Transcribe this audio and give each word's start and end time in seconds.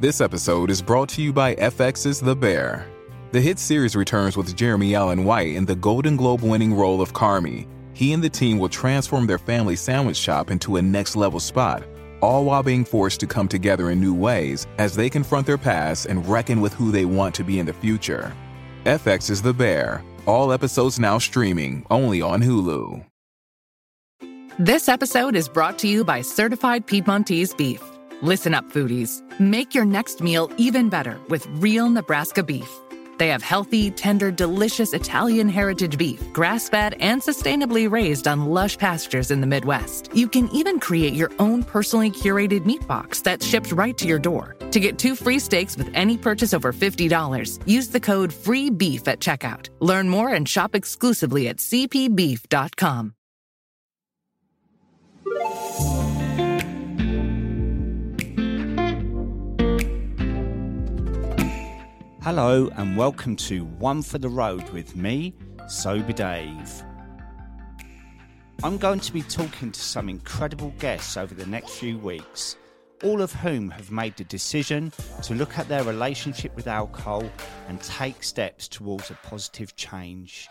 This 0.00 0.20
episode 0.20 0.70
is 0.70 0.80
brought 0.80 1.08
to 1.08 1.22
you 1.22 1.32
by 1.32 1.56
FX's 1.56 2.20
The 2.20 2.36
Bear. 2.36 2.86
The 3.32 3.40
hit 3.40 3.58
series 3.58 3.96
returns 3.96 4.36
with 4.36 4.54
Jeremy 4.54 4.94
Allen 4.94 5.24
White 5.24 5.56
in 5.56 5.64
the 5.64 5.74
Golden 5.74 6.16
Globe 6.16 6.40
winning 6.40 6.72
role 6.72 7.02
of 7.02 7.12
Carmy. 7.12 7.66
He 7.94 8.12
and 8.12 8.22
the 8.22 8.30
team 8.30 8.60
will 8.60 8.68
transform 8.68 9.26
their 9.26 9.38
family 9.40 9.74
sandwich 9.74 10.16
shop 10.16 10.52
into 10.52 10.76
a 10.76 10.82
next 10.82 11.16
level 11.16 11.40
spot, 11.40 11.82
all 12.20 12.44
while 12.44 12.62
being 12.62 12.84
forced 12.84 13.18
to 13.18 13.26
come 13.26 13.48
together 13.48 13.90
in 13.90 13.98
new 13.98 14.14
ways 14.14 14.68
as 14.78 14.94
they 14.94 15.10
confront 15.10 15.48
their 15.48 15.58
past 15.58 16.06
and 16.06 16.24
reckon 16.28 16.60
with 16.60 16.74
who 16.74 16.92
they 16.92 17.04
want 17.04 17.34
to 17.34 17.42
be 17.42 17.58
in 17.58 17.66
the 17.66 17.72
future. 17.72 18.32
FX 18.84 19.30
is 19.30 19.42
The 19.42 19.52
Bear. 19.52 20.04
All 20.26 20.52
episodes 20.52 21.00
now 21.00 21.18
streaming 21.18 21.84
only 21.90 22.22
on 22.22 22.40
Hulu. 22.40 23.04
This 24.60 24.88
episode 24.88 25.34
is 25.34 25.48
brought 25.48 25.76
to 25.80 25.88
you 25.88 26.04
by 26.04 26.20
Certified 26.20 26.86
Piedmontese 26.86 27.52
Beef. 27.52 27.82
Listen 28.22 28.52
up, 28.52 28.64
foodies. 28.70 29.22
Make 29.38 29.76
your 29.76 29.84
next 29.84 30.20
meal 30.20 30.50
even 30.56 30.88
better 30.88 31.18
with 31.28 31.46
real 31.60 31.88
Nebraska 31.88 32.42
beef. 32.42 32.68
They 33.16 33.28
have 33.28 33.42
healthy, 33.42 33.92
tender, 33.92 34.32
delicious 34.32 34.92
Italian 34.92 35.48
heritage 35.48 35.96
beef, 35.96 36.20
grass 36.32 36.68
fed 36.68 36.94
and 37.00 37.22
sustainably 37.22 37.88
raised 37.90 38.26
on 38.26 38.46
lush 38.46 38.76
pastures 38.76 39.30
in 39.30 39.40
the 39.40 39.46
Midwest. 39.46 40.10
You 40.14 40.28
can 40.28 40.48
even 40.50 40.80
create 40.80 41.14
your 41.14 41.30
own 41.38 41.62
personally 41.62 42.10
curated 42.10 42.64
meat 42.66 42.84
box 42.88 43.20
that's 43.20 43.46
shipped 43.46 43.70
right 43.70 43.96
to 43.98 44.08
your 44.08 44.18
door. 44.18 44.56
To 44.72 44.80
get 44.80 44.98
two 44.98 45.14
free 45.14 45.38
steaks 45.38 45.76
with 45.76 45.88
any 45.94 46.16
purchase 46.16 46.52
over 46.52 46.72
$50, 46.72 47.60
use 47.68 47.88
the 47.88 48.00
code 48.00 48.32
FREEBEEF 48.32 49.06
at 49.06 49.20
checkout. 49.20 49.68
Learn 49.78 50.08
more 50.08 50.34
and 50.34 50.48
shop 50.48 50.74
exclusively 50.74 51.46
at 51.48 51.58
cpbeef.com. 51.58 53.14
Hello 62.30 62.68
and 62.76 62.94
welcome 62.94 63.36
to 63.36 63.64
One 63.64 64.02
for 64.02 64.18
the 64.18 64.28
Road 64.28 64.68
with 64.68 64.94
me, 64.94 65.32
Sober 65.66 66.12
Dave. 66.12 66.84
I'm 68.62 68.76
going 68.76 69.00
to 69.00 69.14
be 69.14 69.22
talking 69.22 69.72
to 69.72 69.80
some 69.80 70.10
incredible 70.10 70.74
guests 70.78 71.16
over 71.16 71.34
the 71.34 71.46
next 71.46 71.70
few 71.70 71.96
weeks, 71.96 72.56
all 73.02 73.22
of 73.22 73.32
whom 73.32 73.70
have 73.70 73.90
made 73.90 74.14
the 74.18 74.24
decision 74.24 74.92
to 75.22 75.32
look 75.32 75.56
at 75.58 75.68
their 75.68 75.84
relationship 75.84 76.54
with 76.54 76.66
alcohol 76.66 77.24
and 77.66 77.80
take 77.80 78.22
steps 78.22 78.68
towards 78.68 79.10
a 79.10 79.14
positive 79.22 79.74
change. 79.76 80.48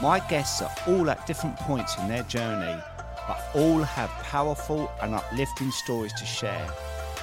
My 0.00 0.20
guests 0.28 0.62
are 0.62 0.70
all 0.86 1.10
at 1.10 1.26
different 1.26 1.56
points 1.56 1.98
in 1.98 2.06
their 2.06 2.22
journey, 2.22 2.80
but 3.26 3.44
all 3.56 3.82
have 3.82 4.10
powerful 4.22 4.88
and 5.02 5.16
uplifting 5.16 5.72
stories 5.72 6.12
to 6.12 6.24
share. 6.24 6.70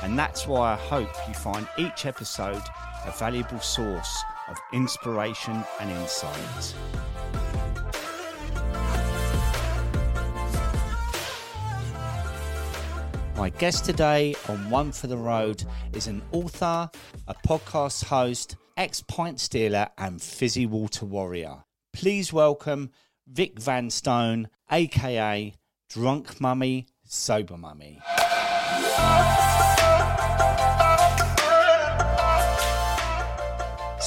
And 0.02 0.20
that's 0.20 0.48
why 0.48 0.74
I 0.74 0.76
hope 0.76 1.16
you 1.30 1.34
find 1.34 1.66
each 1.78 2.06
episode 2.06 2.62
a 3.06 3.12
valuable 3.12 3.60
source 3.60 4.24
of 4.48 4.58
inspiration 4.72 5.64
and 5.80 5.90
insight. 5.92 6.74
My 13.36 13.50
guest 13.50 13.84
today 13.84 14.36
on 14.48 14.70
One 14.70 14.92
for 14.92 15.08
the 15.08 15.18
Road 15.18 15.64
is 15.94 16.08
an 16.08 16.22
author, 16.32 16.90
a 17.28 17.34
podcast 17.46 18.06
host, 18.06 18.56
ex 18.78 19.02
pint 19.02 19.40
stealer, 19.40 19.90
and 19.98 20.22
fizzy 20.22 20.66
water 20.66 21.06
warrior. 21.06 21.64
Please 21.92 22.32
welcome 22.32 22.92
Vic 23.28 23.60
Vanstone, 23.60 24.48
aka 24.72 25.54
Drunk 25.90 26.40
Mummy, 26.40 26.88
Sober 27.06 27.58
Mummy. 27.58 28.00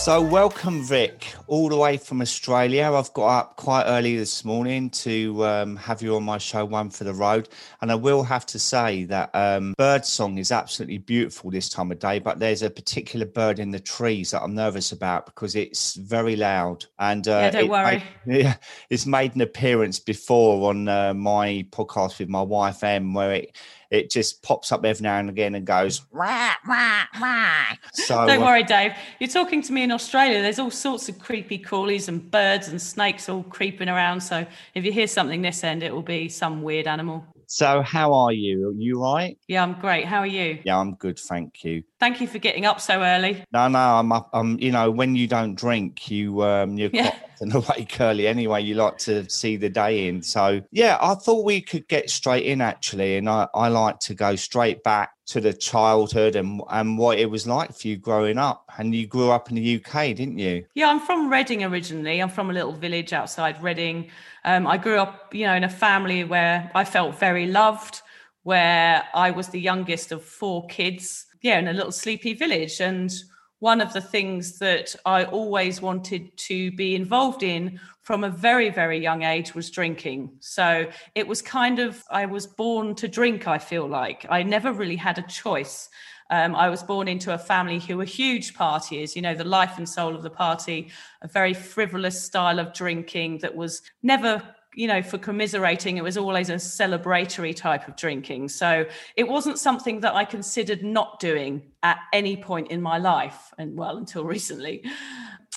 So, 0.07 0.21
welcome, 0.21 0.85
Vic, 0.85 1.35
all 1.49 1.69
the 1.69 1.77
way 1.77 1.97
from 1.97 2.21
Australia. 2.21 2.93
I've 2.95 3.13
got 3.13 3.27
up 3.27 3.57
quite 3.57 3.87
early 3.87 4.17
this 4.17 4.45
morning 4.45 4.89
to 4.91 5.45
um, 5.45 5.75
have 5.75 6.01
you 6.01 6.15
on 6.15 6.23
my 6.23 6.39
show, 6.39 6.65
One 6.65 6.91
for 6.91 7.03
the 7.03 7.13
Road. 7.13 7.49
And 7.81 7.91
I 7.91 7.97
will 7.97 8.23
have 8.23 8.47
to 8.47 8.59
say 8.61 9.03
that 9.07 9.35
um, 9.35 9.75
bird 9.77 10.05
song 10.05 10.39
is 10.39 10.53
absolutely 10.53 10.99
beautiful 10.99 11.51
this 11.51 11.69
time 11.69 11.91
of 11.91 11.99
day, 11.99 12.21
but 12.21 12.39
there's 12.39 12.63
a 12.63 12.71
particular 12.71 13.27
bird 13.27 13.59
in 13.59 13.73
the 13.73 13.81
trees 13.81 14.31
that 14.31 14.43
I'm 14.45 14.55
nervous 14.55 14.93
about 14.93 15.27
because 15.27 15.57
it's 15.57 15.97
very 15.97 16.37
loud. 16.37 16.85
And 17.01 17.27
uh, 17.27 17.31
yeah, 17.33 17.51
don't 17.51 17.65
it 17.65 17.69
worry. 17.69 18.05
Made, 18.27 18.43
yeah, 18.45 18.55
it's 18.89 19.07
made 19.07 19.35
an 19.35 19.41
appearance 19.41 19.99
before 19.99 20.71
on 20.71 20.87
uh, 20.87 21.15
my 21.15 21.67
podcast 21.73 22.21
with 22.21 22.29
my 22.29 22.43
wife, 22.43 22.85
Em, 22.85 23.13
where 23.13 23.33
it 23.33 23.57
it 23.91 24.11
just 24.11 24.43
pops 24.43 24.73
up 24.73 24.85
every 24.85 25.03
now 25.03 25.19
and 25.19 25.29
again 25.29 25.55
and 25.55 25.67
goes 25.67 26.03
rah, 26.13 26.55
rah, 26.67 27.05
rah. 27.21 27.65
So 27.93 28.27
don't 28.27 28.43
uh, 28.43 28.47
worry, 28.47 28.63
Dave. 28.63 28.93
You're 29.21 29.29
talking 29.29 29.63
to 29.63 29.73
me 29.73 29.83
in 29.83 29.91
Australia. 29.91 30.43
There's 30.43 30.59
all 30.59 30.71
sorts 30.71 31.09
of 31.09 31.19
creepy 31.19 31.59
crawlies 31.59 32.09
and 32.09 32.31
birds 32.31 32.69
and 32.69 32.81
snakes 32.81 33.29
all 33.29 33.43
creeping 33.45 33.89
around. 33.89 34.21
So 34.21 34.47
if 34.75 34.85
you 34.85 34.93
hear 34.93 35.07
something 35.07 35.43
this 35.43 35.65
end, 35.65 35.83
it 35.83 35.93
will 35.95 36.03
be 36.03 36.29
some 36.29 36.63
weird 36.63 36.87
animal. 36.87 37.25
So 37.47 37.81
how 37.83 38.13
are 38.13 38.33
you? 38.33 38.69
Are 38.69 38.73
you 38.73 39.01
right? 39.01 39.39
Yeah, 39.47 39.63
I'm 39.63 39.75
great. 39.75 40.05
How 40.05 40.19
are 40.19 40.27
you? 40.27 40.59
Yeah, 40.65 40.79
I'm 40.79 40.95
good, 40.95 41.19
thank 41.19 41.65
you. 41.65 41.83
Thank 42.01 42.21
you 42.21 42.27
for 42.27 42.39
getting 42.39 42.67
up 42.67 42.81
so 42.81 43.01
early. 43.03 43.45
No, 43.53 43.69
no, 43.69 43.79
I'm 43.79 44.13
up. 44.13 44.29
I'm, 44.33 44.59
you 44.59 44.73
know, 44.73 44.91
when 44.91 45.15
you 45.15 45.27
don't 45.27 45.55
drink, 45.55 46.11
you 46.11 46.43
um, 46.43 46.77
you're 46.77 46.91
yeah. 46.93 47.15
quite 47.39 47.55
awake 47.55 48.01
early 48.01 48.27
anyway. 48.27 48.63
You 48.63 48.75
like 48.75 48.99
to 48.99 49.29
see 49.31 49.57
the 49.57 49.69
day 49.69 50.09
in. 50.09 50.23
So 50.23 50.61
yeah, 50.73 50.99
I 51.01 51.15
thought 51.15 51.45
we 51.45 51.61
could 51.61 51.87
get 51.89 52.11
straight 52.11 52.47
in 52.47 52.61
actually, 52.61 53.17
and 53.17 53.29
I, 53.29 53.47
I 53.55 53.69
like 53.69 54.01
to 54.01 54.15
go 54.15 54.37
straight 54.37 54.83
back 54.83 55.13
to 55.27 55.41
the 55.41 55.53
childhood 55.53 56.37
and 56.37 56.61
and 56.71 56.99
what 56.99 57.19
it 57.19 57.29
was 57.31 57.47
like 57.47 57.77
for 57.77 57.89
you 57.89 57.97
growing 57.97 58.39
up. 58.39 58.65
And 58.79 58.95
you 58.95 59.07
grew 59.07 59.31
up 59.31 59.49
in 59.49 59.57
the 59.57 59.77
UK, 59.77 60.17
didn't 60.17 60.39
you? 60.39 60.67
Yeah, 60.75 60.91
I'm 60.91 61.01
from 61.01 61.31
Reading 61.31 61.65
originally. 61.65 62.21
I'm 62.21 62.29
from 62.29 62.51
a 62.51 62.53
little 62.53 62.73
village 62.73 63.13
outside 63.13 63.63
Reading. 63.63 64.11
Um, 64.47 64.67
I 64.67 64.79
grew 64.79 64.97
up, 64.97 65.35
you 65.35 65.45
know, 65.45 65.55
in 65.55 65.65
a 65.65 65.69
family 65.69 66.25
where 66.25 66.71
I 66.75 66.85
felt 66.85 67.19
very 67.19 67.47
loved, 67.47 68.01
where 68.45 69.05
I 69.13 69.33
was 69.33 69.49
the 69.49 69.61
youngest 69.61 70.13
of 70.13 70.25
four 70.25 70.67
kids 70.69 71.27
yeah, 71.43 71.59
in 71.59 71.69
a 71.69 71.73
little 71.73 71.93
sleepy 71.93 72.35
village. 72.35 72.81
And 72.81 73.13
one 73.61 73.81
of 73.81 73.93
the 73.93 74.01
things 74.01 74.59
that 74.59 74.95
I 75.05 75.25
always 75.25 75.81
wanted 75.81 76.37
to 76.37 76.73
be 76.73 76.95
involved 76.95 77.43
in 77.43 77.81
from 78.03 78.25
a 78.25 78.31
very, 78.31 78.71
very 78.71 78.99
young 78.99 79.23
age 79.23 79.55
was 79.55 79.71
drinking. 79.71 80.31
So 80.41 80.87
it 81.15 81.27
was 81.27 81.43
kind 81.43 81.79
of, 81.79 82.03
I 82.11 82.27
was 82.27 82.47
born 82.47 82.95
to 82.97 83.09
drink, 83.09 83.49
I 83.49 83.59
feel 83.59 83.89
like. 83.89 84.27
I 84.29 84.43
never 84.43 84.73
really 84.73 84.97
had 84.97 85.19
a 85.19 85.23
choice. 85.23 85.89
Um, 86.31 86.55
I 86.55 86.69
was 86.69 86.83
born 86.83 87.09
into 87.09 87.33
a 87.33 87.39
family 87.39 87.79
who 87.79 87.97
were 87.97 88.05
huge 88.05 88.55
partiers, 88.55 89.15
you 89.15 89.23
know, 89.23 89.35
the 89.35 89.45
life 89.45 89.79
and 89.79 89.89
soul 89.89 90.15
of 90.15 90.23
the 90.23 90.31
party, 90.31 90.91
a 91.23 91.29
very 91.29 91.55
frivolous 91.55 92.23
style 92.23 92.59
of 92.59 92.73
drinking 92.73 93.39
that 93.39 93.55
was 93.55 93.83
never 94.03 94.43
you 94.77 94.87
know, 94.87 95.03
for 95.03 95.17
commiserating, 95.17 95.97
it 95.97 96.05
was 96.05 96.19
always 96.19 96.51
a 96.51 96.57
celebratory 96.57 97.57
type 97.57 97.89
of 97.89 97.97
drinking. 97.97 98.47
So 98.49 98.85
it 99.17 99.27
wasn't 99.27 99.59
something 99.59 100.01
that 100.01 100.15
I 100.15 100.27
considered 100.27 100.85
not 100.85 101.19
doing 101.19 101.73
at 101.83 101.99
any 102.13 102.37
point 102.37 102.71
in 102.71 102.83
my 102.83 102.99
life, 102.99 103.55
and 103.57 103.77
well, 103.77 103.97
until 103.97 104.25
recently. 104.25 104.85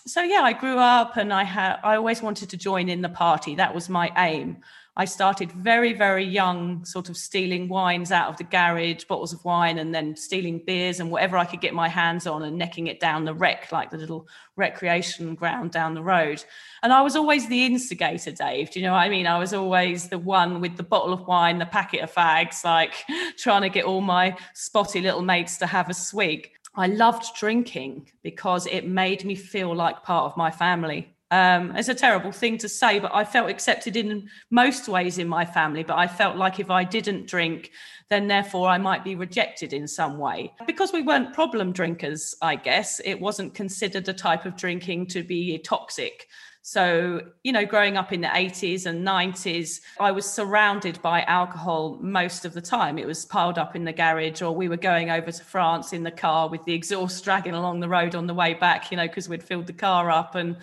So 0.07 0.23
yeah, 0.23 0.41
I 0.41 0.53
grew 0.53 0.77
up 0.77 1.17
and 1.17 1.33
I 1.33 1.43
had 1.43 1.77
I 1.83 1.97
always 1.97 2.21
wanted 2.21 2.49
to 2.51 2.57
join 2.57 2.87
in 2.87 3.01
the 3.01 3.09
party. 3.09 3.55
That 3.55 3.75
was 3.75 3.89
my 3.89 4.11
aim. 4.17 4.59
I 4.99 5.05
started 5.05 5.49
very, 5.53 5.93
very 5.93 6.25
young, 6.25 6.83
sort 6.83 7.07
of 7.07 7.15
stealing 7.15 7.69
wines 7.69 8.11
out 8.11 8.27
of 8.27 8.35
the 8.35 8.43
garage, 8.43 9.05
bottles 9.05 9.31
of 9.31 9.45
wine, 9.45 9.77
and 9.77 9.95
then 9.95 10.17
stealing 10.17 10.61
beers 10.67 10.99
and 10.99 11.09
whatever 11.09 11.37
I 11.37 11.45
could 11.45 11.61
get 11.61 11.73
my 11.73 11.87
hands 11.87 12.27
on 12.27 12.43
and 12.43 12.57
necking 12.57 12.87
it 12.87 12.99
down 12.99 13.23
the 13.23 13.33
rec, 13.33 13.71
like 13.71 13.91
the 13.91 13.97
little 13.97 14.27
recreation 14.57 15.35
ground 15.35 15.71
down 15.71 15.93
the 15.93 16.03
road. 16.03 16.43
And 16.83 16.91
I 16.91 17.01
was 17.01 17.15
always 17.15 17.47
the 17.47 17.65
instigator, 17.65 18.31
Dave. 18.31 18.71
Do 18.71 18.81
you 18.81 18.85
know 18.87 18.91
what 18.91 18.99
I 18.99 19.07
mean? 19.07 19.25
I 19.25 19.39
was 19.39 19.53
always 19.53 20.09
the 20.09 20.19
one 20.19 20.59
with 20.59 20.75
the 20.75 20.83
bottle 20.83 21.13
of 21.13 21.25
wine, 21.25 21.59
the 21.59 21.65
packet 21.65 22.01
of 22.01 22.13
fags, 22.13 22.65
like 22.65 22.93
trying 23.37 23.61
to 23.61 23.69
get 23.69 23.85
all 23.85 24.01
my 24.01 24.35
spotty 24.53 24.99
little 24.99 25.21
mates 25.21 25.55
to 25.59 25.65
have 25.65 25.89
a 25.89 25.93
swig. 25.93 26.49
I 26.75 26.87
loved 26.87 27.37
drinking 27.37 28.11
because 28.21 28.67
it 28.67 28.85
made 28.85 29.23
me 29.23 29.35
feel 29.35 29.73
like 29.73 30.03
part 30.03 30.25
of 30.25 30.35
my 30.35 30.51
family. 30.51 31.15
Um, 31.31 31.75
it's 31.75 31.89
a 31.89 31.95
terrible 31.95 32.31
thing 32.31 32.57
to 32.59 32.69
say, 32.69 32.99
but 32.99 33.13
I 33.13 33.23
felt 33.23 33.49
accepted 33.49 33.95
in 33.95 34.29
most 34.49 34.87
ways 34.87 35.17
in 35.17 35.27
my 35.27 35.45
family. 35.45 35.83
But 35.83 35.97
I 35.97 36.07
felt 36.07 36.37
like 36.37 36.59
if 36.59 36.69
I 36.71 36.83
didn't 36.83 37.27
drink, 37.27 37.71
then 38.09 38.27
therefore 38.27 38.67
I 38.67 38.79
might 38.79 39.03
be 39.03 39.15
rejected 39.15 39.71
in 39.71 39.87
some 39.87 40.17
way. 40.17 40.53
Because 40.65 40.91
we 40.91 41.03
weren't 41.03 41.33
problem 41.33 41.71
drinkers, 41.71 42.35
I 42.41 42.55
guess, 42.55 42.99
it 43.05 43.19
wasn't 43.19 43.53
considered 43.53 44.07
a 44.09 44.13
type 44.13 44.45
of 44.45 44.55
drinking 44.57 45.07
to 45.07 45.23
be 45.23 45.59
toxic. 45.59 46.27
So, 46.61 47.21
you 47.43 47.51
know, 47.51 47.65
growing 47.65 47.95
up 47.95 48.11
in 48.11 48.21
the 48.21 48.27
80s 48.27 48.85
and 48.85 49.07
90s, 49.07 49.79
I 49.99 50.11
was 50.11 50.25
surrounded 50.25 51.01
by 51.01 51.21
alcohol 51.21 51.97
most 52.01 52.43
of 52.43 52.53
the 52.53 52.61
time. 52.61 52.97
It 52.97 53.07
was 53.07 53.25
piled 53.25 53.57
up 53.57 53.75
in 53.75 53.85
the 53.85 53.93
garage, 53.93 54.41
or 54.41 54.53
we 54.53 54.67
were 54.67 54.77
going 54.77 55.09
over 55.09 55.31
to 55.31 55.43
France 55.43 55.93
in 55.93 56.03
the 56.03 56.11
car 56.11 56.49
with 56.49 56.65
the 56.65 56.73
exhaust 56.73 57.23
dragging 57.23 57.53
along 57.53 57.79
the 57.79 57.89
road 57.89 58.13
on 58.13 58.27
the 58.27 58.33
way 58.33 58.53
back, 58.55 58.91
you 58.91 58.97
know, 58.97 59.07
because 59.07 59.29
we'd 59.29 59.43
filled 59.43 59.67
the 59.67 59.73
car 59.73 60.11
up. 60.11 60.35
And 60.35 60.57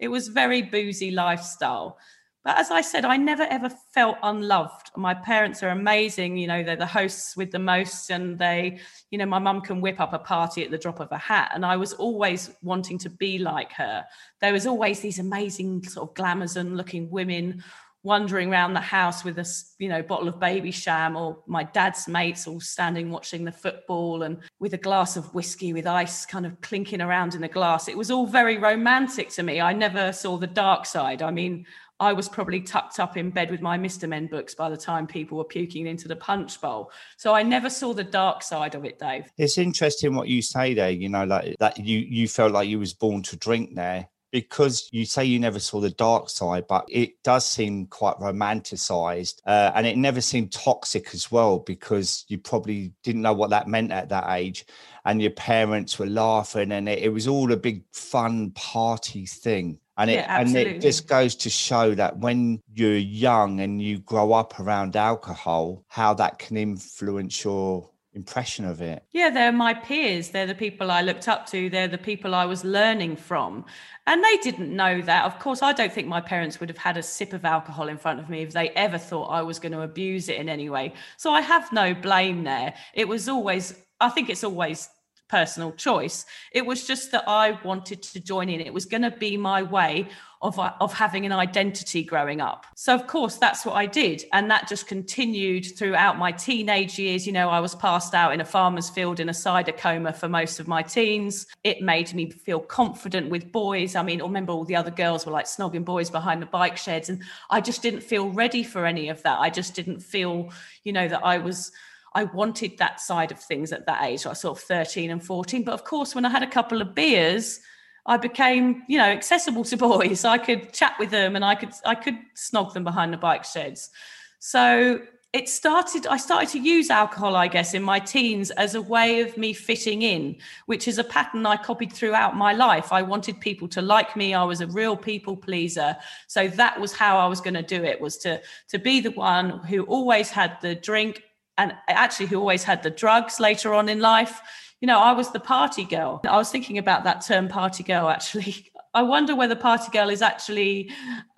it 0.00 0.08
was 0.08 0.28
very 0.28 0.62
boozy 0.62 1.10
lifestyle. 1.10 1.98
But 2.42 2.56
as 2.56 2.70
I 2.70 2.80
said, 2.80 3.04
I 3.04 3.18
never 3.18 3.42
ever 3.42 3.68
felt 3.92 4.16
unloved. 4.22 4.90
My 4.96 5.12
parents 5.12 5.62
are 5.62 5.68
amazing. 5.68 6.38
You 6.38 6.46
know, 6.46 6.62
they're 6.62 6.74
the 6.74 6.86
hosts 6.86 7.36
with 7.36 7.50
the 7.50 7.58
most, 7.58 8.08
and 8.08 8.38
they, 8.38 8.78
you 9.10 9.18
know, 9.18 9.26
my 9.26 9.38
mum 9.38 9.60
can 9.60 9.82
whip 9.82 10.00
up 10.00 10.14
a 10.14 10.18
party 10.18 10.64
at 10.64 10.70
the 10.70 10.78
drop 10.78 11.00
of 11.00 11.12
a 11.12 11.18
hat. 11.18 11.52
And 11.54 11.66
I 11.66 11.76
was 11.76 11.92
always 11.92 12.50
wanting 12.62 12.96
to 12.98 13.10
be 13.10 13.38
like 13.38 13.72
her. 13.72 14.06
There 14.40 14.54
was 14.54 14.66
always 14.66 15.00
these 15.00 15.18
amazing 15.18 15.84
sort 15.84 16.08
of 16.08 16.14
glamazon 16.14 16.76
looking 16.76 17.10
women 17.10 17.62
wandering 18.02 18.50
around 18.50 18.72
the 18.72 18.80
house 18.80 19.24
with 19.24 19.38
a 19.38 19.46
you 19.78 19.88
know 19.88 20.02
bottle 20.02 20.28
of 20.28 20.36
Babycham 20.36 21.16
or 21.16 21.38
my 21.46 21.64
dad's 21.64 22.08
mates 22.08 22.46
all 22.46 22.60
standing 22.60 23.10
watching 23.10 23.44
the 23.44 23.52
football 23.52 24.22
and 24.22 24.38
with 24.58 24.72
a 24.72 24.78
glass 24.78 25.16
of 25.16 25.34
whiskey 25.34 25.72
with 25.72 25.86
ice 25.86 26.24
kind 26.24 26.46
of 26.46 26.58
clinking 26.62 27.02
around 27.02 27.34
in 27.34 27.42
the 27.42 27.48
glass 27.48 27.88
it 27.88 27.98
was 27.98 28.10
all 28.10 28.26
very 28.26 28.56
romantic 28.56 29.28
to 29.28 29.42
me 29.42 29.60
i 29.60 29.72
never 29.72 30.12
saw 30.12 30.38
the 30.38 30.46
dark 30.46 30.86
side 30.86 31.22
i 31.22 31.30
mean 31.30 31.66
I 32.00 32.14
was 32.14 32.30
probably 32.30 32.62
tucked 32.62 32.98
up 32.98 33.18
in 33.18 33.28
bed 33.28 33.50
with 33.50 33.60
my 33.60 33.76
Mr. 33.76 34.08
Men 34.08 34.26
books 34.26 34.54
by 34.54 34.70
the 34.70 34.76
time 34.76 35.06
people 35.06 35.36
were 35.36 35.44
puking 35.44 35.86
into 35.86 36.08
the 36.08 36.16
punch 36.16 36.58
bowl. 36.58 36.90
So 37.18 37.34
I 37.34 37.42
never 37.42 37.68
saw 37.68 37.92
the 37.92 38.02
dark 38.02 38.42
side 38.42 38.74
of 38.74 38.86
it, 38.86 38.98
Dave. 38.98 39.30
It's 39.36 39.58
interesting 39.58 40.14
what 40.14 40.26
you 40.26 40.40
say 40.40 40.72
there, 40.72 40.88
you 40.88 41.10
know, 41.10 41.24
like 41.24 41.56
that 41.60 41.78
you 41.78 41.98
you 41.98 42.26
felt 42.26 42.52
like 42.52 42.70
you 42.70 42.78
was 42.78 42.94
born 42.94 43.22
to 43.24 43.36
drink 43.36 43.74
there 43.74 44.08
because 44.30 44.88
you 44.92 45.04
say 45.04 45.24
you 45.24 45.38
never 45.38 45.58
saw 45.58 45.80
the 45.80 45.90
dark 45.90 46.30
side, 46.30 46.66
but 46.68 46.84
it 46.88 47.22
does 47.22 47.44
seem 47.44 47.86
quite 47.86 48.16
romanticized. 48.16 49.40
Uh, 49.46 49.72
and 49.74 49.86
it 49.86 49.96
never 49.96 50.20
seemed 50.20 50.52
toxic 50.52 51.14
as 51.14 51.30
well 51.30 51.58
because 51.58 52.24
you 52.28 52.38
probably 52.38 52.92
didn't 53.02 53.22
know 53.22 53.32
what 53.32 53.50
that 53.50 53.68
meant 53.68 53.92
at 53.92 54.08
that 54.10 54.26
age. 54.30 54.64
And 55.04 55.20
your 55.20 55.32
parents 55.32 55.98
were 55.98 56.06
laughing, 56.06 56.72
and 56.72 56.88
it, 56.88 57.00
it 57.00 57.08
was 57.08 57.26
all 57.26 57.50
a 57.52 57.56
big 57.56 57.84
fun 57.92 58.50
party 58.50 59.26
thing. 59.26 59.78
And 59.96 60.10
it, 60.10 60.14
yeah, 60.14 60.40
and 60.40 60.56
it 60.56 60.80
just 60.80 61.06
goes 61.08 61.34
to 61.36 61.50
show 61.50 61.94
that 61.94 62.18
when 62.18 62.60
you're 62.74 62.96
young 62.96 63.60
and 63.60 63.82
you 63.82 63.98
grow 63.98 64.32
up 64.32 64.58
around 64.58 64.96
alcohol, 64.96 65.84
how 65.88 66.14
that 66.14 66.38
can 66.38 66.56
influence 66.56 67.44
your 67.44 67.90
impression 68.14 68.64
of 68.64 68.80
it? 68.80 69.04
Yeah, 69.12 69.30
they're 69.30 69.52
my 69.52 69.74
peers. 69.74 70.30
They're 70.30 70.46
the 70.46 70.54
people 70.54 70.90
I 70.90 71.02
looked 71.02 71.28
up 71.28 71.46
to. 71.46 71.70
They're 71.70 71.88
the 71.88 71.98
people 71.98 72.34
I 72.34 72.44
was 72.44 72.64
learning 72.64 73.16
from. 73.16 73.64
And 74.06 74.22
they 74.24 74.36
didn't 74.38 74.74
know 74.74 75.00
that. 75.02 75.24
Of 75.24 75.38
course, 75.38 75.62
I 75.62 75.72
don't 75.72 75.92
think 75.92 76.08
my 76.08 76.20
parents 76.20 76.58
would 76.58 76.68
have 76.68 76.78
had 76.78 76.96
a 76.96 77.02
sip 77.02 77.32
of 77.32 77.44
alcohol 77.44 77.88
in 77.88 77.98
front 77.98 78.20
of 78.20 78.28
me 78.28 78.42
if 78.42 78.52
they 78.52 78.70
ever 78.70 78.98
thought 78.98 79.26
I 79.26 79.42
was 79.42 79.58
going 79.58 79.72
to 79.72 79.82
abuse 79.82 80.28
it 80.28 80.36
in 80.36 80.48
any 80.48 80.68
way. 80.68 80.94
So 81.16 81.32
I 81.32 81.40
have 81.40 81.72
no 81.72 81.94
blame 81.94 82.44
there. 82.44 82.74
It 82.94 83.06
was 83.06 83.28
always, 83.28 83.74
I 84.00 84.08
think 84.08 84.28
it's 84.28 84.44
always 84.44 84.88
personal 85.30 85.72
choice. 85.72 86.26
It 86.52 86.66
was 86.66 86.86
just 86.86 87.12
that 87.12 87.24
I 87.28 87.58
wanted 87.62 88.02
to 88.02 88.20
join 88.20 88.48
in. 88.48 88.60
It 88.60 88.74
was 88.74 88.84
going 88.84 89.02
to 89.02 89.10
be 89.10 89.36
my 89.36 89.62
way 89.62 90.08
of, 90.42 90.58
of 90.58 90.92
having 90.92 91.26
an 91.26 91.32
identity 91.32 92.02
growing 92.02 92.40
up. 92.40 92.64
So, 92.74 92.94
of 92.94 93.06
course, 93.06 93.36
that's 93.36 93.66
what 93.66 93.74
I 93.76 93.84
did. 93.84 94.24
And 94.32 94.50
that 94.50 94.68
just 94.68 94.86
continued 94.86 95.76
throughout 95.76 96.18
my 96.18 96.32
teenage 96.32 96.98
years. 96.98 97.26
You 97.26 97.32
know, 97.32 97.50
I 97.50 97.60
was 97.60 97.74
passed 97.74 98.14
out 98.14 98.32
in 98.32 98.40
a 98.40 98.44
farmer's 98.44 98.88
field 98.88 99.20
in 99.20 99.28
a 99.28 99.34
cider 99.34 99.72
coma 99.72 100.14
for 100.14 100.28
most 100.28 100.58
of 100.58 100.66
my 100.66 100.82
teens. 100.82 101.46
It 101.62 101.82
made 101.82 102.14
me 102.14 102.30
feel 102.30 102.60
confident 102.60 103.28
with 103.28 103.52
boys. 103.52 103.94
I 103.94 104.02
mean, 104.02 104.22
I 104.22 104.24
remember 104.24 104.52
all 104.52 104.64
the 104.64 104.76
other 104.76 104.90
girls 104.90 105.26
were 105.26 105.32
like 105.32 105.46
snogging 105.46 105.84
boys 105.84 106.08
behind 106.08 106.40
the 106.40 106.46
bike 106.46 106.78
sheds. 106.78 107.10
And 107.10 107.22
I 107.50 107.60
just 107.60 107.82
didn't 107.82 108.02
feel 108.02 108.30
ready 108.30 108.62
for 108.62 108.86
any 108.86 109.10
of 109.10 109.22
that. 109.24 109.38
I 109.38 109.50
just 109.50 109.74
didn't 109.74 110.00
feel, 110.00 110.50
you 110.84 110.92
know, 110.94 111.06
that 111.06 111.24
I 111.24 111.36
was 111.36 111.70
I 112.14 112.24
wanted 112.24 112.78
that 112.78 113.00
side 113.00 113.30
of 113.30 113.38
things 113.38 113.72
at 113.72 113.86
that 113.86 114.02
age, 114.04 114.26
like 114.26 114.36
sort 114.36 114.58
of 114.58 114.64
13 114.64 115.10
and 115.10 115.24
14. 115.24 115.62
But 115.62 115.74
of 115.74 115.84
course, 115.84 116.14
when 116.14 116.24
I 116.24 116.28
had 116.28 116.42
a 116.42 116.46
couple 116.46 116.80
of 116.80 116.94
beers, 116.94 117.60
I 118.06 118.16
became, 118.16 118.82
you 118.88 118.98
know, 118.98 119.04
accessible 119.04 119.64
to 119.64 119.76
boys. 119.88 120.24
I 120.24 120.38
could 120.38 120.72
chat 120.72 120.94
with 120.98 121.10
them 121.10 121.36
and 121.36 121.44
I 121.44 121.54
could 121.54 121.72
I 121.84 121.94
could 121.94 122.18
snog 122.36 122.72
them 122.72 122.84
behind 122.84 123.12
the 123.12 123.18
bike 123.18 123.44
sheds. 123.44 123.90
So 124.38 125.00
it 125.32 125.48
started 125.48 126.08
i 126.08 126.16
started 126.16 126.48
to 126.48 126.58
use 126.58 126.90
alcohol 126.90 127.36
i 127.36 127.46
guess 127.46 127.72
in 127.72 127.82
my 127.82 128.00
teens 128.00 128.50
as 128.52 128.74
a 128.74 128.82
way 128.82 129.20
of 129.20 129.36
me 129.36 129.52
fitting 129.52 130.02
in 130.02 130.36
which 130.66 130.88
is 130.88 130.98
a 130.98 131.04
pattern 131.04 131.46
i 131.46 131.56
copied 131.56 131.92
throughout 131.92 132.36
my 132.36 132.52
life 132.52 132.92
i 132.92 133.00
wanted 133.00 133.40
people 133.40 133.68
to 133.68 133.80
like 133.80 134.16
me 134.16 134.34
i 134.34 134.42
was 134.42 134.60
a 134.60 134.66
real 134.68 134.96
people 134.96 135.36
pleaser 135.36 135.96
so 136.26 136.48
that 136.48 136.80
was 136.80 136.92
how 136.92 137.16
i 137.16 137.26
was 137.26 137.40
going 137.40 137.54
to 137.54 137.62
do 137.62 137.84
it 137.84 138.00
was 138.00 138.16
to 138.16 138.40
to 138.66 138.78
be 138.78 139.00
the 139.00 139.12
one 139.12 139.60
who 139.60 139.84
always 139.84 140.30
had 140.30 140.56
the 140.62 140.74
drink 140.74 141.22
and 141.60 141.74
actually 141.88 142.26
who 142.26 142.38
always 142.38 142.64
had 142.64 142.82
the 142.82 142.88
drugs 142.88 143.38
later 143.38 143.74
on 143.74 143.90
in 143.90 144.00
life. 144.00 144.40
You 144.80 144.86
know, 144.86 144.98
I 144.98 145.12
was 145.12 145.30
the 145.30 145.40
party 145.40 145.84
girl. 145.84 146.22
I 146.26 146.38
was 146.38 146.50
thinking 146.50 146.78
about 146.78 147.04
that 147.04 147.20
term 147.20 147.48
party 147.48 147.82
girl 147.82 148.08
actually. 148.08 148.70
I 148.94 149.02
wonder 149.02 149.36
whether 149.36 149.54
party 149.54 149.90
girl 149.92 150.08
is 150.08 150.22
actually 150.22 150.90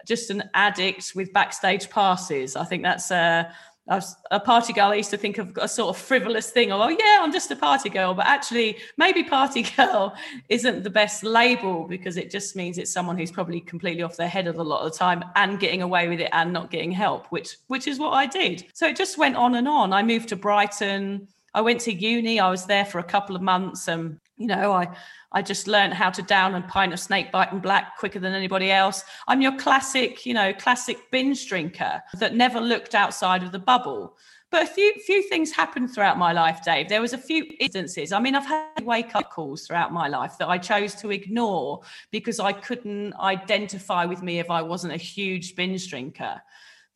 just 0.06 0.30
an 0.30 0.44
addict 0.54 1.12
with 1.14 1.32
backstage 1.32 1.90
passes. 1.90 2.56
I 2.56 2.64
think 2.64 2.82
that's 2.82 3.10
a 3.10 3.52
a 3.88 4.38
party 4.38 4.72
girl, 4.72 4.92
I 4.92 4.94
used 4.94 5.10
to 5.10 5.16
think 5.16 5.38
of 5.38 5.58
a 5.60 5.66
sort 5.66 5.94
of 5.94 6.00
frivolous 6.00 6.50
thing, 6.50 6.70
oh 6.70 6.88
yeah, 6.88 7.18
I'm 7.20 7.32
just 7.32 7.50
a 7.50 7.56
party 7.56 7.88
girl. 7.88 8.14
But 8.14 8.26
actually, 8.26 8.78
maybe 8.96 9.24
party 9.24 9.62
girl 9.76 10.14
isn't 10.48 10.84
the 10.84 10.90
best 10.90 11.24
label 11.24 11.86
because 11.88 12.16
it 12.16 12.30
just 12.30 12.54
means 12.54 12.78
it's 12.78 12.92
someone 12.92 13.18
who's 13.18 13.32
probably 13.32 13.60
completely 13.60 14.02
off 14.02 14.16
their 14.16 14.28
head 14.28 14.46
a 14.46 14.52
lot 14.52 14.84
of 14.84 14.92
the 14.92 14.98
time 14.98 15.24
and 15.34 15.58
getting 15.58 15.82
away 15.82 16.08
with 16.08 16.20
it 16.20 16.30
and 16.32 16.52
not 16.52 16.70
getting 16.70 16.92
help, 16.92 17.26
which 17.28 17.56
which 17.66 17.88
is 17.88 17.98
what 17.98 18.10
I 18.10 18.26
did. 18.26 18.64
So 18.72 18.86
it 18.86 18.96
just 18.96 19.18
went 19.18 19.36
on 19.36 19.56
and 19.56 19.66
on. 19.66 19.92
I 19.92 20.02
moved 20.02 20.28
to 20.28 20.36
Brighton. 20.36 21.28
I 21.54 21.60
went 21.60 21.80
to 21.82 21.92
uni. 21.92 22.40
I 22.40 22.50
was 22.50 22.66
there 22.66 22.84
for 22.84 22.98
a 23.00 23.04
couple 23.04 23.34
of 23.34 23.42
months, 23.42 23.88
and 23.88 24.18
you 24.36 24.46
know, 24.46 24.72
I 24.72 24.88
I 25.32 25.42
just 25.42 25.66
learned 25.66 25.94
how 25.94 26.10
to 26.10 26.22
down 26.22 26.54
a 26.54 26.60
pint 26.62 26.92
of 26.92 27.00
Snakebite 27.00 27.52
and 27.52 27.62
black 27.62 27.96
quicker 27.98 28.18
than 28.18 28.34
anybody 28.34 28.70
else. 28.70 29.02
I'm 29.28 29.40
your 29.40 29.56
classic, 29.56 30.26
you 30.26 30.34
know, 30.34 30.52
classic 30.52 31.10
binge 31.10 31.48
drinker 31.48 32.02
that 32.18 32.34
never 32.34 32.60
looked 32.60 32.94
outside 32.94 33.42
of 33.42 33.52
the 33.52 33.58
bubble. 33.58 34.16
But 34.50 34.64
a 34.64 34.66
few 34.66 34.92
few 35.06 35.22
things 35.22 35.50
happened 35.50 35.94
throughout 35.94 36.18
my 36.18 36.32
life, 36.32 36.60
Dave. 36.62 36.88
There 36.88 37.00
was 37.00 37.14
a 37.14 37.18
few 37.18 37.46
instances. 37.58 38.12
I 38.12 38.20
mean, 38.20 38.34
I've 38.34 38.46
had 38.46 38.84
wake 38.84 39.14
up 39.14 39.30
calls 39.30 39.66
throughout 39.66 39.92
my 39.92 40.08
life 40.08 40.36
that 40.38 40.48
I 40.48 40.58
chose 40.58 40.94
to 40.96 41.10
ignore 41.10 41.80
because 42.10 42.38
I 42.38 42.52
couldn't 42.52 43.14
identify 43.14 44.04
with 44.04 44.22
me 44.22 44.38
if 44.38 44.50
I 44.50 44.60
wasn't 44.60 44.92
a 44.92 44.98
huge 44.98 45.56
binge 45.56 45.88
drinker 45.88 46.42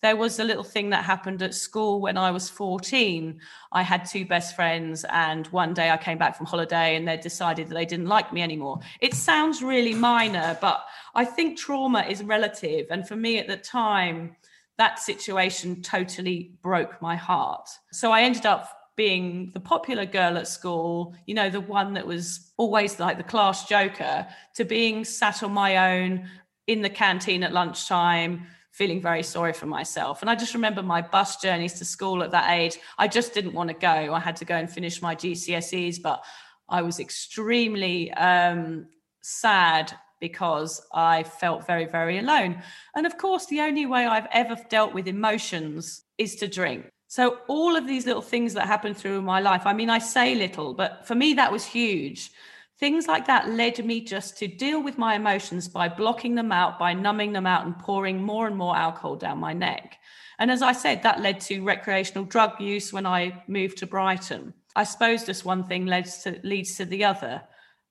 there 0.02 0.16
was 0.16 0.38
a 0.38 0.44
little 0.44 0.62
thing 0.62 0.90
that 0.90 1.04
happened 1.04 1.42
at 1.42 1.54
school 1.54 2.00
when 2.00 2.18
I 2.18 2.30
was 2.30 2.50
14. 2.50 3.40
I 3.72 3.82
had 3.82 4.04
two 4.04 4.26
best 4.26 4.54
friends, 4.54 5.04
and 5.10 5.46
one 5.48 5.74
day 5.74 5.90
I 5.90 5.96
came 5.96 6.18
back 6.18 6.36
from 6.36 6.46
holiday 6.46 6.96
and 6.96 7.08
they 7.08 7.16
decided 7.16 7.68
that 7.68 7.74
they 7.74 7.86
didn't 7.86 8.06
like 8.06 8.32
me 8.32 8.42
anymore. 8.42 8.80
It 9.00 9.14
sounds 9.14 9.62
really 9.62 9.94
minor, 9.94 10.58
but 10.60 10.84
I 11.14 11.24
think 11.24 11.58
trauma 11.58 12.04
is 12.08 12.22
relative. 12.22 12.86
And 12.90 13.08
for 13.08 13.16
me 13.16 13.38
at 13.38 13.48
the 13.48 13.56
time, 13.56 14.36
that 14.78 14.98
situation 14.98 15.82
totally 15.82 16.52
broke 16.62 17.00
my 17.00 17.16
heart. 17.16 17.68
So 17.92 18.12
I 18.12 18.22
ended 18.22 18.44
up 18.44 18.70
being 18.96 19.50
the 19.52 19.60
popular 19.60 20.06
girl 20.06 20.38
at 20.38 20.48
school, 20.48 21.14
you 21.26 21.34
know, 21.34 21.50
the 21.50 21.60
one 21.60 21.94
that 21.94 22.06
was 22.06 22.52
always 22.56 22.98
like 22.98 23.16
the 23.16 23.22
class 23.22 23.66
joker, 23.66 24.26
to 24.54 24.64
being 24.64 25.04
sat 25.04 25.42
on 25.42 25.52
my 25.52 25.94
own 25.94 26.28
in 26.66 26.82
the 26.82 26.90
canteen 26.90 27.42
at 27.42 27.52
lunchtime 27.52 28.46
feeling 28.76 29.00
very 29.00 29.22
sorry 29.22 29.54
for 29.54 29.64
myself. 29.64 30.20
And 30.20 30.28
I 30.28 30.34
just 30.34 30.52
remember 30.52 30.82
my 30.82 31.00
bus 31.00 31.38
journeys 31.38 31.72
to 31.74 31.84
school 31.86 32.22
at 32.22 32.30
that 32.32 32.50
age. 32.50 32.76
I 32.98 33.08
just 33.08 33.32
didn't 33.32 33.54
want 33.54 33.68
to 33.70 33.74
go. 33.74 34.12
I 34.12 34.20
had 34.20 34.36
to 34.36 34.44
go 34.44 34.54
and 34.54 34.70
finish 34.70 35.00
my 35.00 35.14
GCSEs, 35.16 36.02
but 36.02 36.22
I 36.68 36.82
was 36.82 37.00
extremely 37.00 38.12
um, 38.12 38.86
sad 39.22 39.94
because 40.20 40.86
I 40.92 41.22
felt 41.22 41.66
very, 41.66 41.86
very 41.86 42.18
alone. 42.18 42.62
And 42.94 43.06
of 43.06 43.16
course, 43.16 43.46
the 43.46 43.60
only 43.60 43.86
way 43.86 44.04
I've 44.04 44.28
ever 44.30 44.56
dealt 44.68 44.92
with 44.92 45.08
emotions 45.08 46.04
is 46.18 46.36
to 46.36 46.46
drink. 46.46 46.90
So, 47.08 47.38
all 47.48 47.76
of 47.76 47.86
these 47.86 48.04
little 48.04 48.20
things 48.20 48.52
that 48.54 48.66
happened 48.66 48.96
through 48.98 49.22
my 49.22 49.40
life, 49.40 49.62
I 49.64 49.72
mean, 49.72 49.88
I 49.88 50.00
say 50.00 50.34
little, 50.34 50.74
but 50.74 51.06
for 51.06 51.14
me, 51.14 51.34
that 51.34 51.52
was 51.52 51.64
huge. 51.64 52.30
Things 52.78 53.06
like 53.06 53.26
that 53.26 53.48
led 53.48 53.82
me 53.84 54.02
just 54.02 54.36
to 54.38 54.46
deal 54.46 54.82
with 54.82 54.98
my 54.98 55.14
emotions 55.14 55.66
by 55.66 55.88
blocking 55.88 56.34
them 56.34 56.52
out, 56.52 56.78
by 56.78 56.92
numbing 56.92 57.32
them 57.32 57.46
out, 57.46 57.64
and 57.64 57.78
pouring 57.78 58.22
more 58.22 58.46
and 58.46 58.56
more 58.56 58.76
alcohol 58.76 59.16
down 59.16 59.38
my 59.38 59.54
neck. 59.54 59.98
And 60.38 60.50
as 60.50 60.60
I 60.60 60.72
said, 60.72 61.02
that 61.02 61.20
led 61.22 61.40
to 61.42 61.64
recreational 61.64 62.24
drug 62.24 62.60
use 62.60 62.92
when 62.92 63.06
I 63.06 63.42
moved 63.48 63.78
to 63.78 63.86
Brighton. 63.86 64.52
I 64.74 64.84
suppose 64.84 65.24
just 65.24 65.46
one 65.46 65.64
thing 65.64 65.86
leads 65.86 66.22
to, 66.24 66.38
leads 66.42 66.76
to 66.76 66.84
the 66.84 67.04
other. 67.04 67.42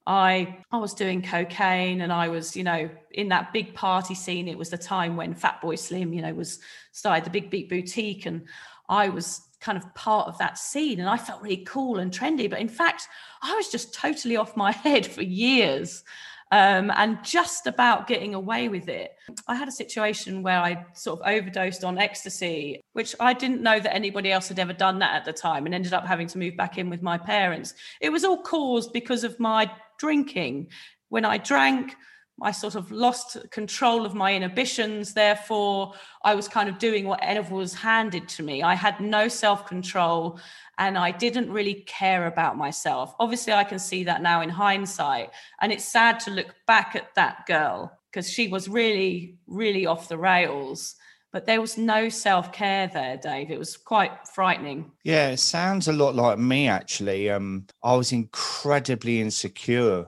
I 0.08 0.60
I 0.72 0.78
was 0.78 0.94
doing 0.94 1.24
cocaine 1.24 2.02
and 2.02 2.14
I 2.14 2.28
was, 2.28 2.56
you 2.56 2.64
know, 2.64 2.88
in 3.12 3.30
that 3.30 3.52
big 3.52 3.74
party 3.74 4.14
scene. 4.14 4.48
It 4.48 4.58
was 4.58 4.70
the 4.70 4.78
time 4.78 5.16
when 5.16 5.34
Fatboy 5.34 5.80
Slim, 5.80 6.14
you 6.14 6.22
know, 6.22 6.34
was 6.34 6.60
started 6.92 7.26
the 7.26 7.32
Big 7.32 7.50
Beat 7.50 7.70
Boutique, 7.70 8.28
and 8.28 8.48
I 8.88 9.10
was 9.10 9.42
kind 9.66 9.78
of 9.80 9.94
part 9.96 10.28
of 10.28 10.38
that 10.38 10.60
scene 10.60 11.00
and 11.00 11.10
I 11.10 11.18
felt 11.18 11.42
really 11.42 11.66
cool 11.66 11.98
and 11.98 12.12
trendy. 12.12 12.48
But 12.48 12.60
in 12.60 12.70
fact, 12.70 13.08
I 13.42 13.56
was 13.56 13.70
just 13.70 13.94
totally 13.96 14.38
off 14.38 14.56
my 14.56 14.72
head 14.88 15.08
for 15.08 15.24
years 15.24 16.04
um, 16.52 16.92
and 16.96 17.24
just 17.24 17.66
about 17.66 18.06
getting 18.06 18.36
away 18.36 18.70
with 18.70 18.88
it. 18.88 19.16
I 19.48 19.56
had 19.56 19.68
a 19.68 19.72
situation 19.72 20.44
where 20.44 20.60
I 20.60 20.86
sort 20.94 21.20
of 21.20 21.28
overdosed 21.28 21.84
on 21.84 21.98
ecstasy, 21.98 22.82
which 22.94 23.16
I 23.20 23.34
didn't 23.34 23.64
know 23.64 23.80
that 23.80 23.96
anybody 23.96 24.32
else 24.32 24.50
had 24.50 24.60
ever 24.60 24.74
done 24.74 25.00
that 25.00 25.16
at 25.16 25.26
the 25.26 25.34
time 25.34 25.66
and 25.66 25.74
ended 25.74 25.94
up 25.94 26.06
having 26.06 26.28
to 26.28 26.38
move 26.38 26.56
back 26.56 26.78
in 26.78 26.92
with 26.92 27.02
my 27.02 27.18
parents. 27.18 27.74
It 28.00 28.12
was 28.12 28.24
all 28.24 28.44
caused 28.44 28.94
because 28.94 29.24
of 29.24 29.40
my 29.40 29.72
drinking. 29.98 30.68
When 31.10 31.26
I 31.26 31.40
drank, 31.40 31.96
I 32.42 32.52
sort 32.52 32.76
of 32.76 32.92
lost 32.92 33.38
control 33.52 34.06
of 34.06 34.14
my 34.14 34.34
inhibitions. 34.34 35.14
Therefore, 35.14 35.94
I 36.24 36.36
was 36.36 36.48
kind 36.48 36.68
of 36.68 36.78
doing 36.80 37.06
whatever 37.06 37.56
was 37.56 37.74
handed 37.74 38.28
to 38.30 38.44
me. 38.44 38.62
I 38.62 38.76
had 38.76 39.00
no 39.00 39.30
self 39.30 39.66
control 39.66 40.40
and 40.78 40.98
I 40.98 41.12
didn't 41.12 41.50
really 41.50 41.86
care 41.88 42.28
about 42.28 42.58
myself. 42.58 43.16
Obviously, 43.20 43.54
I 43.54 43.64
can 43.64 43.80
see 43.80 44.04
that 44.04 44.22
now 44.22 44.42
in 44.42 44.50
hindsight. 44.50 45.32
And 45.62 45.72
it's 45.72 45.86
sad 45.86 46.20
to 46.22 46.32
look 46.32 46.54
back 46.68 46.96
at 46.96 47.16
that 47.16 47.46
girl 47.46 47.98
because 48.12 48.30
she 48.30 48.50
was 48.50 48.68
really, 48.68 49.38
really 49.48 49.86
off 49.86 50.10
the 50.10 50.18
rails. 50.18 50.96
But 51.32 51.46
there 51.46 51.62
was 51.62 51.78
no 51.78 52.10
self 52.10 52.52
care 52.52 52.88
there, 52.88 53.16
Dave. 53.16 53.50
It 53.50 53.60
was 53.60 53.78
quite 53.78 54.28
frightening. 54.28 54.92
Yeah, 55.06 55.30
it 55.30 55.40
sounds 55.40 55.88
a 55.88 55.94
lot 55.94 56.16
like 56.16 56.38
me, 56.38 56.68
actually. 56.68 57.30
Um, 57.30 57.68
I 57.82 57.96
was 57.96 58.12
incredibly 58.12 59.22
insecure 59.22 60.08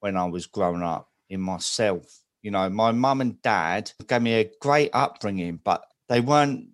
when 0.00 0.16
I 0.16 0.24
was 0.24 0.46
growing 0.46 0.82
up 0.82 1.10
in 1.28 1.40
myself. 1.40 2.20
You 2.42 2.50
know, 2.50 2.68
my 2.70 2.92
mum 2.92 3.20
and 3.20 3.40
dad 3.42 3.90
gave 4.06 4.22
me 4.22 4.34
a 4.34 4.50
great 4.60 4.90
upbringing, 4.92 5.60
but 5.64 5.84
they 6.08 6.20
weren't 6.20 6.68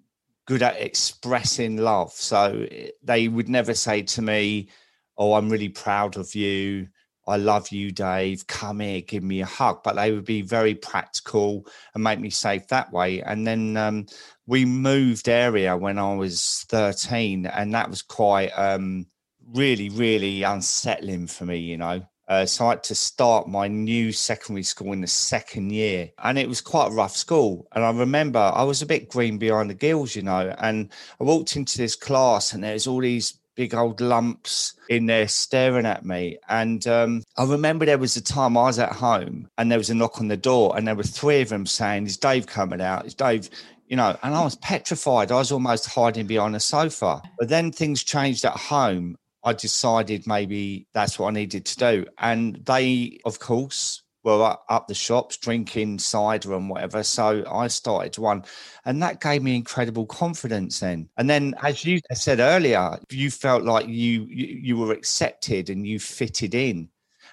good 0.47 0.63
at 0.63 0.81
expressing 0.81 1.77
love. 1.79 2.13
So 2.13 2.67
eh, 2.71 2.91
they 3.03 3.29
would 3.29 3.49
never 3.49 3.75
say 3.75 4.03
to 4.03 4.23
me, 4.23 4.69
Oh, 5.17 5.35
I'm 5.35 5.51
really 5.51 5.69
proud 5.69 6.17
of 6.17 6.35
you. 6.35 6.89
I 7.27 7.37
love 7.37 7.69
you, 7.69 7.93
Dave. 7.93 8.47
Come 8.47 8.81
here, 8.81 9.01
give 9.01 9.23
me 9.23 9.43
a 9.43 9.47
hug. 9.47 9.83
But 9.85 9.95
they 9.95 10.11
would 10.11 10.25
be 10.25 10.43
very 10.43 10.75
practical 10.75 11.67
and 11.95 12.03
make 12.03 12.19
me 12.19 12.31
safe 12.31 12.67
that 12.69 12.93
way. 12.93 13.23
And 13.23 13.47
then 13.47 13.77
um, 13.77 14.07
we 14.47 14.65
moved 14.65 15.29
area 15.29 15.77
when 15.77 15.99
I 15.99 16.15
was 16.15 16.65
13, 16.69 17.47
and 17.47 17.75
that 17.75 17.89
was 17.89 18.03
quite 18.03 18.51
um, 18.59 19.07
really, 19.55 19.89
really 19.91 20.43
unsettling 20.43 21.27
for 21.27 21.45
me, 21.45 21.59
you 21.59 21.77
know. 21.77 22.03
Uh, 22.33 22.47
so 22.47 22.65
I 22.65 22.71
had 22.71 22.85
to 22.85 22.95
start 22.95 23.47
my 23.47 23.69
new 23.69 24.11
secondary 24.11 24.63
school 24.63 24.95
in 24.95 25.03
the 25.03 25.07
second 25.07 25.71
year, 25.71 26.09
and 26.25 26.39
it 26.39 26.49
was 26.49 26.63
quite 26.63 26.91
a 26.91 26.95
rough 26.95 27.15
school. 27.15 27.69
And 27.73 27.85
I 27.85 27.91
remember 27.91 28.39
I 28.39 28.63
was 28.63 28.81
a 28.81 28.87
bit 28.87 29.11
green 29.11 29.37
behind 29.37 29.69
the 29.69 29.75
gills, 29.75 30.17
you 30.17 30.23
know. 30.23 30.55
And 30.59 30.89
I 31.21 31.25
walked 31.25 31.57
into 31.57 31.77
this 31.77 31.95
class, 31.95 32.55
and 32.55 32.65
there's 32.65 32.87
all 32.87 33.03
these 33.03 33.35
big 33.55 33.75
old 33.75 34.01
lumps 34.01 34.73
in 34.89 35.05
there 35.05 35.29
staring 35.29 35.85
at 35.85 36.07
me. 36.07 36.39
And 36.49 36.87
um, 36.87 37.23
I 37.37 37.45
remember 37.45 37.85
there 37.85 37.99
was 37.99 38.17
a 38.17 38.23
time 38.23 38.57
I 38.57 38.63
was 38.63 38.79
at 38.79 38.93
home, 38.93 39.51
and 39.59 39.71
there 39.71 39.77
was 39.77 39.91
a 39.91 39.95
knock 39.95 40.19
on 40.19 40.29
the 40.29 40.37
door, 40.39 40.75
and 40.75 40.89
there 40.89 40.95
were 40.95 41.03
three 41.03 41.43
of 41.43 41.51
them 41.51 41.67
saying, 41.67 42.07
"Is 42.07 42.17
Dave 42.17 42.47
coming 42.47 42.81
out? 42.81 43.05
Is 43.05 43.15
Dave?" 43.15 43.51
You 43.89 43.97
know, 43.97 44.17
and 44.23 44.35
I 44.35 44.43
was 44.43 44.57
petrified. 44.57 45.31
I 45.31 45.37
was 45.37 45.53
almost 45.53 45.85
hiding 45.85 46.27
behind 46.27 46.57
a 46.57 46.61
sofa. 46.61 47.21
But 47.39 47.51
then 47.51 47.71
things 47.71 48.03
changed 48.03 48.47
at 48.47 48.57
home, 48.57 49.17
I 49.45 49.53
decided 49.53 50.27
maybe 50.27 50.87
that's 50.93 51.19
what 51.19 51.29
I 51.29 51.33
needed 51.33 51.65
to 51.67 51.77
do. 51.77 52.07
And 52.19 52.57
they, 52.65 53.19
of 53.25 53.39
course, 53.39 54.03
were 54.25 54.57
up 54.69 54.87
the 54.87 54.95
shops 54.95 55.37
drinking 55.37 55.99
cider 55.99 56.55
and 56.55 56.71
whatever. 56.71 57.03
So 57.03 57.45
I 57.51 57.67
started 57.69 58.19
one, 58.19 58.45
and 58.85 59.03
that 59.03 59.21
gave 59.21 59.43
me 59.43 59.57
incredible 59.57 60.07
confidence. 60.07 60.81
Then, 60.81 61.09
and 61.17 61.29
then, 61.29 61.55
as 61.63 61.85
you 61.85 62.01
said 62.13 62.39
earlier, 62.39 62.99
you 63.11 63.31
felt 63.31 63.65
like 63.65 63.89
you 63.89 64.27
you, 64.31 64.47
you 64.47 64.77
were 64.77 64.93
accepted 64.93 65.71
and 65.71 65.87
you 65.87 65.99
fitted 65.99 66.55
in. 66.55 66.89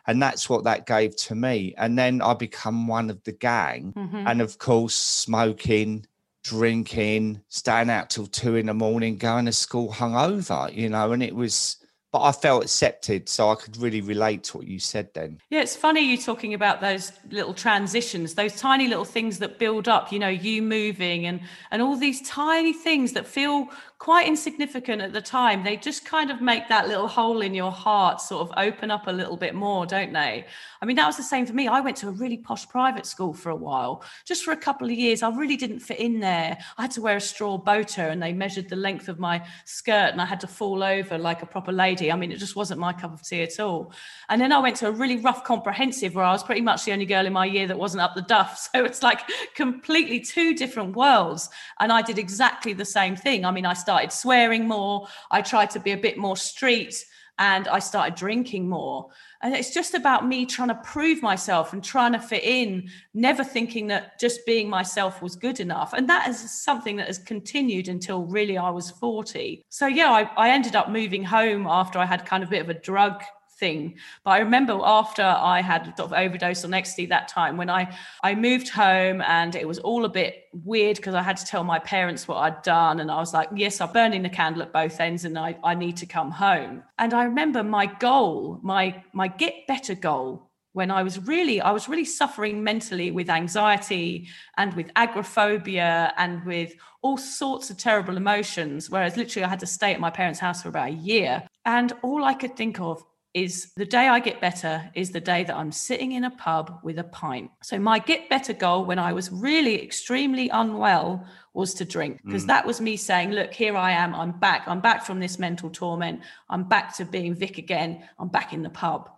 And 0.07 0.21
that's 0.23 0.49
what 0.49 0.63
that 0.63 0.87
gave 0.87 1.15
to 1.17 1.35
me. 1.35 1.75
And 1.77 1.99
then 1.99 2.21
I 2.23 2.33
become 2.33 2.87
one 2.87 3.11
of 3.11 3.23
the 3.25 3.33
gang. 3.33 3.93
Mm-hmm. 3.95 4.25
And 4.25 4.41
of 4.41 4.57
course, 4.57 4.95
smoking, 4.95 6.07
drinking, 6.43 7.41
staying 7.49 7.91
out 7.91 8.09
till 8.09 8.25
two 8.25 8.55
in 8.55 8.65
the 8.65 8.73
morning, 8.73 9.17
going 9.17 9.45
to 9.45 9.51
school 9.51 9.91
hungover, 9.91 10.73
you 10.73 10.89
know, 10.89 11.11
and 11.11 11.21
it 11.21 11.35
was 11.35 11.77
but 12.11 12.21
I 12.21 12.31
felt 12.31 12.63
accepted, 12.63 13.29
so 13.29 13.49
I 13.49 13.55
could 13.55 13.77
really 13.77 14.01
relate 14.01 14.43
to 14.45 14.57
what 14.57 14.67
you 14.67 14.79
said 14.79 15.13
then. 15.13 15.39
Yeah, 15.49 15.61
it's 15.61 15.75
funny 15.75 16.01
you 16.01 16.17
talking 16.17 16.55
about 16.55 16.81
those 16.81 17.11
little 17.29 17.53
transitions, 17.53 18.33
those 18.33 18.55
tiny 18.55 18.87
little 18.87 19.05
things 19.05 19.37
that 19.39 19.59
build 19.59 19.87
up. 19.87 20.11
You 20.11 20.19
know, 20.19 20.27
you 20.27 20.61
moving 20.61 21.27
and 21.27 21.39
and 21.71 21.81
all 21.81 21.95
these 21.95 22.27
tiny 22.27 22.73
things 22.73 23.13
that 23.13 23.27
feel 23.27 23.67
quite 23.99 24.25
insignificant 24.25 25.01
at 25.01 25.11
the 25.11 25.21
time. 25.21 25.61
They 25.61 25.75
just 25.75 26.05
kind 26.05 26.31
of 26.31 26.41
make 26.41 26.69
that 26.69 26.87
little 26.87 27.07
hole 27.07 27.41
in 27.41 27.53
your 27.53 27.71
heart 27.71 28.21
sort 28.21 28.47
of 28.47 28.53
open 28.55 28.89
up 28.89 29.07
a 29.07 29.11
little 29.11 29.35
bit 29.35 29.53
more, 29.53 29.85
don't 29.85 30.13
they? 30.13 30.45
I 30.81 30.85
mean, 30.85 30.95
that 30.95 31.05
was 31.05 31.17
the 31.17 31.23
same 31.23 31.45
for 31.45 31.51
me. 31.51 31.67
I 31.67 31.81
went 31.81 31.97
to 31.97 32.07
a 32.07 32.11
really 32.11 32.37
posh 32.37 32.65
private 32.69 33.05
school 33.05 33.33
for 33.33 33.49
a 33.49 33.55
while, 33.55 34.01
just 34.23 34.45
for 34.45 34.53
a 34.53 34.57
couple 34.57 34.87
of 34.87 34.93
years. 34.93 35.21
I 35.21 35.29
really 35.29 35.57
didn't 35.57 35.81
fit 35.81 35.99
in 35.99 36.21
there. 36.21 36.57
I 36.77 36.81
had 36.83 36.91
to 36.91 37.01
wear 37.01 37.17
a 37.17 37.21
straw 37.21 37.57
boater 37.57 38.07
and 38.07 38.23
they 38.23 38.31
measured 38.31 38.69
the 38.69 38.77
length 38.77 39.09
of 39.09 39.19
my 39.19 39.45
skirt 39.65 40.13
and 40.13 40.21
I 40.21 40.25
had 40.25 40.39
to 40.39 40.47
fall 40.47 40.81
over 40.81 41.17
like 41.17 41.41
a 41.41 41.45
proper 41.45 41.73
lady. 41.73 42.09
I 42.09 42.15
mean, 42.15 42.31
it 42.31 42.37
just 42.37 42.55
wasn't 42.55 42.79
my 42.79 42.93
cup 42.93 43.13
of 43.13 43.21
tea 43.21 43.41
at 43.43 43.59
all. 43.59 43.91
And 44.29 44.39
then 44.39 44.53
I 44.53 44.59
went 44.59 44.77
to 44.77 44.87
a 44.87 44.91
really 44.91 45.17
rough 45.17 45.43
comprehensive 45.43 46.15
where 46.15 46.23
I 46.23 46.31
was 46.31 46.43
pretty 46.43 46.61
much 46.61 46.85
the 46.85 46.93
only 46.93 47.05
girl 47.05 47.25
in 47.25 47.33
my 47.33 47.45
year 47.45 47.67
that 47.67 47.77
wasn't 47.77 48.01
up 48.01 48.15
the 48.15 48.21
duff. 48.21 48.69
So 48.79 48.85
it's 48.85 49.01
like 49.01 49.21
completely 49.55 50.19
two 50.19 50.53
different 50.53 50.95
worlds. 50.95 51.49
And 51.79 51.91
I 51.91 52.01
did 52.03 52.19
exactly 52.19 52.73
the 52.73 52.85
same 52.85 53.15
thing. 53.15 53.43
I 53.43 53.51
mean, 53.51 53.65
I 53.65 53.73
started 53.89 54.11
swearing 54.11 54.67
more, 54.67 55.07
I 55.31 55.41
tried 55.41 55.71
to 55.71 55.79
be 55.79 55.93
a 55.93 55.97
bit 55.97 56.15
more 56.15 56.37
street 56.37 57.03
and 57.39 57.67
I 57.67 57.79
started 57.79 58.13
drinking 58.13 58.69
more. 58.69 59.07
And 59.41 59.55
it's 59.55 59.73
just 59.73 59.95
about 59.95 60.27
me 60.27 60.45
trying 60.45 60.67
to 60.67 60.75
prove 60.75 61.23
myself 61.23 61.73
and 61.73 61.83
trying 61.83 62.11
to 62.11 62.19
fit 62.19 62.43
in, 62.43 62.87
never 63.15 63.43
thinking 63.43 63.87
that 63.87 64.19
just 64.19 64.45
being 64.45 64.69
myself 64.69 65.23
was 65.23 65.35
good 65.35 65.59
enough. 65.59 65.93
And 65.93 66.07
that 66.07 66.27
is 66.27 66.37
something 66.63 66.97
that 66.97 67.07
has 67.07 67.17
continued 67.17 67.87
until 67.87 68.25
really 68.25 68.59
I 68.59 68.69
was 68.69 68.91
40. 68.91 69.65
So, 69.69 69.87
yeah, 69.87 70.11
I, 70.11 70.29
I 70.37 70.49
ended 70.51 70.75
up 70.75 70.91
moving 70.91 71.23
home 71.23 71.65
after 71.65 71.97
I 71.97 72.05
had 72.05 72.27
kind 72.27 72.43
of 72.43 72.49
a 72.49 72.51
bit 72.51 72.61
of 72.61 72.69
a 72.69 72.75
drug 72.75 73.23
thing. 73.59 73.95
But 74.23 74.31
I 74.31 74.39
remember 74.39 74.79
after 74.83 75.23
I 75.23 75.61
had 75.61 75.93
sort 75.97 76.11
of 76.11 76.13
overdose 76.13 76.63
on 76.63 76.73
ecstasy 76.73 77.05
that 77.07 77.27
time 77.27 77.57
when 77.57 77.69
I 77.69 77.95
I 78.23 78.35
moved 78.35 78.69
home 78.69 79.21
and 79.21 79.55
it 79.55 79.67
was 79.67 79.79
all 79.79 80.05
a 80.05 80.09
bit 80.09 80.45
weird 80.53 80.97
because 80.97 81.15
I 81.15 81.21
had 81.21 81.37
to 81.37 81.45
tell 81.45 81.63
my 81.63 81.79
parents 81.79 82.27
what 82.27 82.37
I'd 82.37 82.61
done. 82.61 82.99
And 82.99 83.11
I 83.11 83.17
was 83.17 83.33
like, 83.33 83.49
yes, 83.55 83.81
I'm 83.81 83.91
burning 83.91 84.23
the 84.23 84.29
candle 84.29 84.61
at 84.61 84.73
both 84.73 84.99
ends 84.99 85.25
and 85.25 85.37
I, 85.37 85.57
I 85.63 85.75
need 85.75 85.97
to 85.97 86.05
come 86.05 86.31
home. 86.31 86.83
And 86.97 87.13
I 87.13 87.23
remember 87.23 87.63
my 87.63 87.85
goal, 87.85 88.59
my 88.63 89.03
my 89.13 89.27
get 89.27 89.67
better 89.67 89.95
goal 89.95 90.49
when 90.73 90.91
I 90.91 91.03
was 91.03 91.19
really, 91.27 91.59
I 91.61 91.71
was 91.71 91.89
really 91.89 92.05
suffering 92.05 92.63
mentally 92.63 93.11
with 93.11 93.29
anxiety 93.29 94.27
and 94.57 94.73
with 94.75 94.91
agoraphobia 94.95 96.13
and 96.17 96.45
with 96.45 96.73
all 97.01 97.17
sorts 97.17 97.69
of 97.69 97.77
terrible 97.77 98.17
emotions. 98.17 98.89
Whereas 98.89 99.17
literally 99.17 99.45
I 99.45 99.49
had 99.49 99.59
to 99.61 99.65
stay 99.65 99.93
at 99.93 99.99
my 99.99 100.09
parents' 100.09 100.39
house 100.39 100.61
for 100.61 100.69
about 100.69 100.89
a 100.89 100.93
year. 100.93 101.43
And 101.65 101.93
all 102.03 102.23
I 102.23 102.33
could 102.33 102.55
think 102.55 102.79
of 102.79 103.03
is 103.33 103.73
the 103.75 103.85
day 103.85 104.07
I 104.07 104.19
get 104.19 104.41
better 104.41 104.89
is 104.95 105.11
the 105.11 105.19
day 105.19 105.43
that 105.43 105.55
I'm 105.55 105.71
sitting 105.71 106.13
in 106.13 106.23
a 106.23 106.31
pub 106.31 106.79
with 106.83 106.97
a 106.97 107.03
pint. 107.03 107.51
So 107.61 107.77
my 107.77 107.99
get 107.99 108.27
better 108.27 108.53
goal 108.53 108.85
when 108.85 108.97
I 108.97 109.13
was 109.13 109.31
really 109.31 109.83
extremely 109.83 110.49
unwell 110.49 111.25
was 111.53 111.73
to 111.75 111.85
drink 111.85 112.21
because 112.25 112.45
mm. 112.45 112.47
that 112.47 112.65
was 112.65 112.81
me 112.81 112.97
saying, 112.97 113.31
look, 113.31 113.53
here 113.53 113.77
I 113.77 113.91
am. 113.91 114.15
I'm 114.15 114.31
back. 114.31 114.63
I'm 114.67 114.81
back 114.81 115.05
from 115.05 115.19
this 115.19 115.37
mental 115.37 115.69
torment. 115.69 116.21
I'm 116.49 116.63
back 116.63 116.95
to 116.97 117.05
being 117.05 117.35
Vic 117.35 117.59
again. 117.59 118.03
I'm 118.17 118.29
back 118.29 118.51
in 118.53 118.63
the 118.63 118.69
pub. 118.69 119.09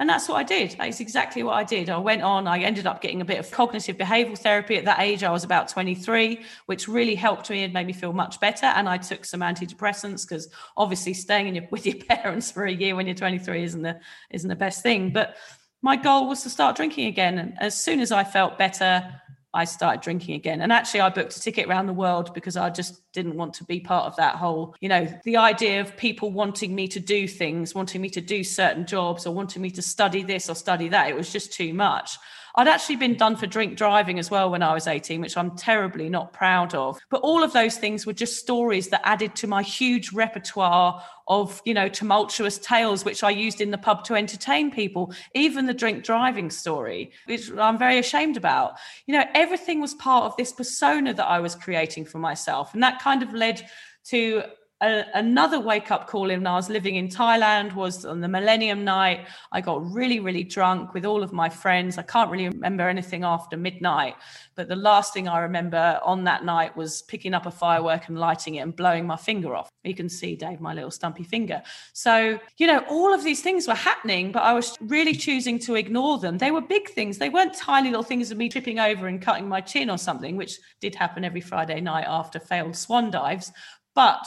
And 0.00 0.08
that's 0.08 0.30
what 0.30 0.36
I 0.36 0.42
did. 0.44 0.76
That's 0.78 0.98
exactly 1.00 1.42
what 1.42 1.52
I 1.52 1.62
did. 1.62 1.90
I 1.90 1.98
went 1.98 2.22
on, 2.22 2.46
I 2.46 2.60
ended 2.60 2.86
up 2.86 3.02
getting 3.02 3.20
a 3.20 3.24
bit 3.24 3.38
of 3.38 3.50
cognitive 3.50 3.98
behavioral 3.98 4.36
therapy 4.36 4.78
at 4.78 4.86
that 4.86 4.98
age. 4.98 5.22
I 5.22 5.30
was 5.30 5.44
about 5.44 5.68
23, 5.68 6.40
which 6.64 6.88
really 6.88 7.14
helped 7.14 7.50
me 7.50 7.64
and 7.64 7.74
made 7.74 7.86
me 7.86 7.92
feel 7.92 8.14
much 8.14 8.40
better. 8.40 8.64
And 8.64 8.88
I 8.88 8.96
took 8.96 9.26
some 9.26 9.40
antidepressants 9.40 10.26
because 10.26 10.48
obviously 10.74 11.12
staying 11.12 11.54
your, 11.54 11.66
with 11.70 11.84
your 11.84 11.96
parents 12.08 12.50
for 12.50 12.64
a 12.64 12.72
year 12.72 12.96
when 12.96 13.06
you're 13.06 13.14
23 13.14 13.62
isn't 13.62 13.82
the, 13.82 14.00
isn't 14.30 14.48
the 14.48 14.56
best 14.56 14.82
thing. 14.82 15.12
But 15.12 15.36
my 15.82 15.96
goal 15.96 16.28
was 16.28 16.44
to 16.44 16.50
start 16.50 16.76
drinking 16.76 17.08
again. 17.08 17.38
And 17.38 17.52
as 17.60 17.78
soon 17.78 18.00
as 18.00 18.10
I 18.10 18.24
felt 18.24 18.56
better, 18.56 19.20
I 19.52 19.64
started 19.64 20.00
drinking 20.00 20.36
again. 20.36 20.60
And 20.60 20.72
actually, 20.72 21.00
I 21.00 21.08
booked 21.08 21.36
a 21.36 21.40
ticket 21.40 21.68
around 21.68 21.86
the 21.86 21.92
world 21.92 22.32
because 22.34 22.56
I 22.56 22.70
just 22.70 23.02
didn't 23.12 23.36
want 23.36 23.54
to 23.54 23.64
be 23.64 23.80
part 23.80 24.06
of 24.06 24.16
that 24.16 24.36
whole, 24.36 24.76
you 24.80 24.88
know, 24.88 25.08
the 25.24 25.36
idea 25.36 25.80
of 25.80 25.96
people 25.96 26.30
wanting 26.30 26.74
me 26.74 26.86
to 26.88 27.00
do 27.00 27.26
things, 27.26 27.74
wanting 27.74 28.00
me 28.00 28.10
to 28.10 28.20
do 28.20 28.44
certain 28.44 28.86
jobs, 28.86 29.26
or 29.26 29.34
wanting 29.34 29.60
me 29.60 29.70
to 29.72 29.82
study 29.82 30.22
this 30.22 30.48
or 30.48 30.54
study 30.54 30.88
that. 30.88 31.08
It 31.08 31.16
was 31.16 31.32
just 31.32 31.52
too 31.52 31.74
much. 31.74 32.16
I'd 32.60 32.68
actually 32.68 32.96
been 32.96 33.16
done 33.16 33.36
for 33.36 33.46
drink 33.46 33.78
driving 33.78 34.18
as 34.18 34.30
well 34.30 34.50
when 34.50 34.62
I 34.62 34.74
was 34.74 34.86
18, 34.86 35.22
which 35.22 35.38
I'm 35.38 35.56
terribly 35.56 36.10
not 36.10 36.34
proud 36.34 36.74
of. 36.74 36.98
But 37.08 37.22
all 37.22 37.42
of 37.42 37.54
those 37.54 37.78
things 37.78 38.04
were 38.04 38.12
just 38.12 38.38
stories 38.38 38.88
that 38.88 39.00
added 39.02 39.34
to 39.36 39.46
my 39.46 39.62
huge 39.62 40.12
repertoire 40.12 41.02
of, 41.26 41.62
you 41.64 41.72
know, 41.72 41.88
tumultuous 41.88 42.58
tales, 42.58 43.02
which 43.02 43.24
I 43.24 43.30
used 43.30 43.62
in 43.62 43.70
the 43.70 43.78
pub 43.78 44.04
to 44.04 44.14
entertain 44.14 44.70
people, 44.70 45.14
even 45.34 45.64
the 45.64 45.72
drink 45.72 46.04
driving 46.04 46.50
story, 46.50 47.12
which 47.24 47.50
I'm 47.50 47.78
very 47.78 47.96
ashamed 47.96 48.36
about. 48.36 48.74
You 49.06 49.16
know, 49.16 49.24
everything 49.34 49.80
was 49.80 49.94
part 49.94 50.24
of 50.24 50.36
this 50.36 50.52
persona 50.52 51.14
that 51.14 51.26
I 51.26 51.40
was 51.40 51.54
creating 51.54 52.04
for 52.04 52.18
myself. 52.18 52.74
And 52.74 52.82
that 52.82 53.00
kind 53.00 53.22
of 53.22 53.32
led 53.32 53.66
to 54.08 54.42
a, 54.80 55.04
another 55.14 55.60
wake 55.60 55.90
up 55.90 56.06
call 56.06 56.28
when 56.28 56.46
I 56.46 56.54
was 56.54 56.70
living 56.70 56.96
in 56.96 57.08
Thailand 57.08 57.74
was 57.74 58.04
on 58.04 58.20
the 58.20 58.28
Millennium 58.28 58.82
Night. 58.82 59.26
I 59.52 59.60
got 59.60 59.84
really, 59.92 60.20
really 60.20 60.42
drunk 60.42 60.94
with 60.94 61.04
all 61.04 61.22
of 61.22 61.32
my 61.32 61.48
friends. 61.48 61.98
I 61.98 62.02
can't 62.02 62.30
really 62.30 62.48
remember 62.48 62.88
anything 62.88 63.22
after 63.22 63.56
midnight, 63.56 64.14
but 64.54 64.68
the 64.68 64.76
last 64.76 65.12
thing 65.12 65.28
I 65.28 65.40
remember 65.40 66.00
on 66.02 66.24
that 66.24 66.44
night 66.44 66.76
was 66.76 67.02
picking 67.02 67.34
up 67.34 67.44
a 67.46 67.50
firework 67.50 68.08
and 68.08 68.18
lighting 68.18 68.54
it 68.54 68.60
and 68.60 68.74
blowing 68.74 69.06
my 69.06 69.16
finger 69.16 69.54
off. 69.54 69.68
You 69.84 69.94
can 69.94 70.08
see, 70.08 70.34
Dave, 70.34 70.60
my 70.60 70.72
little 70.72 70.90
stumpy 70.90 71.24
finger. 71.24 71.62
So, 71.92 72.38
you 72.56 72.66
know, 72.66 72.84
all 72.88 73.12
of 73.12 73.22
these 73.22 73.42
things 73.42 73.68
were 73.68 73.74
happening, 73.74 74.32
but 74.32 74.42
I 74.42 74.54
was 74.54 74.78
really 74.80 75.14
choosing 75.14 75.58
to 75.60 75.74
ignore 75.74 76.18
them. 76.18 76.38
They 76.38 76.50
were 76.50 76.60
big 76.60 76.88
things. 76.88 77.18
They 77.18 77.28
weren't 77.28 77.54
tiny 77.54 77.90
little 77.90 78.02
things 78.02 78.30
of 78.30 78.38
me 78.38 78.48
tripping 78.48 78.78
over 78.78 79.08
and 79.08 79.20
cutting 79.20 79.48
my 79.48 79.60
chin 79.60 79.90
or 79.90 79.98
something, 79.98 80.36
which 80.36 80.58
did 80.80 80.94
happen 80.94 81.24
every 81.24 81.40
Friday 81.40 81.80
night 81.80 82.06
after 82.08 82.38
failed 82.38 82.76
swan 82.76 83.10
dives. 83.10 83.52
But 83.94 84.26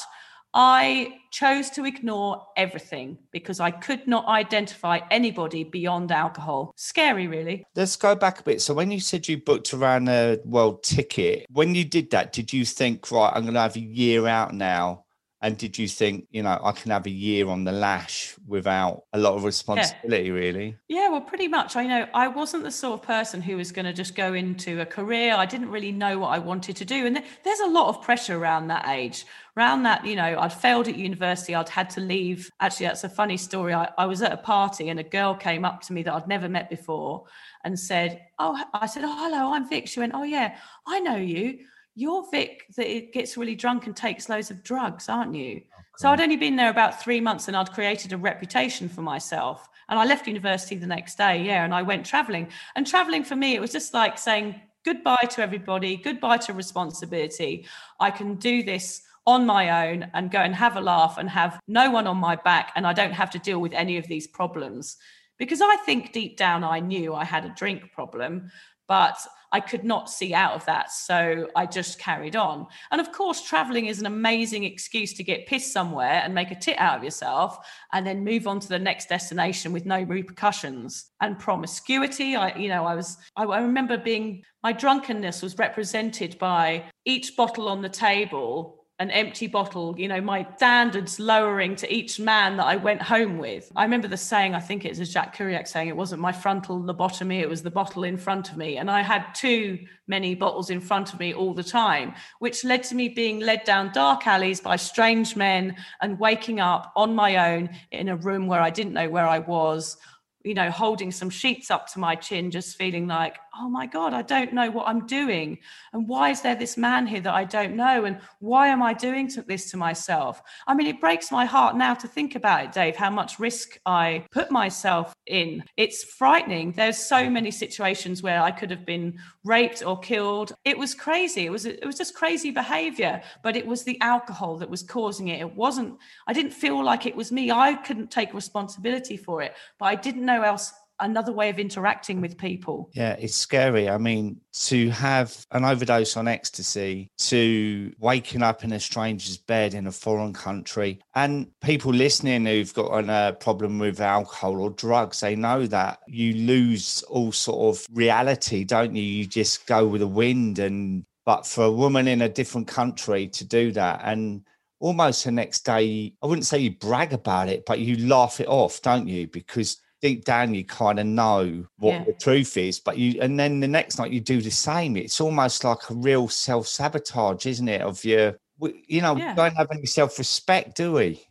I 0.54 1.20
chose 1.32 1.72
to 1.72 1.86
ignore 1.86 2.46
everything 2.56 3.18
because 3.32 3.60
I 3.60 3.72
could 3.72 4.08
not 4.08 4.28
identify 4.28 5.00
anybody 5.10 5.64
beyond 5.64 6.12
alcohol. 6.12 6.74
Scary, 6.76 7.28
really. 7.28 7.66
Let's 7.76 7.96
go 7.96 8.14
back 8.16 8.40
a 8.40 8.44
bit. 8.44 8.62
So, 8.62 8.74
when 8.74 8.92
you 8.92 9.00
said 9.00 9.28
you 9.28 9.38
booked 9.38 9.74
around 9.74 10.10
a 10.10 10.40
world 10.46 10.84
ticket, 10.84 11.48
when 11.52 11.74
you 11.74 11.86
did 11.86 12.12
that, 12.12 12.34
did 12.34 12.54
you 12.54 12.66
think, 12.66 13.12
right, 13.12 13.32
I'm 13.34 13.44
going 13.44 13.56
to 13.56 13.62
have 13.62 13.76
a 13.76 13.80
year 13.80 14.28
out 14.28 14.54
now? 14.54 15.03
And 15.44 15.58
did 15.58 15.78
you 15.78 15.90
think, 15.90 16.26
you 16.32 16.42
know, 16.42 16.58
I 16.64 16.72
can 16.72 16.90
have 16.92 17.06
a 17.06 17.10
year 17.10 17.50
on 17.50 17.66
the 17.66 17.74
lash 17.74 18.34
without 18.48 19.04
a 19.12 19.20
lot 19.20 19.36
of 19.36 19.44
responsibility, 19.44 20.28
yeah. 20.28 20.32
really? 20.32 20.78
Yeah, 20.88 21.10
well, 21.10 21.20
pretty 21.20 21.50
much. 21.50 21.76
I 21.76 21.86
know 21.86 22.08
I 22.14 22.30
wasn't 22.30 22.64
the 22.64 22.72
sort 22.72 23.02
of 23.02 23.06
person 23.06 23.42
who 23.42 23.58
was 23.58 23.74
going 23.74 23.86
to 23.86 23.92
just 23.92 24.16
go 24.16 24.34
into 24.36 24.80
a 24.80 24.86
career. 24.86 25.36
I 25.36 25.46
didn't 25.46 25.70
really 25.70 25.92
know 25.92 26.18
what 26.18 26.30
I 26.30 26.40
wanted 26.40 26.78
to 26.78 26.86
do. 26.86 27.06
And 27.06 27.22
there's 27.44 27.60
a 27.60 27.68
lot 27.68 27.90
of 27.90 28.02
pressure 28.02 28.38
around 28.38 28.70
that 28.70 28.88
age. 28.88 29.26
Around 29.58 29.84
that, 29.84 30.06
you 30.06 30.16
know, 30.16 30.40
I'd 30.40 30.54
failed 30.54 30.88
at 30.88 30.96
university. 30.96 31.54
I'd 31.54 31.68
had 31.68 31.90
to 31.92 32.00
leave. 32.00 32.50
Actually, 32.62 32.86
that's 32.86 33.04
a 33.04 33.10
funny 33.10 33.36
story. 33.36 33.74
I, 33.74 33.90
I 33.98 34.06
was 34.06 34.22
at 34.22 34.32
a 34.32 34.38
party 34.38 34.88
and 34.88 35.00
a 35.02 35.04
girl 35.04 35.36
came 35.36 35.66
up 35.66 35.82
to 35.82 35.94
me 35.94 36.04
that 36.04 36.14
I'd 36.14 36.28
never 36.28 36.48
met 36.48 36.70
before 36.70 37.26
and 37.66 37.78
said, 37.78 38.28
Oh, 38.40 38.64
I 38.74 38.86
said, 38.86 39.04
Oh, 39.04 39.14
hello, 39.14 39.54
I'm 39.54 39.68
Vic. 39.68 39.90
She 39.90 40.00
went, 40.00 40.14
Oh, 40.16 40.24
yeah, 40.24 40.56
I 40.88 41.02
know 41.02 41.18
you 41.18 41.60
you're 41.96 42.26
Vic 42.32 42.66
that 42.76 42.90
it 42.90 43.14
gets 43.14 43.38
really 43.38 43.56
drunk 43.56 43.86
and 43.86 43.96
takes 43.96 44.30
loads 44.30 44.52
of 44.52 44.64
drugs, 44.64 45.10
aren't 45.10 45.36
you? 45.36 45.62
Oh, 45.66 45.82
so 45.98 46.10
I'd 46.10 46.22
only 46.22 46.38
been 46.38 46.56
there 46.56 46.70
about 46.70 47.02
three 47.02 47.20
months 47.20 47.48
and 47.48 47.56
I'd 47.56 47.72
created 47.72 48.14
a 48.14 48.18
reputation 48.18 48.90
for 48.90 49.02
myself. 49.02 49.70
And 49.90 50.00
I 50.00 50.06
left 50.06 50.28
university 50.28 50.76
the 50.76 50.88
next 50.88 51.18
day, 51.18 51.44
yeah, 51.44 51.64
and 51.64 51.74
I 51.74 51.82
went 51.82 52.06
traveling. 52.06 52.48
And 52.76 52.88
traveling 52.88 53.24
for 53.24 53.36
me, 53.36 53.54
it 53.54 53.62
was 53.62 53.72
just 53.72 53.94
like 53.94 54.18
saying 54.18 54.56
goodbye 54.86 55.28
to 55.32 55.42
everybody, 55.42 55.98
goodbye 55.98 56.38
to 56.38 56.54
responsibility. 56.54 57.68
I 58.00 58.10
can 58.12 58.36
do 58.36 58.64
this 58.64 59.04
on 59.26 59.46
my 59.46 59.88
own 59.88 60.10
and 60.14 60.32
go 60.32 60.40
and 60.40 60.56
have 60.56 60.76
a 60.76 60.82
laugh 60.82 61.18
and 61.18 61.30
have 61.30 61.60
no 61.68 61.90
one 61.92 62.08
on 62.08 62.18
my 62.18 62.36
back. 62.36 62.72
And 62.76 62.88
I 62.88 62.94
don't 62.94 63.14
have 63.14 63.30
to 63.32 63.40
deal 63.40 63.60
with 63.60 63.74
any 63.74 63.98
of 63.98 64.08
these 64.08 64.28
problems. 64.28 64.98
Because 65.38 65.62
I 65.62 65.76
think 65.78 66.12
deep 66.12 66.38
down 66.38 66.64
I 66.64 66.80
knew 66.80 67.14
I 67.14 67.24
had 67.24 67.46
a 67.46 67.54
drink 67.56 67.92
problem, 67.92 68.52
but 68.88 69.18
I 69.54 69.60
could 69.60 69.84
not 69.84 70.10
see 70.10 70.34
out 70.34 70.54
of 70.54 70.66
that. 70.66 70.92
So 70.92 71.48
I 71.56 71.68
just 71.68 72.00
carried 72.00 72.36
on. 72.36 72.66
And 72.92 73.00
of 73.00 73.12
course, 73.12 73.42
traveling 73.42 73.86
is 73.86 74.00
an 74.00 74.08
amazing 74.08 74.64
excuse 74.64 75.14
to 75.14 75.24
get 75.24 75.46
pissed 75.46 75.72
somewhere 75.72 76.22
and 76.24 76.34
make 76.34 76.50
a 76.50 76.56
tit 76.56 76.80
out 76.80 76.98
of 76.98 77.04
yourself 77.04 77.66
and 77.94 78.06
then 78.06 78.24
move 78.24 78.48
on 78.48 78.60
to 78.60 78.68
the 78.68 78.80
next 78.80 79.10
destination 79.10 79.72
with 79.72 79.86
no 79.86 80.02
repercussions. 80.02 81.12
And 81.22 81.38
promiscuity, 81.38 82.36
I, 82.36 82.58
you 82.58 82.68
know, 82.68 82.84
I 82.84 82.96
was, 82.96 83.18
I, 83.36 83.44
I 83.44 83.62
remember 83.62 83.98
being, 83.98 84.44
my 84.64 84.74
drunkenness 84.74 85.44
was 85.44 85.58
represented 85.60 86.40
by 86.40 86.86
each 87.06 87.38
bottle 87.38 87.70
on 87.70 87.84
the 87.84 87.90
table 87.90 88.83
an 89.04 89.12
empty 89.12 89.48
bottle, 89.48 89.94
you 89.98 90.08
know, 90.08 90.22
my 90.22 90.48
standards 90.56 91.20
lowering 91.20 91.76
to 91.76 91.94
each 91.94 92.22
man 92.22 92.56
that 92.56 92.66
I 92.66 92.78
went 92.78 93.02
home 93.02 93.38
with. 93.38 93.70
I 93.76 93.84
remember 93.84 94.08
the 94.08 94.16
saying, 94.16 94.56
I 94.56 94.62
think 94.62 94.86
it's 94.86 94.98
Jacques 94.98 95.36
Chirac 95.36 95.68
saying, 95.68 95.90
it 95.90 95.98
wasn't 95.98 96.22
my 96.22 96.32
frontal 96.32 96.82
lobotomy, 96.82 97.42
it 97.42 97.50
was 97.50 97.62
the 97.62 97.70
bottle 97.70 98.06
in 98.06 98.16
front 98.16 98.50
of 98.50 98.56
me. 98.56 98.78
And 98.78 98.90
I 98.90 99.02
had 99.02 99.36
too 99.36 99.78
many 100.08 100.36
bottles 100.36 100.70
in 100.70 100.80
front 100.80 101.14
of 101.14 101.20
me 101.20 101.34
all 101.34 101.54
the 101.54 101.64
time, 101.64 102.14
which 102.40 102.64
led 102.64 102.84
to 102.84 102.96
me 102.96 103.10
being 103.10 103.42
led 103.42 103.66
down 103.66 103.92
dark 103.92 104.26
alleys 104.26 104.62
by 104.62 104.78
strange 104.78 105.36
men 105.36 105.76
and 106.02 106.18
waking 106.18 106.62
up 106.62 106.94
on 106.96 107.14
my 107.14 107.52
own 107.52 107.70
in 107.92 108.08
a 108.08 108.16
room 108.16 108.48
where 108.48 108.62
I 108.62 108.70
didn't 108.70 108.94
know 108.94 109.10
where 109.10 109.28
I 109.28 109.40
was 109.40 109.98
you 110.44 110.54
know, 110.54 110.70
holding 110.70 111.10
some 111.10 111.30
sheets 111.30 111.72
up 111.72 111.88
to 111.88 112.00
my 112.00 112.16
chin, 112.16 112.52
just 112.52 112.78
feeling 112.78 113.08
like, 113.08 113.38
oh 113.58 113.70
my 113.70 113.86
God, 113.86 114.14
I 114.14 114.22
don't 114.22 114.54
know 114.54 114.70
what 114.70 114.88
I'm 114.88 115.08
doing. 115.08 115.60
And 115.94 116.08
why 116.08 116.32
is 116.32 116.42
there 116.42 116.56
this 116.56 116.76
man 116.76 117.08
here 117.08 117.22
that 117.22 117.34
I 117.34 117.46
don't 117.46 117.76
know? 117.76 118.06
And 118.06 118.20
why 118.40 118.68
am 118.68 118.84
I 118.84 118.94
doing 118.94 119.32
this 119.48 119.72
to 119.72 119.78
myself? 119.78 120.42
I 120.68 120.74
mean, 120.74 120.88
it 120.88 121.00
breaks 121.00 121.32
my 121.32 121.46
heart 121.46 121.78
now 121.78 121.94
to 121.94 122.08
think 122.08 122.36
about 122.36 122.66
it, 122.66 122.72
Dave, 122.74 122.98
how 122.98 123.10
much 123.10 123.40
risk 123.40 123.80
I 123.86 124.26
put 124.32 124.52
myself 124.52 125.16
in. 125.26 125.64
It's 125.78 126.04
frightening. 126.04 126.74
There's 126.74 126.98
so 126.98 127.30
many 127.30 127.52
situations 127.52 128.22
where 128.22 128.42
I 128.42 128.52
could 128.52 128.70
have 128.70 128.86
been 128.86 129.18
raped 129.46 129.84
or 129.86 129.98
killed. 130.00 130.54
It 130.66 130.78
was 130.78 130.94
crazy. 130.94 131.46
It 131.46 131.52
was 131.52 131.66
it 131.66 131.86
was 131.86 131.98
just 131.98 132.16
crazy 132.16 132.52
behavior, 132.52 133.22
but 133.44 133.56
it 133.56 133.66
was 133.66 133.84
the 133.84 134.00
alcohol 134.02 134.58
that 134.58 134.70
was 134.70 134.84
causing 134.84 135.30
it. 135.30 135.40
It 135.40 135.56
wasn't 135.56 135.98
I 136.28 136.34
didn't 136.34 136.52
feel 136.52 136.84
like 136.84 137.06
it 137.06 137.16
was 137.16 137.32
me. 137.32 137.50
I 137.50 137.76
couldn't 137.76 138.12
take 138.12 138.34
responsibility 138.34 139.16
for 139.16 139.42
it, 139.42 139.56
but 139.80 139.86
I 139.86 139.96
didn't 139.96 140.26
know 140.26 140.34
know 140.34 140.44
else 140.44 140.74
another 141.04 141.32
way 141.32 141.50
of 141.50 141.60
interacting 141.60 142.22
with 142.22 142.38
people. 142.38 142.90
Yeah, 142.94 143.14
it's 143.14 143.36
scary. 143.36 143.90
I 143.90 143.98
mean, 143.98 144.40
to 144.54 144.90
have 144.90 145.46
an 145.52 145.66
overdose 145.66 146.18
on 146.18 146.28
ecstasy, 146.28 147.12
to 147.18 147.94
waking 148.00 148.42
up 148.42 148.64
in 148.64 148.72
a 148.72 148.80
stranger's 148.80 149.38
bed 149.38 149.74
in 149.74 149.88
a 149.88 149.92
foreign 149.92 150.34
country, 150.34 151.00
and 151.16 151.48
people 151.62 151.94
listening 151.94 152.46
who've 152.46 152.74
got 152.74 153.04
a 153.04 153.12
uh, 153.12 153.32
problem 153.34 153.80
with 153.80 154.00
alcohol 154.00 154.62
or 154.62 154.72
drugs, 154.72 155.20
they 155.20 155.36
know 155.36 155.68
that 155.68 156.00
you 156.08 156.34
lose 156.34 157.04
all 157.04 157.32
sort 157.32 157.76
of 157.76 157.86
reality, 157.94 158.64
don't 158.64 158.96
you? 158.96 159.04
You 159.04 159.26
just 159.26 159.68
go 159.68 159.86
with 159.86 160.02
the 160.02 160.08
wind. 160.08 160.60
And 160.60 161.06
but 161.26 161.46
for 161.46 161.66
a 161.66 161.72
woman 161.72 162.08
in 162.08 162.22
a 162.22 162.30
different 162.30 162.68
country 162.68 163.28
to 163.28 163.46
do 163.46 163.72
that, 163.74 164.02
and 164.04 164.44
almost 164.80 165.24
the 165.24 165.32
next 165.32 165.66
day, 165.66 166.14
I 166.22 166.28
wouldn't 166.28 166.46
say 166.46 166.60
you 166.60 166.72
brag 166.72 167.14
about 167.14 167.50
it, 167.50 167.66
but 167.66 167.80
you 167.80 168.08
laugh 168.08 168.40
it 168.40 168.48
off, 168.48 168.82
don't 168.82 169.08
you? 169.08 169.28
Because 169.28 169.78
deep 170.04 170.26
down 170.26 170.54
you 170.54 170.66
kind 170.66 171.00
of 171.00 171.06
know 171.06 171.66
what 171.80 171.94
yeah. 171.94 172.04
the 172.04 172.12
truth 172.14 172.58
is 172.58 172.78
but 172.78 172.98
you 172.98 173.18
and 173.22 173.40
then 173.40 173.62
the 173.62 173.68
next 173.68 173.98
night 173.98 174.12
you 174.12 174.20
do 174.20 174.42
the 174.42 174.52
same 174.52 174.98
it's 174.98 175.22
almost 175.22 175.64
like 175.64 175.90
a 175.90 175.94
real 175.94 176.28
self-sabotage 176.28 177.46
isn't 177.46 177.70
it 177.70 177.82
of 177.82 178.04
your 178.04 178.38
you 178.86 179.00
know 179.00 179.16
yeah. 179.16 179.34
don't 179.34 179.56
have 179.56 179.70
any 179.72 179.86
self-respect 179.86 180.76
do 180.76 180.92
we 180.92 181.26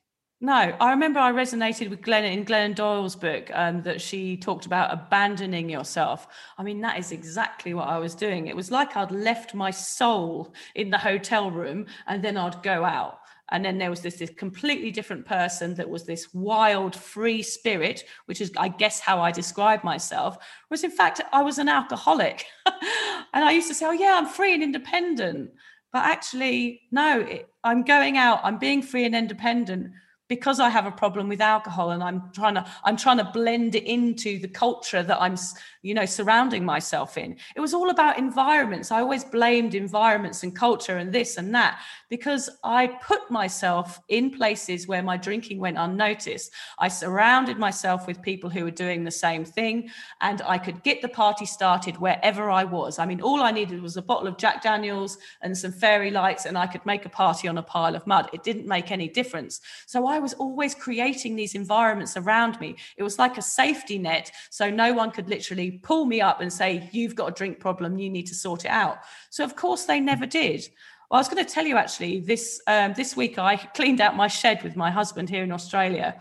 no, 0.45 0.75
I 0.81 0.91
remember 0.91 1.21
I 1.21 1.31
resonated 1.31 1.89
with 1.89 2.03
Glenn 2.03 2.25
in 2.25 2.45
Glennon 2.45 2.75
Doyle's 2.75 3.15
book 3.15 3.49
um, 3.55 3.81
that 3.83 4.01
she 4.01 4.37
talked 4.37 4.67
about 4.67 4.93
abandoning 4.93 5.71
yourself. 5.71 6.27
I 6.59 6.65
mean, 6.65 6.81
that 6.81 6.99
is 6.99 7.13
exactly 7.13 7.75
what 7.75 7.87
I 7.87 7.99
was 7.99 8.17
doing. 8.17 8.49
It 8.49 8.57
was 8.57 8.73
like 8.73 8.97
I'd 8.97 9.13
left 9.13 9.55
my 9.55 9.71
soul 9.71 10.53
in 10.75 10.91
the 10.91 10.99
hotel 10.99 11.53
room 11.53 11.87
and 12.09 12.25
then 12.25 12.37
I'd 12.37 12.61
go 12.65 12.85
out. 12.85 13.21
And 13.51 13.65
then 13.65 13.77
there 13.77 13.91
was 13.91 14.01
this, 14.01 14.17
this 14.17 14.31
completely 14.31 14.91
different 14.91 15.27
person 15.27 15.75
that 15.75 15.89
was 15.89 16.05
this 16.05 16.33
wild, 16.33 16.97
free 16.97 17.43
spirit, 17.43 18.05
which 18.27 18.41
is, 18.41 18.51
I 18.57 18.69
guess, 18.69 19.01
how 19.01 19.21
I 19.21 19.31
describe 19.31 19.85
myself. 19.85 20.39
Was 20.71 20.85
in 20.85 20.91
fact, 20.91 21.21
I 21.33 21.43
was 21.43 21.59
an 21.59 21.69
alcoholic. 21.69 22.47
and 22.67 23.45
I 23.45 23.53
used 23.53 23.69
to 23.69 23.75
say, 23.75 23.87
oh, 23.87 23.93
yeah, 23.93 24.17
I'm 24.17 24.27
free 24.27 24.55
and 24.55 24.63
independent. 24.63 25.51
But 25.93 26.05
actually, 26.05 26.83
no, 26.91 27.21
it, 27.21 27.49
I'm 27.63 27.83
going 27.83 28.17
out, 28.17 28.41
I'm 28.43 28.59
being 28.59 28.81
free 28.81 29.05
and 29.05 29.15
independent 29.15 29.93
because 30.29 30.61
I 30.61 30.69
have 30.71 30.87
a 30.87 30.91
problem 30.91 31.29
with 31.29 31.41
alcohol 31.41 31.91
and 31.91 32.03
I'm 32.03 32.31
trying 32.33 32.55
to 32.55 32.65
I'm 32.85 32.97
trying 32.97 33.19
to 33.19 33.31
blend 33.33 33.75
it 33.75 33.85
into 33.85 34.39
the 34.39 34.49
culture 34.49 35.03
that 35.03 35.21
I'm 35.21 35.37
you 35.83 35.95
know 35.95 36.07
surrounding 36.07 36.65
myself 36.65 37.19
in. 37.19 37.37
It 37.55 37.61
was 37.61 37.75
all 37.75 37.91
about 37.91 38.19
environments. 38.19 38.91
I 38.91 39.01
always 39.01 39.25
blamed 39.25 39.75
environments 39.75 40.43
and 40.43 40.55
culture 40.55 40.97
and 40.97 41.13
this 41.13 41.37
and 41.37 41.55
that 41.55 41.81
because 42.09 42.49
I 42.65 42.87
put 43.03 43.31
myself 43.31 44.01
in 44.09 44.31
places 44.31 44.87
where 44.87 45.03
my 45.03 45.17
drinking 45.17 45.59
went 45.59 45.77
unnoticed. 45.79 46.53
I 46.79 46.89
surrounded 46.89 47.59
myself 47.59 48.07
with 48.07 48.23
people 48.23 48.49
who 48.49 48.65
were 48.65 48.71
doing 48.71 49.05
the 49.05 49.11
same 49.11 49.45
thing 49.45 49.91
and 50.21 50.41
I 50.43 50.57
could 50.57 50.83
get 50.83 51.03
the 51.03 51.09
party 51.09 51.47
started 51.47 51.99
wherever 51.99 52.49
I 52.49 52.65
was. 52.65 52.99
I 52.99 53.07
mean 53.07 53.21
all 53.21 53.43
I 53.43 53.51
needed 53.51 53.83
was 53.83 53.97
a 53.97 54.03
bottle 54.03 54.29
of 54.29 54.39
Jack 54.39 54.63
Daniels 54.63 55.19
and 55.43 55.57
some 55.57 55.73
fairy 55.73 56.11
lights 56.11 56.47
and 56.47 56.57
I 56.57 56.67
could 56.67 56.87
make 56.87 57.05
a 57.05 57.11
party 57.11 57.49
on 57.49 57.59
a 57.59 57.63
pile 57.63 57.95
of 57.95 58.07
mud. 58.07 58.31
It 58.33 58.43
didn't 58.43 58.67
make 58.67 58.91
any 58.91 59.09
difference. 59.09 59.61
So 59.87 60.07
I 60.07 60.22
was 60.23 60.33
always 60.35 60.75
creating 60.75 61.37
these 61.37 61.55
environments 61.55 62.17
around 62.17 62.59
me. 62.61 62.77
It 62.97 63.03
was 63.03 63.19
like 63.19 63.37
a 63.37 63.43
safety 63.43 63.99
net. 63.99 64.31
So 64.51 64.71
no 64.71 64.93
one 64.93 65.11
could 65.11 65.29
literally 65.29 65.73
pull 65.83 66.05
me 66.07 66.21
up 66.21 66.41
and 66.41 66.53
say, 66.53 66.89
You've 66.93 67.15
got 67.15 67.29
a 67.29 67.33
drink 67.33 67.61
problem, 67.61 67.99
you 67.99 68.09
need 68.09 68.27
to 68.29 68.35
sort 68.35 68.65
it 68.65 68.71
out. 68.71 68.99
So, 69.31 69.45
of 69.45 69.57
course, 69.57 69.85
they 69.85 70.01
never 70.01 70.27
did. 70.27 70.69
Well, 71.11 71.19
I 71.19 71.21
was 71.21 71.29
going 71.29 71.45
to 71.45 71.51
tell 71.51 71.67
you 71.67 71.77
actually 71.77 72.21
this 72.21 72.63
um, 72.67 72.95
this 72.97 73.15
week 73.17 73.39
I 73.39 73.57
cleaned 73.57 74.01
out 74.01 74.17
my 74.17 74.29
shed 74.29 74.63
with 74.63 74.77
my 74.77 74.91
husband 74.91 75.29
here 75.29 75.43
in 75.43 75.53
Australia. 75.53 76.19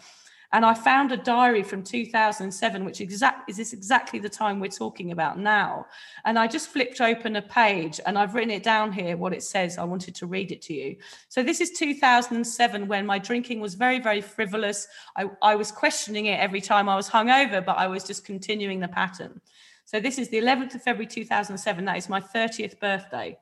And 0.53 0.65
I 0.65 0.73
found 0.73 1.13
a 1.13 1.17
diary 1.17 1.63
from 1.63 1.81
2007, 1.81 2.83
which 2.83 2.99
exact 2.99 3.49
is 3.49 3.55
this 3.55 3.71
exactly 3.71 4.19
the 4.19 4.27
time 4.27 4.59
we're 4.59 4.67
talking 4.67 5.13
about 5.13 5.39
now. 5.39 5.85
And 6.25 6.37
I 6.37 6.47
just 6.47 6.67
flipped 6.67 6.99
open 6.99 7.37
a 7.37 7.41
page 7.41 8.01
and 8.05 8.17
I've 8.17 8.35
written 8.35 8.51
it 8.51 8.61
down 8.61 8.91
here, 8.91 9.15
what 9.15 9.33
it 9.33 9.43
says. 9.43 9.77
I 9.77 9.85
wanted 9.85 10.13
to 10.15 10.25
read 10.25 10.51
it 10.51 10.61
to 10.63 10.73
you. 10.73 10.97
So 11.29 11.41
this 11.41 11.61
is 11.61 11.71
2007 11.71 12.87
when 12.87 13.05
my 13.05 13.17
drinking 13.17 13.61
was 13.61 13.75
very, 13.75 13.99
very 13.99 14.19
frivolous. 14.19 14.87
I, 15.15 15.29
I 15.41 15.55
was 15.55 15.71
questioning 15.71 16.25
it 16.25 16.39
every 16.39 16.61
time 16.61 16.89
I 16.89 16.97
was 16.97 17.09
hungover, 17.09 17.65
but 17.65 17.77
I 17.77 17.87
was 17.87 18.03
just 18.03 18.25
continuing 18.25 18.81
the 18.81 18.89
pattern. 18.89 19.39
So 19.85 20.01
this 20.01 20.17
is 20.17 20.27
the 20.29 20.37
11th 20.37 20.75
of 20.75 20.83
February 20.83 21.07
2007. 21.07 21.85
That 21.85 21.97
is 21.97 22.09
my 22.09 22.19
30th 22.19 22.77
birthday. 22.79 23.37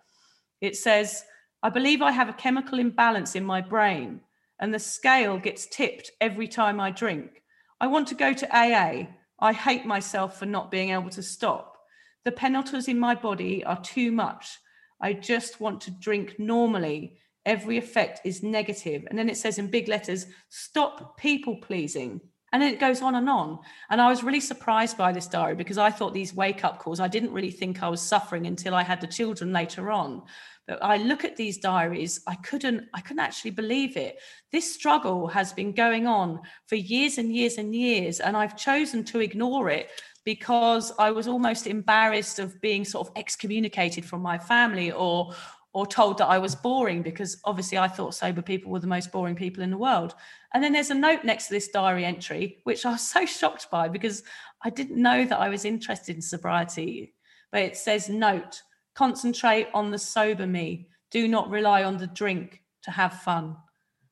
It 0.61 0.75
says, 0.75 1.23
I 1.63 1.69
believe 1.69 2.03
I 2.03 2.11
have 2.11 2.29
a 2.29 2.33
chemical 2.33 2.77
imbalance 2.77 3.35
in 3.35 3.43
my 3.43 3.61
brain 3.61 4.21
and 4.59 4.73
the 4.73 4.79
scale 4.79 5.37
gets 5.37 5.67
tipped 5.67 6.11
every 6.19 6.47
time 6.47 6.79
I 6.79 6.91
drink. 6.91 7.43
I 7.79 7.87
want 7.87 8.07
to 8.09 8.15
go 8.15 8.33
to 8.33 8.55
AA. 8.55 9.07
I 9.39 9.53
hate 9.53 9.85
myself 9.85 10.37
for 10.37 10.45
not 10.45 10.71
being 10.71 10.89
able 10.89 11.09
to 11.11 11.23
stop. 11.23 11.77
The 12.25 12.31
penalties 12.31 12.87
in 12.87 12.99
my 12.99 13.15
body 13.15 13.63
are 13.63 13.81
too 13.81 14.11
much. 14.11 14.57
I 15.01 15.13
just 15.13 15.61
want 15.61 15.81
to 15.81 15.91
drink 15.91 16.35
normally. 16.37 17.17
Every 17.45 17.77
effect 17.77 18.19
is 18.25 18.43
negative. 18.43 19.05
And 19.09 19.17
then 19.17 19.29
it 19.29 19.37
says 19.37 19.57
in 19.57 19.71
big 19.71 19.87
letters, 19.87 20.25
stop 20.49 21.17
people 21.17 21.55
pleasing. 21.57 22.19
And 22.51 22.63
it 22.63 22.79
goes 22.79 23.01
on 23.01 23.15
and 23.15 23.29
on. 23.29 23.59
And 23.89 24.01
I 24.01 24.09
was 24.09 24.23
really 24.23 24.39
surprised 24.39 24.97
by 24.97 25.11
this 25.11 25.27
diary 25.27 25.55
because 25.55 25.77
I 25.77 25.91
thought 25.91 26.13
these 26.13 26.33
wake 26.33 26.63
up 26.63 26.79
calls, 26.79 26.99
I 26.99 27.07
didn't 27.07 27.31
really 27.31 27.51
think 27.51 27.83
I 27.83 27.89
was 27.89 28.01
suffering 28.01 28.47
until 28.47 28.73
I 28.73 28.83
had 28.83 29.01
the 29.01 29.07
children 29.07 29.53
later 29.53 29.91
on. 29.91 30.23
But 30.67 30.83
i 30.83 30.97
look 30.97 31.25
at 31.25 31.35
these 31.35 31.57
diaries, 31.57 32.21
I 32.27 32.35
couldn't, 32.35 32.87
I 32.93 33.01
couldn't 33.01 33.21
actually 33.21 33.51
believe 33.51 33.97
it. 33.97 34.19
This 34.51 34.71
struggle 34.71 35.27
has 35.27 35.51
been 35.51 35.71
going 35.71 36.05
on 36.05 36.41
for 36.67 36.75
years 36.75 37.17
and 37.17 37.35
years 37.35 37.57
and 37.57 37.73
years, 37.73 38.19
and 38.19 38.37
I've 38.37 38.55
chosen 38.55 39.03
to 39.05 39.19
ignore 39.19 39.71
it 39.71 39.89
because 40.25 40.91
I 40.99 41.09
was 41.09 41.27
almost 41.27 41.65
embarrassed 41.65 42.37
of 42.37 42.61
being 42.61 42.85
sort 42.85 43.07
of 43.07 43.13
excommunicated 43.15 44.05
from 44.05 44.21
my 44.21 44.37
family 44.37 44.91
or 44.91 45.33
or 45.79 45.87
told 45.87 46.17
that 46.17 46.27
I 46.27 46.37
was 46.37 46.55
boring 46.55 47.01
because 47.01 47.39
obviously 47.45 47.77
I 47.77 47.87
thought 47.87 48.13
sober 48.13 48.41
people 48.41 48.69
were 48.69 48.79
the 48.79 48.87
most 48.87 49.13
boring 49.13 49.35
people 49.35 49.63
in 49.63 49.71
the 49.71 49.77
world. 49.77 50.13
And 50.53 50.61
then 50.61 50.73
there's 50.73 50.91
a 50.91 50.95
note 50.95 51.23
next 51.23 51.47
to 51.47 51.53
this 51.53 51.69
diary 51.69 52.03
entry, 52.03 52.57
which 52.65 52.85
I 52.85 52.91
was 52.91 53.01
so 53.01 53.25
shocked 53.25 53.71
by 53.71 53.87
because 53.87 54.23
I 54.61 54.69
didn't 54.69 55.01
know 55.01 55.23
that 55.23 55.39
I 55.39 55.47
was 55.47 55.63
interested 55.63 56.17
in 56.17 56.21
sobriety. 56.21 57.13
But 57.49 57.61
it 57.61 57.77
says, 57.77 58.09
Note, 58.09 58.61
Concentrate 58.99 59.67
on 59.73 59.91
the 59.91 59.97
sober 59.97 60.45
me. 60.45 60.89
Do 61.09 61.29
not 61.29 61.49
rely 61.49 61.85
on 61.85 61.95
the 61.95 62.07
drink 62.07 62.61
to 62.81 62.91
have 62.91 63.21
fun. 63.21 63.55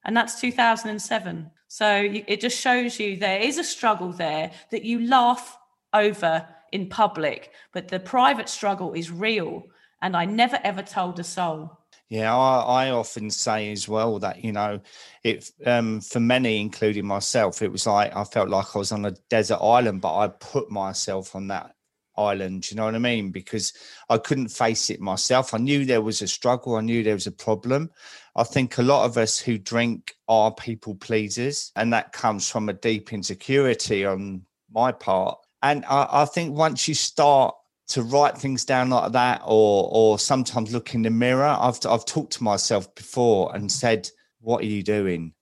And 0.06 0.16
that's 0.16 0.40
2007. 0.40 1.52
So 1.68 2.08
it 2.10 2.40
just 2.40 2.58
shows 2.58 2.98
you 2.98 3.18
there 3.18 3.42
is 3.42 3.58
a 3.58 3.66
struggle 3.66 4.14
there 4.14 4.50
that 4.72 4.86
you 4.86 5.06
laugh 5.06 5.58
over 5.94 6.48
in 6.72 6.88
public, 6.88 7.52
but 7.74 7.90
the 7.90 8.00
private 8.00 8.48
struggle 8.48 8.94
is 8.94 9.12
real. 9.12 9.66
And 10.02 10.16
I 10.16 10.26
never 10.26 10.60
ever 10.64 10.84
told 10.84 11.20
a 11.20 11.24
soul. 11.24 11.78
Yeah, 12.10 12.34
I, 12.36 12.86
I, 12.86 12.90
often 12.92 13.30
say 13.30 13.72
as 13.72 13.90
well 13.90 14.20
that 14.20 14.42
you 14.44 14.54
know, 14.54 14.80
it 15.24 15.52
um, 15.66 16.00
for 16.00 16.22
many, 16.22 16.62
including 16.62 17.06
myself, 17.06 17.62
it 17.62 17.72
was 17.72 17.86
like 17.86 18.16
I 18.16 18.24
felt 18.24 18.50
like 18.50 18.76
I 18.76 18.80
was 18.80 18.94
on 18.94 19.06
a 19.06 19.12
desert 19.30 19.60
island, 19.62 20.02
but 20.02 20.18
I 20.18 20.30
put 20.30 20.72
myself 20.72 21.36
on 21.36 21.48
that 21.48 21.76
island. 22.16 22.70
You 22.70 22.78
know 22.78 22.86
what 22.86 22.96
I 22.96 23.00
mean? 23.00 23.32
Because 23.32 23.74
I 24.10 24.18
couldn't 24.18 24.50
face 24.50 24.90
it 24.90 25.02
myself. 25.02 25.54
I 25.54 25.58
knew 25.58 25.86
there 25.86 26.02
was 26.02 26.22
a 26.22 26.28
struggle. 26.28 26.76
I 26.76 26.82
knew 26.82 27.04
there 27.04 27.14
was 27.14 27.28
a 27.28 27.32
problem. 27.32 27.92
I 28.38 28.44
think 28.44 28.78
a 28.78 28.84
lot 28.84 29.06
of 29.06 29.18
us 29.18 29.38
who 29.40 29.58
drink 29.58 30.16
are 30.28 30.54
people 30.54 30.96
pleasers, 30.96 31.72
and 31.76 31.92
that 31.92 32.14
comes 32.14 32.50
from 32.50 32.70
a 32.70 32.74
deep 32.74 33.12
insecurity 33.12 34.06
on 34.06 34.44
my 34.72 34.92
part. 34.92 35.40
And 35.62 35.84
I, 35.86 36.08
I 36.10 36.26
think 36.26 36.56
once 36.56 36.88
you 36.88 36.94
start 36.94 37.56
to 37.90 38.04
write 38.04 38.38
things 38.38 38.66
down 38.66 38.90
like 38.90 39.12
that, 39.14 39.42
or 39.46 39.90
or 39.92 40.20
sometimes 40.20 40.74
look 40.74 40.94
in 40.94 41.02
the 41.02 41.10
mirror, 41.10 41.56
I've 41.60 41.80
I've 41.86 42.06
talked 42.06 42.34
to 42.34 42.44
myself 42.44 42.94
before 42.96 43.56
and 43.56 43.72
said, 43.72 44.10
"What 44.42 44.62
are 44.62 44.68
you 44.68 44.84
doing?" 44.84 45.34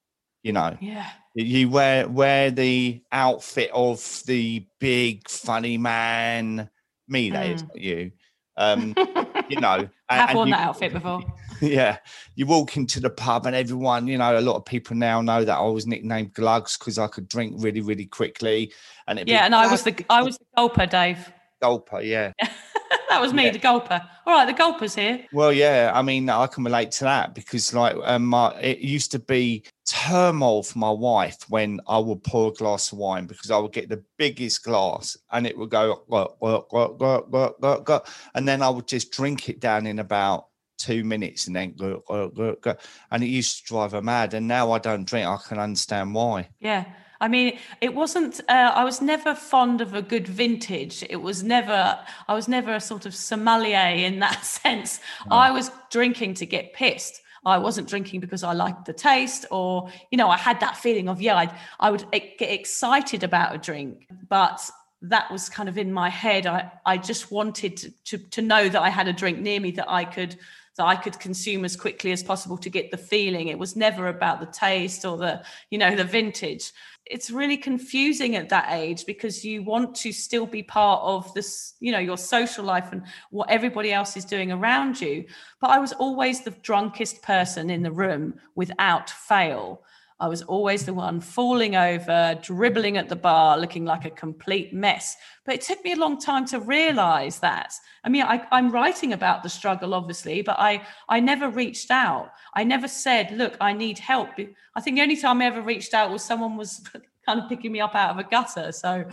You 0.43 0.53
know, 0.53 0.77
yeah 0.79 1.09
you 1.35 1.69
wear 1.69 2.07
wear 2.07 2.49
the 2.49 3.01
outfit 3.11 3.69
of 3.73 4.23
the 4.25 4.65
big 4.79 5.29
funny 5.29 5.77
man. 5.77 6.69
Me, 7.07 7.29
that 7.29 7.45
mm. 7.45 7.53
is 7.55 7.63
you. 7.75 8.11
Um, 8.57 8.95
you 9.49 9.59
know, 9.59 9.89
I've 10.07 10.33
worn 10.33 10.47
you, 10.47 10.55
that 10.55 10.67
outfit 10.67 10.93
before. 10.93 11.21
Yeah, 11.61 11.99
you 12.35 12.45
walk 12.47 12.75
into 12.75 12.99
the 12.99 13.09
pub 13.09 13.45
and 13.45 13.55
everyone, 13.55 14.07
you 14.07 14.17
know, 14.17 14.37
a 14.37 14.41
lot 14.41 14.57
of 14.57 14.65
people 14.65 14.93
now 14.93 15.21
know 15.21 15.45
that 15.45 15.57
I 15.57 15.65
was 15.67 15.87
nicknamed 15.87 16.33
Glugs 16.33 16.77
because 16.77 16.99
I 16.99 17.07
could 17.07 17.29
drink 17.29 17.55
really, 17.59 17.79
really 17.79 18.07
quickly. 18.07 18.73
And 19.07 19.19
yeah, 19.19 19.23
be, 19.23 19.33
and 19.35 19.55
I 19.55 19.71
was 19.71 19.83
the 19.83 20.05
I 20.09 20.21
was 20.21 20.37
the 20.37 20.45
gulper, 20.57 20.89
Dave. 20.89 21.31
Gulper, 21.65 22.05
yeah. 22.05 22.31
that 23.09 23.21
was 23.21 23.33
me, 23.33 23.45
yeah. 23.45 23.51
the 23.51 23.59
gulper. 23.59 24.07
All 24.25 24.33
right, 24.33 24.45
the 24.45 24.53
gulper's 24.53 24.95
here. 24.95 25.25
Well, 25.31 25.53
yeah, 25.53 25.91
I 25.93 26.01
mean, 26.01 26.29
I 26.29 26.47
can 26.47 26.63
relate 26.63 26.91
to 26.91 27.05
that 27.05 27.33
because, 27.33 27.73
like, 27.73 27.95
um, 28.03 28.25
my 28.25 28.53
it 28.59 28.79
used 28.79 29.11
to 29.11 29.19
be 29.19 29.63
turmoil 29.85 30.63
for 30.63 30.79
my 30.79 30.91
wife 30.91 31.37
when 31.49 31.79
I 31.87 31.97
would 31.99 32.23
pour 32.23 32.49
a 32.49 32.53
glass 32.53 32.91
of 32.91 32.97
wine 32.97 33.25
because 33.25 33.51
I 33.51 33.57
would 33.57 33.71
get 33.71 33.89
the 33.89 34.03
biggest 34.17 34.63
glass 34.63 35.17
and 35.31 35.45
it 35.45 35.57
would 35.57 35.69
go, 35.69 36.03
go, 36.09 36.35
go, 36.39 36.65
go, 36.69 37.21
go, 37.29 37.55
go, 37.61 37.81
go, 37.81 38.03
and 38.33 38.47
then 38.47 38.61
I 38.61 38.69
would 38.69 38.87
just 38.87 39.11
drink 39.11 39.49
it 39.49 39.59
down 39.59 39.85
in 39.87 39.99
about 39.99 40.47
two 40.77 41.03
minutes 41.03 41.47
and 41.47 41.55
then 41.55 41.73
go, 41.73 42.03
go, 42.07 42.29
go, 42.29 42.55
go. 42.61 42.75
and 43.11 43.23
it 43.23 43.27
used 43.27 43.59
to 43.59 43.63
drive 43.65 43.91
her 43.93 44.01
mad. 44.01 44.33
And 44.33 44.47
now 44.47 44.71
I 44.71 44.79
don't 44.79 45.05
drink. 45.05 45.27
I 45.27 45.37
can 45.47 45.59
understand 45.59 46.13
why. 46.13 46.49
Yeah. 46.59 46.85
I 47.21 47.27
mean, 47.27 47.59
it 47.81 47.95
wasn't. 47.95 48.41
Uh, 48.49 48.71
I 48.75 48.83
was 48.83 49.01
never 49.01 49.35
fond 49.35 49.81
of 49.81 49.93
a 49.93 50.01
good 50.01 50.27
vintage. 50.27 51.03
It 51.09 51.21
was 51.21 51.43
never. 51.43 51.99
I 52.27 52.33
was 52.33 52.47
never 52.47 52.73
a 52.73 52.81
sort 52.81 53.05
of 53.05 53.15
sommelier 53.15 53.95
in 53.95 54.19
that 54.19 54.43
sense. 54.45 54.99
I 55.29 55.51
was 55.51 55.71
drinking 55.89 56.35
to 56.35 56.45
get 56.45 56.73
pissed. 56.73 57.21
I 57.45 57.59
wasn't 57.59 57.87
drinking 57.87 58.21
because 58.21 58.43
I 58.43 58.53
liked 58.53 58.85
the 58.85 58.93
taste, 58.93 59.45
or 59.51 59.91
you 60.11 60.17
know, 60.17 60.29
I 60.29 60.37
had 60.37 60.59
that 60.61 60.77
feeling 60.77 61.07
of 61.07 61.21
yeah, 61.21 61.37
I'd, 61.37 61.51
I 61.79 61.91
would 61.91 62.05
get 62.11 62.51
excited 62.51 63.23
about 63.23 63.55
a 63.55 63.57
drink, 63.59 64.07
but 64.27 64.67
that 65.03 65.31
was 65.31 65.49
kind 65.49 65.69
of 65.69 65.77
in 65.77 65.93
my 65.93 66.09
head. 66.09 66.47
I 66.47 66.71
I 66.85 66.97
just 66.97 67.31
wanted 67.31 67.77
to 67.77 67.91
to, 68.05 68.17
to 68.17 68.41
know 68.41 68.67
that 68.67 68.81
I 68.81 68.89
had 68.89 69.07
a 69.07 69.13
drink 69.13 69.39
near 69.39 69.59
me 69.59 69.71
that 69.71 69.89
I 69.89 70.05
could 70.05 70.37
that 70.77 70.85
I 70.85 70.95
could 70.95 71.19
consume 71.19 71.63
as 71.63 71.75
quickly 71.75 72.11
as 72.11 72.21
possible 72.21 72.57
to 72.57 72.69
get 72.69 72.91
the 72.91 72.97
feeling. 72.97 73.47
It 73.47 73.57
was 73.57 73.75
never 73.75 74.07
about 74.07 74.39
the 74.39 74.45
taste 74.47 75.05
or 75.05 75.17
the, 75.17 75.43
you 75.69 75.77
know, 75.77 75.95
the 75.95 76.03
vintage. 76.03 76.71
It's 77.05 77.31
really 77.31 77.55
confusing 77.55 78.35
at 78.35 78.49
that 78.49 78.67
age 78.71 79.05
because 79.05 79.45
you 79.45 79.63
want 79.63 79.95
to 79.97 80.11
still 80.11 80.45
be 80.45 80.63
part 80.63 81.01
of 81.03 81.33
this, 81.33 81.75
you 81.79 81.91
know, 81.91 81.99
your 81.99 82.17
social 82.17 82.65
life 82.65 82.89
and 82.91 83.03
what 83.29 83.49
everybody 83.49 83.93
else 83.93 84.17
is 84.17 84.25
doing 84.25 84.51
around 84.51 84.99
you. 84.99 85.25
But 85.61 85.69
I 85.69 85.79
was 85.79 85.93
always 85.93 86.41
the 86.41 86.51
drunkest 86.51 87.21
person 87.21 87.69
in 87.69 87.83
the 87.83 87.91
room 87.91 88.33
without 88.55 89.09
fail. 89.09 89.83
I 90.19 90.27
was 90.27 90.41
always 90.43 90.85
the 90.85 90.93
one 90.93 91.19
falling 91.19 91.75
over, 91.75 92.39
dribbling 92.41 92.95
at 92.97 93.09
the 93.09 93.17
bar, 93.17 93.57
looking 93.57 93.83
like 93.83 94.05
a 94.05 94.09
complete 94.09 94.73
mess. 94.73 95.17
But 95.45 95.55
it 95.55 95.61
took 95.61 95.83
me 95.83 95.91
a 95.91 95.97
long 95.97 96.19
time 96.19 96.45
to 96.47 96.59
realize 96.59 97.39
that. 97.39 97.73
I 98.03 98.09
mean, 98.09 98.23
I, 98.23 98.45
am 98.51 98.71
writing 98.71 99.11
about 99.11 99.43
the 99.43 99.49
struggle, 99.49 99.93
obviously, 99.93 100.41
but 100.41 100.57
I, 100.57 100.85
I 101.09 101.19
never 101.19 101.49
reached 101.49 101.91
out. 101.91 102.31
I 102.53 102.63
never 102.63 102.87
said, 102.87 103.31
look, 103.31 103.57
I 103.59 103.73
need 103.73 103.99
help. 103.99 104.29
I 104.75 104.81
think 104.81 104.95
the 104.95 105.01
only 105.01 105.17
time 105.17 105.41
I 105.41 105.45
ever 105.47 105.61
reached 105.61 105.93
out 105.93 106.11
was 106.11 106.23
someone 106.23 106.55
was 106.55 106.81
kind 107.25 107.41
of 107.41 107.49
picking 107.49 107.73
me 107.73 107.81
up 107.81 107.93
out 107.93 108.11
of 108.11 108.17
a 108.17 108.29
gutter. 108.29 108.71
So 108.71 109.05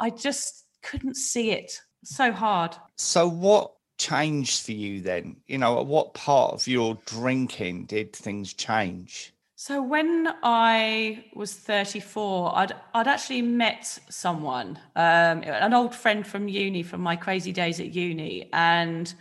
I 0.00 0.08
just 0.08 0.64
couldn't 0.82 1.16
see 1.16 1.50
it. 1.50 1.80
So 2.02 2.32
hard. 2.32 2.76
So, 2.94 3.28
what 3.28 3.72
changed 3.98 4.64
for 4.64 4.72
you 4.72 5.00
then? 5.00 5.36
You 5.48 5.58
know, 5.58 5.80
at 5.80 5.86
what 5.86 6.14
part 6.14 6.54
of 6.54 6.68
your 6.68 6.96
drinking 7.04 7.86
did 7.86 8.12
things 8.12 8.54
change? 8.54 9.34
So 9.58 9.82
when 9.82 10.28
I 10.42 11.24
was 11.34 11.54
34, 11.54 12.58
I'd 12.58 12.72
I'd 12.92 13.08
actually 13.08 13.40
met 13.40 13.86
someone, 14.10 14.78
um, 14.94 15.42
an 15.44 15.72
old 15.72 15.94
friend 15.94 16.26
from 16.26 16.46
uni, 16.46 16.82
from 16.82 17.00
my 17.00 17.16
crazy 17.16 17.52
days 17.52 17.80
at 17.80 17.94
uni, 17.94 18.50
and 18.52 19.12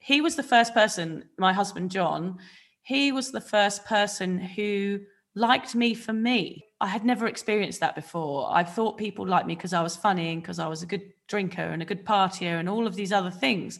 he 0.00 0.20
was 0.20 0.34
the 0.34 0.42
first 0.42 0.74
person. 0.74 1.26
My 1.38 1.52
husband 1.52 1.92
John, 1.92 2.38
he 2.82 3.12
was 3.12 3.30
the 3.30 3.40
first 3.40 3.84
person 3.84 4.40
who 4.40 4.98
liked 5.36 5.76
me 5.76 5.94
for 5.94 6.12
me. 6.12 6.64
I 6.80 6.88
had 6.88 7.04
never 7.04 7.28
experienced 7.28 7.78
that 7.78 7.94
before. 7.94 8.50
I 8.52 8.64
thought 8.64 8.98
people 8.98 9.24
liked 9.24 9.46
me 9.46 9.54
because 9.54 9.72
I 9.72 9.82
was 9.82 9.94
funny 9.94 10.32
and 10.32 10.42
because 10.42 10.58
I 10.58 10.66
was 10.66 10.82
a 10.82 10.86
good 10.86 11.12
drinker 11.28 11.62
and 11.62 11.82
a 11.82 11.86
good 11.86 12.04
partier 12.04 12.58
and 12.58 12.68
all 12.68 12.88
of 12.88 12.96
these 12.96 13.12
other 13.12 13.30
things. 13.30 13.78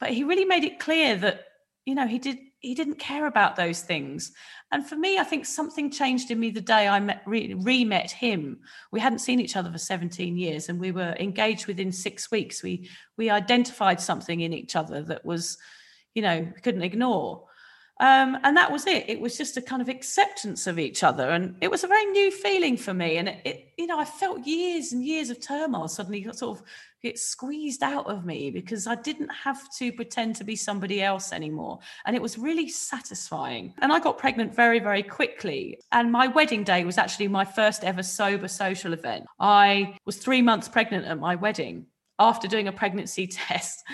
But 0.00 0.10
he 0.10 0.24
really 0.24 0.44
made 0.44 0.64
it 0.64 0.80
clear 0.80 1.14
that 1.18 1.44
you 1.84 1.94
know 1.94 2.08
he 2.08 2.18
did 2.18 2.38
he 2.60 2.74
didn't 2.74 2.98
care 2.98 3.26
about 3.26 3.56
those 3.56 3.82
things 3.82 4.32
and 4.72 4.86
for 4.86 4.96
me 4.96 5.18
i 5.18 5.24
think 5.24 5.44
something 5.44 5.90
changed 5.90 6.30
in 6.30 6.40
me 6.40 6.50
the 6.50 6.60
day 6.60 6.88
i 6.88 6.98
met 6.98 7.22
re 7.26 7.84
met 7.84 8.10
him 8.10 8.58
we 8.92 9.00
hadn't 9.00 9.18
seen 9.18 9.40
each 9.40 9.56
other 9.56 9.70
for 9.70 9.78
17 9.78 10.36
years 10.36 10.68
and 10.68 10.80
we 10.80 10.92
were 10.92 11.14
engaged 11.18 11.66
within 11.66 11.92
six 11.92 12.30
weeks 12.30 12.62
we 12.62 12.88
we 13.16 13.30
identified 13.30 14.00
something 14.00 14.40
in 14.40 14.52
each 14.52 14.76
other 14.76 15.02
that 15.02 15.24
was 15.24 15.58
you 16.14 16.22
know 16.22 16.46
couldn't 16.62 16.82
ignore 16.82 17.46
Um, 17.98 18.36
and 18.44 18.56
that 18.56 18.70
was 18.70 18.86
it. 18.86 19.08
It 19.08 19.20
was 19.20 19.38
just 19.38 19.56
a 19.56 19.62
kind 19.62 19.80
of 19.80 19.88
acceptance 19.88 20.66
of 20.66 20.78
each 20.78 21.02
other. 21.02 21.30
And 21.30 21.56
it 21.62 21.70
was 21.70 21.82
a 21.82 21.86
very 21.86 22.04
new 22.04 22.30
feeling 22.30 22.76
for 22.76 22.92
me. 22.92 23.16
And 23.16 23.28
it, 23.28 23.40
it 23.44 23.72
you 23.78 23.86
know, 23.86 23.98
I 23.98 24.04
felt 24.04 24.46
years 24.46 24.92
and 24.92 25.02
years 25.02 25.30
of 25.30 25.40
turmoil 25.40 25.88
suddenly 25.88 26.22
sort 26.34 26.58
of 26.58 26.64
it 27.06 27.18
squeezed 27.18 27.82
out 27.82 28.06
of 28.06 28.24
me 28.24 28.50
because 28.50 28.86
I 28.86 28.96
didn't 28.96 29.30
have 29.30 29.62
to 29.78 29.92
pretend 29.92 30.36
to 30.36 30.44
be 30.44 30.56
somebody 30.56 31.02
else 31.02 31.32
anymore. 31.32 31.78
And 32.04 32.14
it 32.14 32.22
was 32.22 32.38
really 32.38 32.68
satisfying. 32.68 33.74
And 33.78 33.92
I 33.92 34.00
got 34.00 34.18
pregnant 34.18 34.54
very, 34.54 34.78
very 34.78 35.02
quickly. 35.02 35.78
And 35.92 36.12
my 36.12 36.26
wedding 36.26 36.64
day 36.64 36.84
was 36.84 36.98
actually 36.98 37.28
my 37.28 37.44
first 37.44 37.84
ever 37.84 38.02
sober 38.02 38.48
social 38.48 38.92
event. 38.92 39.26
I 39.40 39.96
was 40.04 40.16
three 40.18 40.42
months 40.42 40.68
pregnant 40.68 41.06
at 41.06 41.18
my 41.18 41.36
wedding 41.36 41.86
after 42.18 42.48
doing 42.48 42.68
a 42.68 42.72
pregnancy 42.72 43.26
test, 43.26 43.84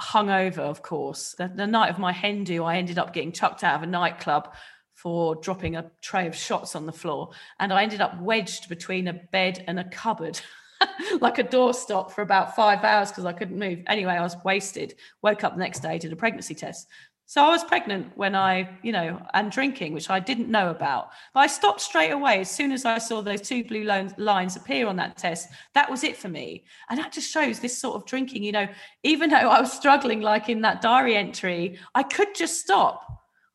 hungover, 0.00 0.58
of 0.58 0.82
course. 0.82 1.34
The, 1.36 1.50
the 1.54 1.66
night 1.66 1.90
of 1.90 1.98
my 1.98 2.12
hen 2.12 2.44
do, 2.44 2.64
I 2.64 2.76
ended 2.76 2.98
up 2.98 3.12
getting 3.12 3.32
chucked 3.32 3.64
out 3.64 3.76
of 3.76 3.82
a 3.82 3.86
nightclub 3.86 4.54
for 4.94 5.34
dropping 5.36 5.76
a 5.76 5.90
tray 6.00 6.28
of 6.28 6.36
shots 6.36 6.76
on 6.76 6.86
the 6.86 6.92
floor. 6.92 7.30
And 7.58 7.72
I 7.72 7.82
ended 7.82 8.00
up 8.00 8.20
wedged 8.20 8.68
between 8.68 9.08
a 9.08 9.12
bed 9.12 9.64
and 9.66 9.78
a 9.80 9.88
cupboard. 9.88 10.40
like 11.20 11.38
a 11.38 11.44
doorstop 11.44 12.10
for 12.10 12.22
about 12.22 12.56
five 12.56 12.84
hours 12.84 13.10
because 13.10 13.24
I 13.24 13.32
couldn't 13.32 13.58
move. 13.58 13.80
Anyway, 13.86 14.12
I 14.12 14.22
was 14.22 14.36
wasted. 14.44 14.94
Woke 15.22 15.44
up 15.44 15.54
the 15.54 15.60
next 15.60 15.80
day, 15.80 15.98
did 15.98 16.12
a 16.12 16.16
pregnancy 16.16 16.54
test. 16.54 16.88
So 17.26 17.42
I 17.42 17.48
was 17.48 17.64
pregnant 17.64 18.14
when 18.14 18.34
I, 18.34 18.68
you 18.82 18.92
know, 18.92 19.18
and 19.32 19.50
drinking, 19.50 19.94
which 19.94 20.10
I 20.10 20.20
didn't 20.20 20.50
know 20.50 20.70
about. 20.70 21.12
But 21.32 21.40
I 21.40 21.46
stopped 21.46 21.80
straight 21.80 22.10
away 22.10 22.40
as 22.40 22.50
soon 22.50 22.72
as 22.72 22.84
I 22.84 22.98
saw 22.98 23.22
those 23.22 23.40
two 23.40 23.64
blue 23.64 23.84
lines 23.84 24.56
appear 24.56 24.86
on 24.86 24.96
that 24.96 25.16
test. 25.16 25.48
That 25.72 25.90
was 25.90 26.04
it 26.04 26.16
for 26.16 26.28
me. 26.28 26.64
And 26.90 26.98
that 26.98 27.12
just 27.12 27.32
shows 27.32 27.58
this 27.58 27.78
sort 27.78 27.96
of 27.96 28.04
drinking, 28.04 28.42
you 28.42 28.52
know, 28.52 28.68
even 29.02 29.30
though 29.30 29.36
I 29.36 29.60
was 29.60 29.72
struggling, 29.72 30.20
like 30.20 30.50
in 30.50 30.60
that 30.60 30.82
diary 30.82 31.16
entry, 31.16 31.78
I 31.94 32.02
could 32.02 32.34
just 32.34 32.60
stop. 32.60 33.06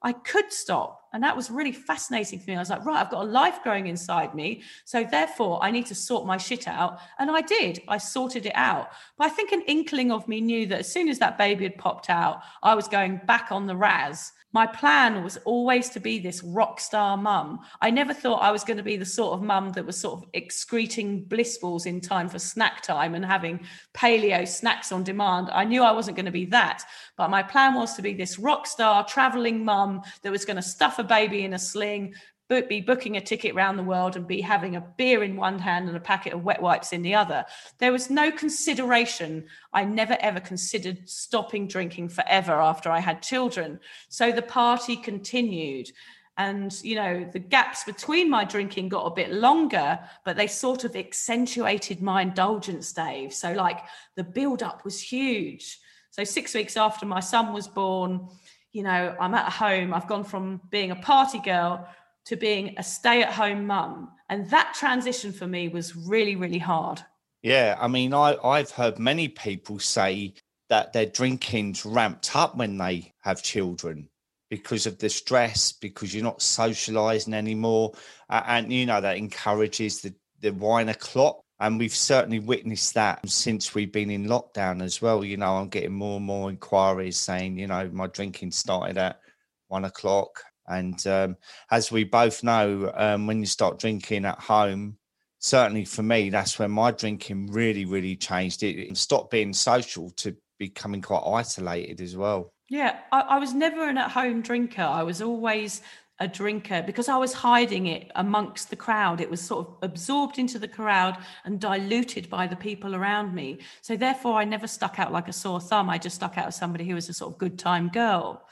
I 0.02 0.14
could 0.14 0.52
stop. 0.52 0.97
And 1.18 1.24
that 1.24 1.36
was 1.36 1.50
really 1.50 1.72
fascinating 1.72 2.38
for 2.38 2.52
me. 2.52 2.58
I 2.58 2.60
was 2.60 2.70
like, 2.70 2.86
right, 2.86 3.02
I've 3.04 3.10
got 3.10 3.24
a 3.24 3.28
life 3.28 3.64
growing 3.64 3.88
inside 3.88 4.36
me. 4.36 4.62
So 4.86 5.04
therefore, 5.04 5.58
I 5.64 5.72
need 5.72 5.88
to 5.88 5.96
sort 5.96 6.28
my 6.28 6.38
shit 6.38 6.68
out. 6.68 7.00
And 7.18 7.32
I 7.32 7.42
did. 7.42 7.82
I 7.88 7.98
sorted 7.98 8.46
it 8.46 8.52
out. 8.54 8.92
But 9.18 9.26
I 9.26 9.30
think 9.32 9.52
an 9.52 9.64
inkling 9.66 10.12
of 10.12 10.28
me 10.28 10.42
knew 10.42 10.68
that 10.68 10.82
as 10.82 10.94
soon 10.94 11.10
as 11.10 11.18
that 11.18 11.36
baby 11.36 11.64
had 11.64 11.76
popped 11.80 12.12
out, 12.12 12.44
I 12.62 12.76
was 12.76 12.88
going 12.88 13.20
back 13.26 13.52
on 13.52 13.66
the 13.66 13.76
Raz 13.76 14.32
my 14.58 14.66
plan 14.66 15.24
was 15.24 15.38
always 15.46 15.88
to 15.88 16.00
be 16.00 16.18
this 16.18 16.42
rock 16.42 16.80
star 16.80 17.16
mum. 17.16 17.60
I 17.80 17.92
never 17.92 18.12
thought 18.12 18.42
I 18.42 18.50
was 18.50 18.64
going 18.64 18.78
to 18.78 18.90
be 18.92 18.98
the 18.98 19.06
sort 19.06 19.34
of 19.36 19.44
mum 19.44 19.72
that 19.74 19.86
was 19.86 20.00
sort 20.00 20.18
of 20.18 20.28
excreting 20.34 21.26
blissfuls 21.26 21.86
in 21.86 22.02
time 22.02 22.28
for 22.28 22.40
snack 22.40 22.82
time 22.82 23.14
and 23.14 23.24
having 23.24 23.60
paleo 23.94 24.48
snacks 24.48 24.92
on 24.92 25.04
demand. 25.04 25.52
I 25.52 25.64
knew 25.64 25.84
I 25.84 25.92
wasn't 25.92 26.18
going 26.18 26.26
to 26.26 26.32
be 26.32 26.46
that, 26.46 26.82
but 27.18 27.30
my 27.30 27.44
plan 27.44 27.76
was 27.76 27.94
to 27.98 28.02
be 28.02 28.16
this 28.16 28.40
rock 28.40 28.66
star 28.66 29.06
traveling 29.06 29.64
mum 29.64 30.02
that 30.24 30.32
was 30.32 30.44
going 30.44 30.56
to 30.56 30.64
stuff 30.64 30.98
a 30.98 31.04
baby 31.04 31.46
in 31.46 31.54
a 31.54 31.60
sling, 31.60 32.16
be 32.50 32.82
booking 32.82 33.18
a 33.18 33.22
ticket 33.22 33.56
around 33.56 33.76
the 33.76 33.84
world 33.84 34.16
and 34.16 34.26
be 34.26 34.42
having 34.42 34.76
a 34.76 34.86
beer 34.98 35.24
in 35.24 35.36
one 35.36 35.60
hand 35.60 35.88
and 35.88 35.98
a 35.98 36.02
packet 36.02 36.34
of 36.34 36.44
wet 36.44 36.62
wipes 36.62 36.94
in 36.94 37.02
the 37.02 37.14
other. 37.14 37.46
There 37.80 37.92
was 37.92 38.10
no 38.10 38.32
consideration. 38.32 39.46
I 39.74 39.84
never 39.84 40.18
ever 40.22 40.40
considered 40.40 41.10
stopping 41.10 41.68
drinking 41.68 42.10
forever 42.10 42.54
after 42.54 42.90
I 42.90 43.00
had 43.00 43.22
children. 43.22 43.80
So 44.10 44.32
the 44.32 44.42
party 44.42 44.96
continued. 44.96 45.92
And, 46.38 46.72
you 46.84 46.96
know, 46.96 47.28
the 47.34 47.40
gaps 47.40 47.84
between 47.84 48.30
my 48.30 48.46
drinking 48.46 48.90
got 48.90 49.06
a 49.06 49.16
bit 49.16 49.32
longer, 49.32 50.00
but 50.24 50.38
they 50.38 50.46
sort 50.46 50.84
of 50.84 50.96
accentuated 50.96 52.02
my 52.02 52.22
indulgence, 52.22 52.94
Dave. 52.94 53.34
So, 53.34 53.54
like, 53.54 53.80
the 54.16 54.24
build 54.24 54.62
up 54.62 54.86
was 54.86 55.02
huge. 55.02 55.80
So, 56.12 56.24
six 56.24 56.54
weeks 56.54 56.78
after 56.78 57.08
my 57.08 57.22
son 57.22 57.54
was 57.54 57.68
born, 57.68 58.28
you 58.72 58.84
know, 58.84 59.16
I'm 59.20 59.34
at 59.34 59.52
home. 59.52 59.96
I've 59.96 60.08
gone 60.08 60.24
from 60.24 60.62
being 60.70 60.92
a 60.92 60.96
party 60.96 61.40
girl 61.40 61.88
to 62.28 62.36
being 62.36 62.76
a 62.78 62.84
stay 62.84 63.24
at 63.24 63.34
home 63.34 63.66
mum. 63.66 64.10
And 64.30 64.50
that 64.50 64.76
transition 64.78 65.32
for 65.32 65.48
me 65.48 65.70
was 65.70 65.96
really, 65.96 66.36
really 66.36 66.60
hard. 66.60 67.02
Yeah. 67.42 67.78
I 67.80 67.88
mean, 67.88 68.14
I, 68.14 68.36
I've 68.44 68.72
heard 68.72 69.00
many 69.00 69.30
people 69.30 69.80
say 69.80 70.34
that 70.70 70.92
their 70.92 71.06
drinking's 71.06 71.86
ramped 71.86 72.36
up 72.36 72.58
when 72.58 72.78
they 72.78 73.14
have 73.22 73.42
children 73.42 74.10
because 74.50 74.86
of 74.86 74.98
the 74.98 75.10
stress, 75.10 75.72
because 75.72 76.14
you're 76.14 76.24
not 76.24 76.42
socializing 76.42 77.34
anymore. 77.34 77.94
Uh, 78.30 78.44
and, 78.46 78.74
you 78.74 78.86
know, 78.86 79.00
that 79.00 79.18
encourages 79.18 80.02
the, 80.02 80.14
the 80.42 80.50
wine 80.52 80.90
o'clock. 80.90 81.40
And 81.60 81.80
we've 81.80 81.96
certainly 81.96 82.40
witnessed 82.40 82.94
that 82.96 83.28
since 83.28 83.74
we've 83.74 83.92
been 83.92 84.12
in 84.12 84.26
lockdown 84.26 84.84
as 84.84 85.02
well. 85.02 85.24
You 85.24 85.38
know, 85.38 85.56
I'm 85.56 85.70
getting 85.70 85.94
more 85.94 86.18
and 86.18 86.26
more 86.26 86.50
inquiries 86.50 87.18
saying, 87.18 87.58
you 87.58 87.68
know, 87.68 87.90
my 87.94 88.08
drinking 88.08 88.52
started 88.52 88.98
at 88.98 89.22
one 89.70 89.86
o'clock 89.86 90.44
and 90.68 91.06
um, 91.08 91.38
as 91.72 91.92
we 91.92 92.04
both 92.04 92.44
know, 92.44 92.92
um, 92.96 93.28
when 93.28 93.40
you 93.40 93.46
start 93.46 93.80
drinking 93.80 94.26
at 94.26 94.40
home, 94.40 94.98
certainly 95.40 95.86
for 95.86 96.04
me, 96.04 96.30
that's 96.30 96.60
when 96.60 96.72
my 96.72 96.92
drinking 96.92 97.52
really, 97.52 97.86
really 97.86 98.16
changed. 98.16 98.64
It, 98.64 98.98
stopped 98.98 99.32
being 99.32 99.54
social 99.54 100.10
to 100.12 100.36
becoming 100.60 101.02
quite 101.02 101.24
isolated 101.26 102.02
as 102.02 102.18
well. 102.18 102.54
Yeah, 102.70 103.00
I, 103.12 103.22
I 103.22 103.40
was 103.40 103.54
never 103.54 103.88
an 103.88 103.98
at 103.98 104.12
home 104.12 104.42
drinker. 104.42 104.82
I 104.82 105.04
was 105.04 105.22
always 105.22 105.82
a 106.20 106.28
drinker 106.28 106.82
because 106.82 107.08
I 107.08 107.18
was 107.18 107.32
hiding 107.32 107.86
it 107.88 108.12
amongst 108.16 108.70
the 108.70 108.76
crowd. 108.76 109.22
It 109.22 109.30
was 109.30 109.40
sort 109.40 109.68
of 109.68 109.76
absorbed 109.84 110.40
into 110.40 110.58
the 110.58 110.68
crowd 110.68 111.18
and 111.46 111.60
diluted 111.60 112.30
by 112.30 112.48
the 112.48 112.56
people 112.56 112.96
around 112.96 113.34
me. 113.34 113.60
So 113.82 113.96
therefore, 113.96 114.34
I 114.34 114.44
never 114.44 114.68
stuck 114.68 115.00
out 115.00 115.14
like 115.14 115.28
a 115.28 115.34
sore 115.34 115.62
thumb. 115.62 115.90
I 115.90 115.98
just 115.98 116.16
stuck 116.16 116.38
out 116.38 116.48
as 116.48 116.56
somebody 116.56 116.86
who 116.86 116.96
was 116.96 117.08
a 117.08 117.14
sort 117.14 117.34
of 117.34 117.38
good 117.38 117.60
time 117.60 117.90
girl. 117.90 118.44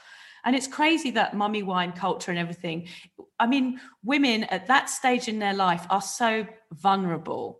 And 0.46 0.54
it's 0.54 0.68
crazy 0.68 1.10
that 1.10 1.34
mummy 1.34 1.64
wine 1.64 1.92
culture 1.92 2.30
and 2.30 2.38
everything. 2.38 2.86
I 3.38 3.48
mean, 3.48 3.80
women 4.04 4.44
at 4.44 4.68
that 4.68 4.88
stage 4.88 5.26
in 5.26 5.40
their 5.40 5.52
life 5.52 5.84
are 5.90 6.00
so 6.00 6.46
vulnerable. 6.72 7.58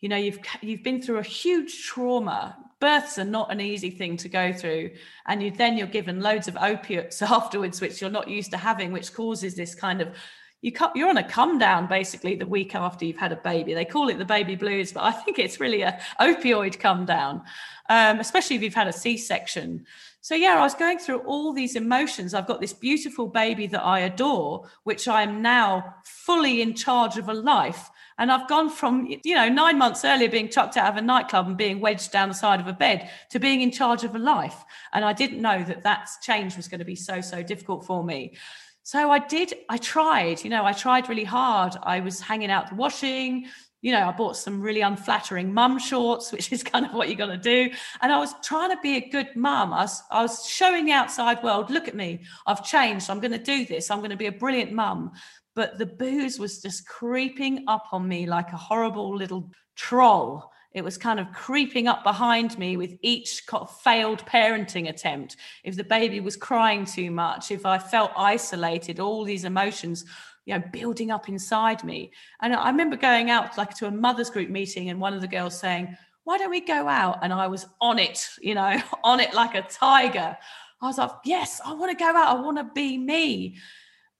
You 0.00 0.10
know, 0.10 0.16
you've 0.16 0.38
you've 0.60 0.82
been 0.82 1.00
through 1.00 1.18
a 1.18 1.22
huge 1.22 1.82
trauma. 1.82 2.56
Births 2.78 3.18
are 3.18 3.24
not 3.24 3.50
an 3.50 3.60
easy 3.60 3.90
thing 3.90 4.18
to 4.18 4.28
go 4.28 4.52
through, 4.52 4.90
and 5.26 5.42
you 5.42 5.50
then 5.50 5.78
you're 5.78 5.86
given 5.86 6.20
loads 6.20 6.46
of 6.46 6.56
opiates 6.56 7.22
afterwards, 7.38 7.80
which 7.80 8.00
you're 8.00 8.10
not 8.10 8.28
used 8.28 8.50
to 8.50 8.58
having, 8.58 8.92
which 8.92 9.14
causes 9.14 9.54
this 9.54 9.74
kind 9.74 10.02
of 10.02 10.14
you 10.62 10.72
you're 10.94 11.08
on 11.08 11.16
a 11.16 11.26
come 11.26 11.58
down 11.58 11.86
basically 11.86 12.34
the 12.34 12.46
week 12.46 12.74
after 12.74 13.06
you've 13.06 13.16
had 13.16 13.32
a 13.32 13.36
baby. 13.36 13.72
They 13.72 13.86
call 13.86 14.08
it 14.08 14.18
the 14.18 14.26
baby 14.26 14.56
blues, 14.56 14.92
but 14.92 15.04
I 15.04 15.12
think 15.12 15.38
it's 15.38 15.58
really 15.58 15.82
a 15.82 15.98
opioid 16.20 16.78
come 16.78 17.06
down, 17.06 17.42
um, 17.88 18.20
especially 18.20 18.56
if 18.56 18.62
you've 18.62 18.74
had 18.74 18.88
a 18.88 18.92
C 18.92 19.16
section. 19.16 19.86
So, 20.22 20.34
yeah, 20.34 20.56
I 20.56 20.60
was 20.60 20.74
going 20.74 20.98
through 20.98 21.20
all 21.20 21.52
these 21.52 21.76
emotions. 21.76 22.34
I've 22.34 22.46
got 22.46 22.60
this 22.60 22.74
beautiful 22.74 23.26
baby 23.26 23.66
that 23.68 23.82
I 23.82 24.00
adore, 24.00 24.68
which 24.84 25.08
I 25.08 25.22
am 25.22 25.40
now 25.40 25.94
fully 26.04 26.60
in 26.60 26.74
charge 26.74 27.16
of 27.16 27.28
a 27.28 27.34
life. 27.34 27.90
And 28.18 28.30
I've 28.30 28.46
gone 28.46 28.68
from, 28.68 29.06
you 29.24 29.34
know, 29.34 29.48
nine 29.48 29.78
months 29.78 30.04
earlier 30.04 30.28
being 30.28 30.50
chucked 30.50 30.76
out 30.76 30.90
of 30.90 30.98
a 30.98 31.00
nightclub 31.02 31.46
and 31.46 31.56
being 31.56 31.80
wedged 31.80 32.12
down 32.12 32.28
the 32.28 32.34
side 32.34 32.60
of 32.60 32.66
a 32.66 32.72
bed 32.74 33.08
to 33.30 33.38
being 33.38 33.62
in 33.62 33.70
charge 33.70 34.04
of 34.04 34.14
a 34.14 34.18
life. 34.18 34.62
And 34.92 35.06
I 35.06 35.14
didn't 35.14 35.40
know 35.40 35.64
that 35.64 35.84
that 35.84 36.10
change 36.20 36.54
was 36.54 36.68
going 36.68 36.80
to 36.80 36.84
be 36.84 36.96
so, 36.96 37.22
so 37.22 37.42
difficult 37.42 37.86
for 37.86 38.04
me. 38.04 38.34
So 38.82 39.10
I 39.10 39.20
did, 39.20 39.54
I 39.70 39.78
tried, 39.78 40.44
you 40.44 40.50
know, 40.50 40.66
I 40.66 40.72
tried 40.74 41.08
really 41.08 41.24
hard. 41.24 41.76
I 41.82 42.00
was 42.00 42.20
hanging 42.20 42.50
out 42.50 42.68
the 42.68 42.74
washing, 42.74 43.46
you 43.82 43.92
know, 43.92 44.08
I 44.08 44.12
bought 44.12 44.36
some 44.36 44.60
really 44.60 44.82
unflattering 44.82 45.54
mum 45.54 45.78
shorts, 45.78 46.32
which 46.32 46.52
is 46.52 46.62
kind 46.62 46.84
of 46.84 46.92
what 46.92 47.08
you 47.08 47.16
got 47.16 47.26
to 47.26 47.36
do. 47.36 47.70
And 48.02 48.12
I 48.12 48.18
was 48.18 48.34
trying 48.42 48.70
to 48.70 48.80
be 48.82 48.96
a 48.96 49.08
good 49.08 49.34
mum. 49.34 49.72
I 49.72 49.82
was, 49.82 50.02
I 50.10 50.22
was 50.22 50.46
showing 50.46 50.84
the 50.84 50.92
outside 50.92 51.42
world, 51.42 51.70
look 51.70 51.88
at 51.88 51.94
me, 51.94 52.20
I've 52.46 52.64
changed. 52.64 53.08
I'm 53.08 53.20
going 53.20 53.32
to 53.32 53.38
do 53.38 53.64
this. 53.64 53.90
I'm 53.90 53.98
going 53.98 54.10
to 54.10 54.16
be 54.16 54.26
a 54.26 54.32
brilliant 54.32 54.72
mum. 54.72 55.12
But 55.54 55.78
the 55.78 55.86
booze 55.86 56.38
was 56.38 56.60
just 56.60 56.86
creeping 56.86 57.64
up 57.68 57.86
on 57.92 58.06
me 58.06 58.26
like 58.26 58.52
a 58.52 58.56
horrible 58.56 59.16
little 59.16 59.50
troll. 59.76 60.52
It 60.72 60.84
was 60.84 60.96
kind 60.96 61.18
of 61.18 61.32
creeping 61.32 61.88
up 61.88 62.04
behind 62.04 62.56
me 62.56 62.76
with 62.76 62.96
each 63.02 63.42
failed 63.82 64.24
parenting 64.26 64.88
attempt. 64.88 65.36
If 65.64 65.74
the 65.74 65.82
baby 65.82 66.20
was 66.20 66.36
crying 66.36 66.84
too 66.84 67.10
much, 67.10 67.50
if 67.50 67.66
I 67.66 67.78
felt 67.78 68.12
isolated, 68.16 69.00
all 69.00 69.24
these 69.24 69.44
emotions 69.44 70.04
you 70.46 70.54
know 70.54 70.64
building 70.72 71.10
up 71.10 71.28
inside 71.28 71.84
me. 71.84 72.12
And 72.40 72.54
i 72.54 72.68
remember 72.70 72.96
going 72.96 73.30
out 73.30 73.56
like 73.58 73.74
to 73.76 73.86
a 73.86 73.90
mothers 73.90 74.30
group 74.30 74.50
meeting 74.50 74.90
and 74.90 75.00
one 75.00 75.14
of 75.14 75.20
the 75.20 75.28
girls 75.28 75.58
saying 75.58 75.96
why 76.24 76.36
don't 76.38 76.50
we 76.50 76.60
go 76.60 76.86
out? 76.86 77.18
And 77.22 77.32
i 77.32 77.46
was 77.46 77.66
on 77.80 77.98
it 77.98 78.28
you 78.40 78.54
know 78.54 78.80
on 79.04 79.20
it 79.20 79.34
like 79.34 79.54
a 79.54 79.62
tiger. 79.62 80.36
I 80.82 80.86
was 80.86 80.98
like 80.98 81.10
yes 81.24 81.60
i 81.64 81.72
want 81.72 81.96
to 81.96 82.04
go 82.04 82.10
out 82.10 82.36
i 82.36 82.40
want 82.40 82.58
to 82.58 82.64
be 82.74 82.98
me. 82.98 83.56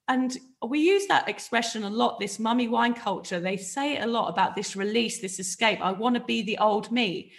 And 0.09 0.37
we 0.67 0.81
use 0.81 1.07
that 1.07 1.29
expression 1.29 1.85
a 1.85 1.91
lot 1.91 2.19
this 2.19 2.41
mummy 2.41 2.67
wine 2.67 2.95
culture. 2.95 3.39
They 3.39 3.57
say 3.57 3.99
a 3.99 4.07
lot 4.07 4.29
about 4.29 4.57
this 4.57 4.77
release 4.77 5.21
this 5.21 5.39
escape 5.41 5.81
i 5.81 5.93
want 5.93 6.17
to 6.17 6.25
be 6.25 6.43
the 6.43 6.59
old 6.59 6.91
me. 6.91 7.33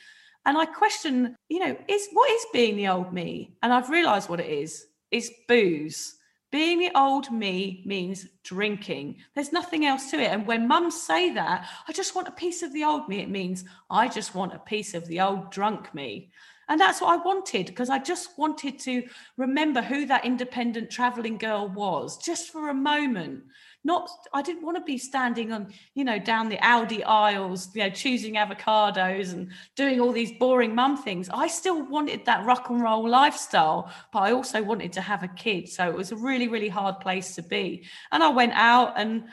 And 0.46 0.58
i 0.58 0.66
question 0.66 1.36
you 1.50 1.60
know 1.60 1.78
is 1.88 2.08
what 2.14 2.32
is 2.32 2.46
being 2.54 2.76
the 2.76 2.88
old 2.88 3.14
me? 3.14 3.56
And 3.62 3.72
i've 3.72 3.90
realized 3.90 4.30
what 4.30 4.40
it 4.40 4.50
is. 4.50 4.86
It's 5.12 5.30
booze 5.48 6.16
being 6.52 6.80
the 6.80 6.92
old 6.96 7.32
me 7.32 7.82
means 7.86 8.28
drinking. 8.44 9.18
There's 9.34 9.54
nothing 9.54 9.86
else 9.86 10.12
to 10.12 10.20
it. 10.20 10.32
And 10.32 10.46
when 10.46 10.68
mums 10.68 11.02
say 11.02 11.34
that, 11.34 11.68
I 11.88 11.94
just 11.94 12.14
want 12.14 12.28
a 12.28 12.32
piece 12.32 12.62
of 12.62 12.74
the 12.74 12.84
old 12.84 13.08
me, 13.08 13.22
it 13.22 13.30
means 13.30 13.64
I 13.90 14.10
just 14.10 14.36
want 14.36 14.54
a 14.54 14.60
piece 14.60 14.94
of 14.94 15.08
the 15.08 15.22
old 15.22 15.50
drunk 15.52 15.94
me. 15.96 16.32
And 16.68 16.80
that's 16.80 17.02
what 17.02 17.20
I 17.20 17.24
wanted 17.24 17.66
because 17.66 17.90
I 17.90 18.00
just 18.00 18.38
wanted 18.38 18.80
to 18.80 19.04
remember 19.36 19.82
who 19.82 20.06
that 20.06 20.26
independent 20.26 20.90
traveling 20.90 21.38
girl 21.38 21.68
was 21.68 22.18
just 22.18 22.50
for 22.50 22.70
a 22.70 22.74
moment. 22.74 23.44
Not, 23.84 24.10
I 24.32 24.44
didn't 24.44 24.64
want 24.64 24.78
to 24.78 24.84
be 24.84 24.98
standing 25.00 25.52
on, 25.52 25.74
you 25.96 26.04
know, 26.04 26.20
down 26.20 26.50
the 26.50 26.58
Aldi 26.58 27.04
aisles, 27.04 27.70
you 27.74 27.82
know, 27.82 27.90
choosing 27.90 28.36
avocados 28.36 29.34
and 29.34 29.50
doing 29.76 30.00
all 30.00 30.12
these 30.12 30.32
boring 30.34 30.76
mum 30.76 30.98
things. 30.98 31.30
I 31.30 31.48
still 31.48 31.84
wanted 31.88 32.26
that 32.26 32.46
rock 32.46 32.70
and 32.70 32.82
roll 32.82 33.10
lifestyle, 33.10 33.92
but 34.14 34.20
I 34.20 34.34
also 34.34 34.62
wanted 34.62 34.94
to 34.94 35.02
have 35.02 35.24
a 35.24 35.28
kid. 35.30 35.68
So 35.68 35.90
it 35.90 35.96
was 35.96 36.12
a 36.12 36.16
really, 36.16 36.48
really 36.48 36.70
hard 36.70 37.00
place 37.00 37.34
to 37.36 37.42
be. 37.42 37.88
And 38.12 38.22
I 38.22 38.30
went 38.30 38.54
out 38.54 38.94
and 38.98 39.24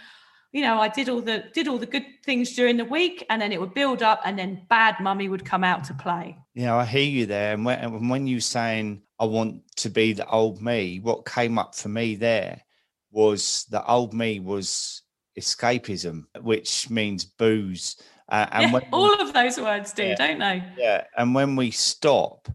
you 0.53 0.63
know, 0.63 0.81
I 0.81 0.89
did 0.89 1.09
all 1.09 1.21
the 1.21 1.45
did 1.53 1.69
all 1.69 1.79
the 1.79 1.87
good 1.87 2.07
things 2.25 2.55
during 2.55 2.79
the 2.79 2.85
week, 2.85 3.25
and 3.29 3.41
then 3.41 3.53
it 3.53 3.61
would 3.61 3.75
build 3.75 4.03
up, 4.03 4.23
and 4.25 4.39
then 4.39 4.63
bad 4.71 4.97
mummy 4.99 5.29
would 5.29 5.45
come 5.45 5.63
out 5.63 5.85
to 5.85 5.95
play. 5.95 6.39
Yeah, 6.55 6.75
I 6.75 6.87
hear 6.87 7.05
you 7.05 7.27
there. 7.27 7.53
And 7.53 7.65
when, 7.65 8.09
when 8.09 8.27
you 8.27 8.41
saying 8.41 9.03
I 9.19 9.27
want 9.27 9.63
to 9.77 9.91
be 9.91 10.15
the 10.15 10.27
old 10.27 10.63
me, 10.63 11.01
what 11.01 11.27
came 11.27 11.59
up 11.59 11.75
for 11.75 11.91
me 11.91 12.15
there 12.15 12.63
was 13.11 13.67
the 13.71 13.85
old 13.87 14.15
me 14.15 14.41
was 14.41 15.03
escapism, 15.39 16.25
which 16.41 16.91
means 16.91 17.25
booze. 17.25 17.97
Uh, 18.29 18.47
and 18.53 18.73
yeah, 18.73 18.81
all 18.93 19.21
of 19.21 19.33
those 19.33 19.59
words 19.59 19.93
do, 19.93 20.05
yeah, 20.05 20.15
don't 20.15 20.39
they? 20.39 20.63
Yeah. 20.77 21.05
And 21.17 21.35
when 21.35 21.57
we 21.57 21.71
stop, 21.71 22.49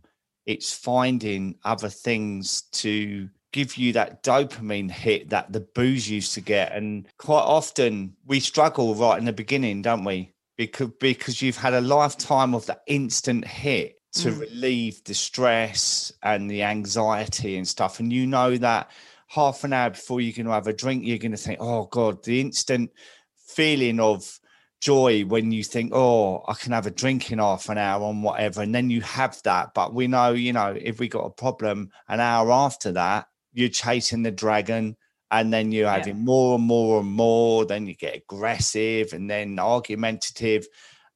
it's 0.46 0.74
finding 0.74 1.56
other 1.64 1.90
things 1.90 2.64
to 2.74 3.30
give 3.54 3.78
you 3.78 3.94
that 3.94 4.24
dopamine 4.24 4.92
hit 4.92 5.30
that 5.30 5.54
the 5.54 5.62
booze 5.62 6.10
used 6.10 6.34
to 6.34 6.42
get. 6.42 6.74
And 6.74 7.08
quite 7.18 7.44
often 7.44 8.16
we 8.26 8.40
struggle 8.40 8.96
right 8.96 9.18
in 9.18 9.26
the 9.26 9.34
beginning, 9.34 9.82
don't 9.82 10.04
we? 10.04 10.34
Because 10.58 10.92
because 11.00 11.42
you've 11.42 11.58
had 11.58 11.74
a 11.74 11.82
lifetime 11.82 12.54
of 12.54 12.66
the 12.66 12.80
instant 12.88 13.46
hit 13.46 13.96
to 14.14 14.30
mm. 14.30 14.40
relieve 14.42 15.04
the 15.06 15.14
stress 15.14 16.12
and 16.22 16.50
the 16.50 16.64
anxiety 16.64 17.58
and 17.58 17.68
stuff. 17.68 18.00
And 18.00 18.14
you 18.14 18.28
know 18.28 18.58
that 18.58 18.92
half 19.34 19.64
an 19.64 19.74
hour 19.74 19.90
before 19.92 20.22
you're 20.22 20.36
going 20.36 20.46
to 20.46 20.52
have 20.52 20.68
a 20.68 20.74
drink, 20.74 21.04
you're 21.06 21.18
going 21.18 21.32
to 21.32 21.38
think, 21.38 21.60
oh 21.62 21.86
God, 21.86 22.24
the 22.24 22.40
instant 22.40 22.92
feeling 23.48 24.00
of 24.00 24.40
joy 24.80 25.22
when 25.22 25.52
you 25.52 25.64
think, 25.64 25.92
oh, 25.94 26.44
I 26.48 26.54
can 26.54 26.72
have 26.72 26.86
a 26.86 26.92
drink 26.92 27.32
in 27.32 27.40
half 27.40 27.70
an 27.70 27.78
hour 27.78 28.04
on 28.04 28.22
whatever. 28.22 28.62
And 28.62 28.76
then 28.76 28.90
you 28.90 29.02
have 29.02 29.42
that. 29.44 29.74
But 29.74 29.94
we 29.94 30.08
know, 30.08 30.34
you 30.34 30.54
know, 30.54 30.78
if 30.80 31.00
we 31.00 31.08
got 31.08 31.26
a 31.26 31.30
problem 31.30 31.90
an 32.08 32.20
hour 32.20 32.52
after 32.52 32.92
that, 32.92 33.28
you're 33.54 33.70
chasing 33.70 34.24
the 34.24 34.32
dragon 34.32 34.98
and 35.34 35.52
then 35.52 35.72
you're 35.72 35.90
having 35.90 36.24
more 36.24 36.56
and 36.56 36.64
more 36.64 37.00
and 37.00 37.10
more 37.10 37.66
then 37.66 37.88
you 37.88 37.96
get 37.96 38.16
aggressive 38.16 39.14
and 39.14 39.30
then 39.30 39.58
argumentative 39.58 40.68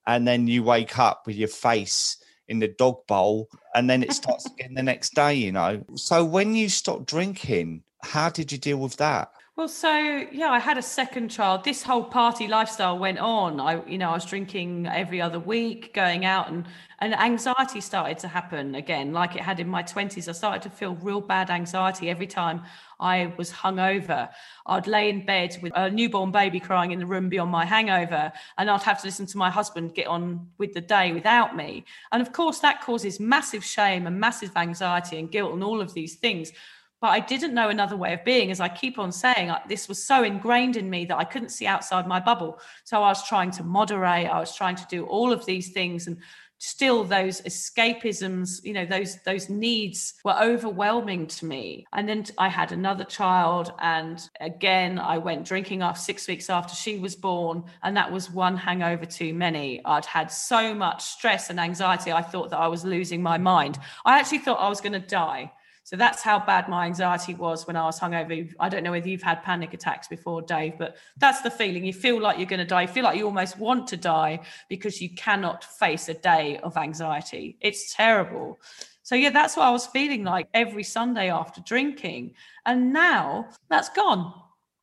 and 0.07 0.27
then 0.27 0.47
you 0.47 0.63
wake 0.63 0.97
up 0.97 1.27
with 1.27 1.35
your 1.35 1.47
face 1.47 2.17
in 2.47 2.59
the 2.59 2.67
dog 2.67 3.05
bowl 3.07 3.47
and 3.75 3.89
then 3.89 4.01
it 4.01 4.11
starts 4.11 4.45
again 4.47 4.73
the 4.73 4.81
next 4.81 5.13
day 5.13 5.35
you 5.35 5.51
know 5.51 5.83
so 5.95 6.25
when 6.25 6.55
you 6.55 6.67
stop 6.67 7.05
drinking 7.05 7.83
how 8.01 8.29
did 8.29 8.51
you 8.51 8.57
deal 8.57 8.77
with 8.77 8.97
that 8.97 9.31
well, 9.57 9.67
so 9.67 9.89
yeah, 10.31 10.51
I 10.51 10.59
had 10.59 10.77
a 10.77 10.83
second 10.83 11.29
child. 11.29 11.63
This 11.63 11.81
whole 11.81 12.03
party 12.03 12.47
lifestyle 12.47 12.99
went 12.99 13.17
on. 13.17 13.59
I, 13.59 13.83
you 13.87 13.97
know, 13.97 14.11
I 14.11 14.13
was 14.13 14.23
drinking 14.23 14.85
every 14.85 15.19
other 15.19 15.39
week, 15.39 15.95
going 15.95 16.25
out, 16.25 16.51
and 16.51 16.65
and 16.99 17.15
anxiety 17.15 17.81
started 17.81 18.19
to 18.19 18.27
happen 18.27 18.75
again, 18.75 19.13
like 19.13 19.35
it 19.35 19.41
had 19.41 19.59
in 19.59 19.67
my 19.67 19.81
twenties. 19.81 20.29
I 20.29 20.33
started 20.33 20.61
to 20.61 20.69
feel 20.69 20.93
real 20.97 21.21
bad 21.21 21.49
anxiety 21.49 22.07
every 22.07 22.27
time 22.27 22.61
I 22.99 23.33
was 23.35 23.51
hungover. 23.51 24.29
I'd 24.67 24.85
lay 24.85 25.09
in 25.09 25.25
bed 25.25 25.57
with 25.63 25.73
a 25.75 25.89
newborn 25.89 26.31
baby 26.31 26.59
crying 26.59 26.91
in 26.91 26.99
the 26.99 27.07
room 27.07 27.27
beyond 27.27 27.49
my 27.49 27.65
hangover, 27.65 28.31
and 28.59 28.69
I'd 28.69 28.83
have 28.83 29.01
to 29.01 29.07
listen 29.07 29.25
to 29.25 29.39
my 29.39 29.49
husband 29.49 29.95
get 29.95 30.05
on 30.05 30.47
with 30.59 30.75
the 30.75 30.81
day 30.81 31.13
without 31.13 31.55
me. 31.55 31.83
And 32.11 32.21
of 32.21 32.31
course, 32.31 32.59
that 32.59 32.81
causes 32.81 33.19
massive 33.19 33.63
shame 33.63 34.05
and 34.05 34.19
massive 34.19 34.55
anxiety 34.55 35.17
and 35.17 35.31
guilt 35.31 35.53
and 35.53 35.63
all 35.63 35.81
of 35.81 35.95
these 35.95 36.13
things 36.13 36.51
but 36.99 37.07
I 37.07 37.19
didn't 37.19 37.53
know 37.53 37.69
another 37.69 37.95
way 37.95 38.13
of 38.13 38.23
being. 38.23 38.51
As 38.51 38.59
I 38.59 38.69
keep 38.69 38.97
on 38.97 39.11
saying, 39.11 39.51
this 39.69 39.87
was 39.87 40.03
so 40.03 40.23
ingrained 40.23 40.75
in 40.75 40.89
me 40.89 41.05
that 41.05 41.17
I 41.17 41.23
couldn't 41.23 41.49
see 41.49 41.67
outside 41.67 42.07
my 42.07 42.19
bubble. 42.19 42.59
So 42.83 42.97
I 43.03 43.09
was 43.09 43.27
trying 43.27 43.51
to 43.51 43.63
moderate, 43.63 44.27
I 44.27 44.39
was 44.39 44.55
trying 44.55 44.75
to 44.77 44.85
do 44.89 45.05
all 45.05 45.31
of 45.31 45.45
these 45.45 45.69
things. 45.69 46.07
And 46.07 46.17
still 46.59 47.03
those 47.03 47.41
escapisms 47.41 48.63
you 48.63 48.73
know 48.73 48.85
those 48.85 49.21
those 49.23 49.47
needs 49.47 50.15
were 50.23 50.35
overwhelming 50.41 51.27
to 51.27 51.45
me 51.45 51.85
and 51.93 52.09
then 52.09 52.25
i 52.39 52.47
had 52.47 52.71
another 52.71 53.03
child 53.03 53.71
and 53.79 54.29
again 54.41 54.97
i 54.97 55.19
went 55.19 55.45
drinking 55.45 55.83
off 55.83 55.99
six 55.99 56.27
weeks 56.27 56.49
after 56.49 56.73
she 56.73 56.97
was 56.97 57.15
born 57.15 57.63
and 57.83 57.95
that 57.95 58.11
was 58.11 58.31
one 58.31 58.57
hangover 58.57 59.05
too 59.05 59.35
many 59.35 59.79
i'd 59.85 60.05
had 60.05 60.31
so 60.31 60.73
much 60.73 61.03
stress 61.03 61.51
and 61.51 61.59
anxiety 61.59 62.11
i 62.11 62.23
thought 62.23 62.49
that 62.49 62.59
i 62.59 62.67
was 62.67 62.83
losing 62.83 63.21
my 63.21 63.37
mind 63.37 63.77
i 64.05 64.17
actually 64.17 64.39
thought 64.39 64.59
i 64.59 64.69
was 64.69 64.81
going 64.81 64.93
to 64.93 64.99
die 64.99 65.51
so 65.87 65.95
that's 65.95 66.21
how 66.21 66.37
bad 66.37 66.67
my 66.67 66.85
anxiety 66.85 67.33
was 67.33 67.65
when 67.65 67.77
I 67.77 67.85
was 67.85 67.97
hungover. 67.97 68.53
I 68.59 68.67
don't 68.67 68.83
know 68.83 68.91
whether 68.91 69.07
you've 69.07 69.21
had 69.21 69.41
panic 69.41 69.73
attacks 69.73 70.09
before, 70.09 70.41
Dave, 70.41 70.77
but 70.77 70.97
that's 71.15 71.39
the 71.43 71.49
feeling. 71.49 71.85
You 71.85 71.93
feel 71.93 72.19
like 72.19 72.37
you're 72.37 72.45
going 72.45 72.59
to 72.59 72.65
die. 72.65 72.81
You 72.81 72.87
feel 72.89 73.05
like 73.05 73.17
you 73.17 73.25
almost 73.25 73.57
want 73.57 73.87
to 73.87 73.95
die 73.95 74.41
because 74.67 75.01
you 75.01 75.09
cannot 75.15 75.63
face 75.63 76.09
a 76.09 76.13
day 76.13 76.57
of 76.57 76.75
anxiety. 76.75 77.55
It's 77.61 77.95
terrible. 77.95 78.59
So, 79.03 79.15
yeah, 79.15 79.29
that's 79.29 79.55
what 79.55 79.65
I 79.65 79.71
was 79.71 79.87
feeling 79.87 80.25
like 80.25 80.49
every 80.53 80.83
Sunday 80.83 81.31
after 81.31 81.61
drinking. 81.61 82.33
And 82.65 82.91
now 82.91 83.47
that's 83.69 83.87
gone. 83.87 84.33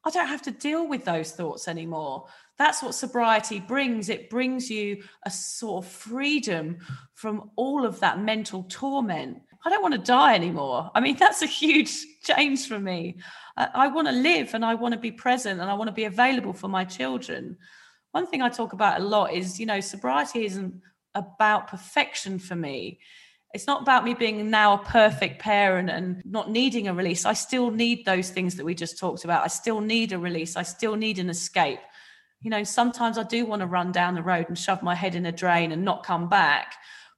I 0.06 0.10
don't 0.10 0.28
have 0.28 0.40
to 0.42 0.52
deal 0.52 0.88
with 0.88 1.04
those 1.04 1.32
thoughts 1.32 1.68
anymore. 1.68 2.28
That's 2.56 2.82
what 2.82 2.94
sobriety 2.94 3.60
brings. 3.60 4.08
It 4.08 4.30
brings 4.30 4.70
you 4.70 5.02
a 5.24 5.30
sort 5.30 5.84
of 5.84 5.90
freedom 5.90 6.78
from 7.12 7.50
all 7.56 7.84
of 7.84 8.00
that 8.00 8.20
mental 8.20 8.64
torment. 8.70 9.42
I 9.64 9.70
don't 9.70 9.82
want 9.82 9.94
to 9.94 10.00
die 10.00 10.34
anymore. 10.34 10.90
I 10.94 11.00
mean, 11.00 11.16
that's 11.18 11.42
a 11.42 11.46
huge 11.46 11.92
change 12.22 12.68
for 12.68 12.78
me. 12.78 13.16
I, 13.56 13.68
I 13.74 13.86
want 13.88 14.08
to 14.08 14.12
live 14.12 14.54
and 14.54 14.64
I 14.64 14.74
want 14.74 14.94
to 14.94 15.00
be 15.00 15.10
present 15.10 15.60
and 15.60 15.70
I 15.70 15.74
want 15.74 15.88
to 15.88 15.94
be 15.94 16.04
available 16.04 16.52
for 16.52 16.68
my 16.68 16.84
children. 16.84 17.56
One 18.12 18.26
thing 18.26 18.42
I 18.42 18.48
talk 18.48 18.72
about 18.72 19.00
a 19.00 19.04
lot 19.04 19.32
is, 19.32 19.58
you 19.58 19.66
know, 19.66 19.80
sobriety 19.80 20.44
isn't 20.44 20.80
about 21.14 21.68
perfection 21.68 22.38
for 22.38 22.54
me. 22.54 23.00
It's 23.54 23.68
not 23.68 23.82
about 23.82 24.04
me 24.04 24.14
being 24.14 24.50
now 24.50 24.74
a 24.74 24.78
perfect 24.78 25.40
parent 25.40 25.88
and 25.88 26.22
not 26.24 26.50
needing 26.50 26.88
a 26.88 26.94
release. 26.94 27.24
I 27.24 27.34
still 27.34 27.70
need 27.70 28.04
those 28.04 28.30
things 28.30 28.56
that 28.56 28.64
we 28.64 28.74
just 28.74 28.98
talked 28.98 29.24
about. 29.24 29.44
I 29.44 29.46
still 29.46 29.80
need 29.80 30.12
a 30.12 30.18
release. 30.18 30.56
I 30.56 30.64
still 30.64 30.96
need 30.96 31.20
an 31.20 31.30
escape. 31.30 31.78
You 32.40 32.50
know, 32.50 32.64
sometimes 32.64 33.16
I 33.16 33.22
do 33.22 33.46
want 33.46 33.60
to 33.60 33.66
run 33.66 33.92
down 33.92 34.16
the 34.16 34.24
road 34.24 34.46
and 34.48 34.58
shove 34.58 34.82
my 34.82 34.94
head 34.94 35.14
in 35.14 35.26
a 35.26 35.32
drain 35.32 35.70
and 35.70 35.84
not 35.84 36.04
come 36.04 36.28
back 36.28 36.74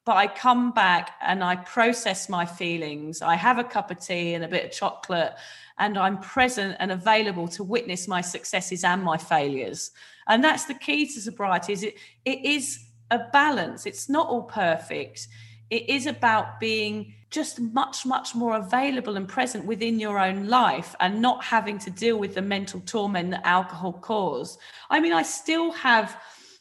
but 0.07 0.17
I 0.17 0.29
come 0.29 0.71
back 0.71 1.17
and 1.21 1.43
I 1.43 1.57
process 1.57 2.29
my 2.29 2.47
feelings. 2.47 3.21
I 3.21 3.35
have 3.35 3.59
a 3.59 3.65
cup 3.65 3.91
of 3.91 3.99
tea 3.99 4.35
and 4.35 4.45
a 4.45 4.49
bit 4.49 4.65
of 4.65 4.71
chocolate, 4.71 5.35
and 5.79 5.99
I'm 5.99 6.19
present 6.21 6.77
and 6.79 6.93
available 6.93 7.49
to 7.49 7.65
witness 7.65 8.07
my 8.07 8.21
successes 8.21 8.85
and 8.85 9.03
my 9.03 9.19
failures. 9.19 9.91
And 10.29 10.43
that's 10.43 10.65
the 10.65 10.75
key 10.75 11.07
to 11.07 11.21
sobriety. 11.21 11.73
Is 11.73 11.83
it? 11.83 11.97
It 12.25 12.45
is 12.45 12.87
a 13.11 13.19
balance. 13.33 13.85
It's 13.85 14.09
not 14.09 14.29
all 14.29 14.45
perfect. 14.45 15.27
It 15.71 15.89
is 15.89 16.07
about 16.07 16.61
being 16.61 17.13
just 17.31 17.59
much, 17.59 18.07
much 18.07 18.37
more 18.37 18.57
available 18.57 19.17
and 19.17 19.29
present 19.29 19.65
within 19.65 19.99
your 19.99 20.21
own 20.21 20.47
life 20.47 20.95
and 21.01 21.21
not 21.21 21.43
having 21.43 21.79
to 21.81 21.91
deal 21.91 22.17
with 22.17 22.35
the 22.37 22.43
mental 22.43 22.81
torment 22.87 23.33
that 23.33 23.45
alcohol 23.45 23.93
causes. 23.93 24.59
I 24.89 25.01
mean, 25.01 25.13
I 25.13 25.23
still 25.23 25.73
have 25.73 26.17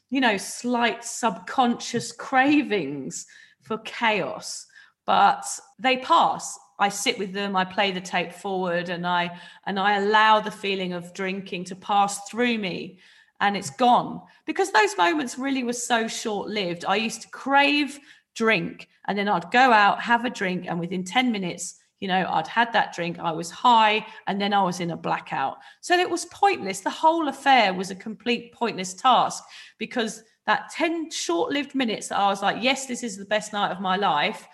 you 0.09 0.21
know, 0.21 0.37
slight 0.37 1.03
subconscious 1.03 2.11
cravings 2.11 3.25
for 3.61 3.77
chaos, 3.79 4.65
but 5.05 5.45
they 5.79 5.97
pass. 5.97 6.57
I 6.77 6.89
sit 6.89 7.17
with 7.17 7.33
them, 7.33 7.55
I 7.55 7.65
play 7.65 7.91
the 7.91 8.01
tape 8.01 8.33
forward 8.33 8.89
and 8.89 9.07
I 9.07 9.39
and 9.65 9.79
I 9.79 9.97
allow 9.97 10.41
the 10.41 10.51
feeling 10.51 10.93
of 10.93 11.13
drinking 11.13 11.65
to 11.65 11.75
pass 11.75 12.29
through 12.29 12.57
me 12.57 12.99
and 13.39 13.55
it's 13.55 13.69
gone 13.69 14.21
because 14.45 14.71
those 14.71 14.97
moments 14.97 15.37
really 15.37 15.63
were 15.63 15.73
so 15.73 16.07
short-lived. 16.07 16.83
I 16.85 16.97
used 16.97 17.21
to 17.21 17.29
crave 17.29 17.99
drink 18.33 18.89
and 19.07 19.17
then 19.17 19.29
I'd 19.29 19.51
go 19.51 19.71
out, 19.71 20.01
have 20.01 20.25
a 20.25 20.29
drink 20.29 20.65
and 20.67 20.79
within 20.79 21.03
10 21.05 21.31
minutes 21.31 21.79
you 21.99 22.07
know 22.07 22.27
i'd 22.33 22.47
had 22.47 22.71
that 22.73 22.93
drink 22.93 23.17
i 23.19 23.31
was 23.31 23.49
high 23.49 24.05
and 24.27 24.39
then 24.39 24.53
i 24.53 24.61
was 24.61 24.79
in 24.79 24.91
a 24.91 24.97
blackout 24.97 25.57
so 25.81 25.97
it 25.97 26.09
was 26.09 26.25
pointless 26.25 26.81
the 26.81 26.89
whole 26.89 27.27
affair 27.27 27.73
was 27.73 27.89
a 27.89 27.95
complete 27.95 28.53
pointless 28.53 28.93
task 28.93 29.43
because 29.77 30.23
that 30.45 30.69
10 30.71 31.11
short-lived 31.11 31.75
minutes 31.75 32.09
that 32.09 32.17
i 32.19 32.27
was 32.27 32.41
like 32.41 32.61
yes 32.61 32.85
this 32.85 33.03
is 33.03 33.17
the 33.17 33.25
best 33.25 33.53
night 33.53 33.71
of 33.71 33.79
my 33.79 33.95
life 33.95 34.47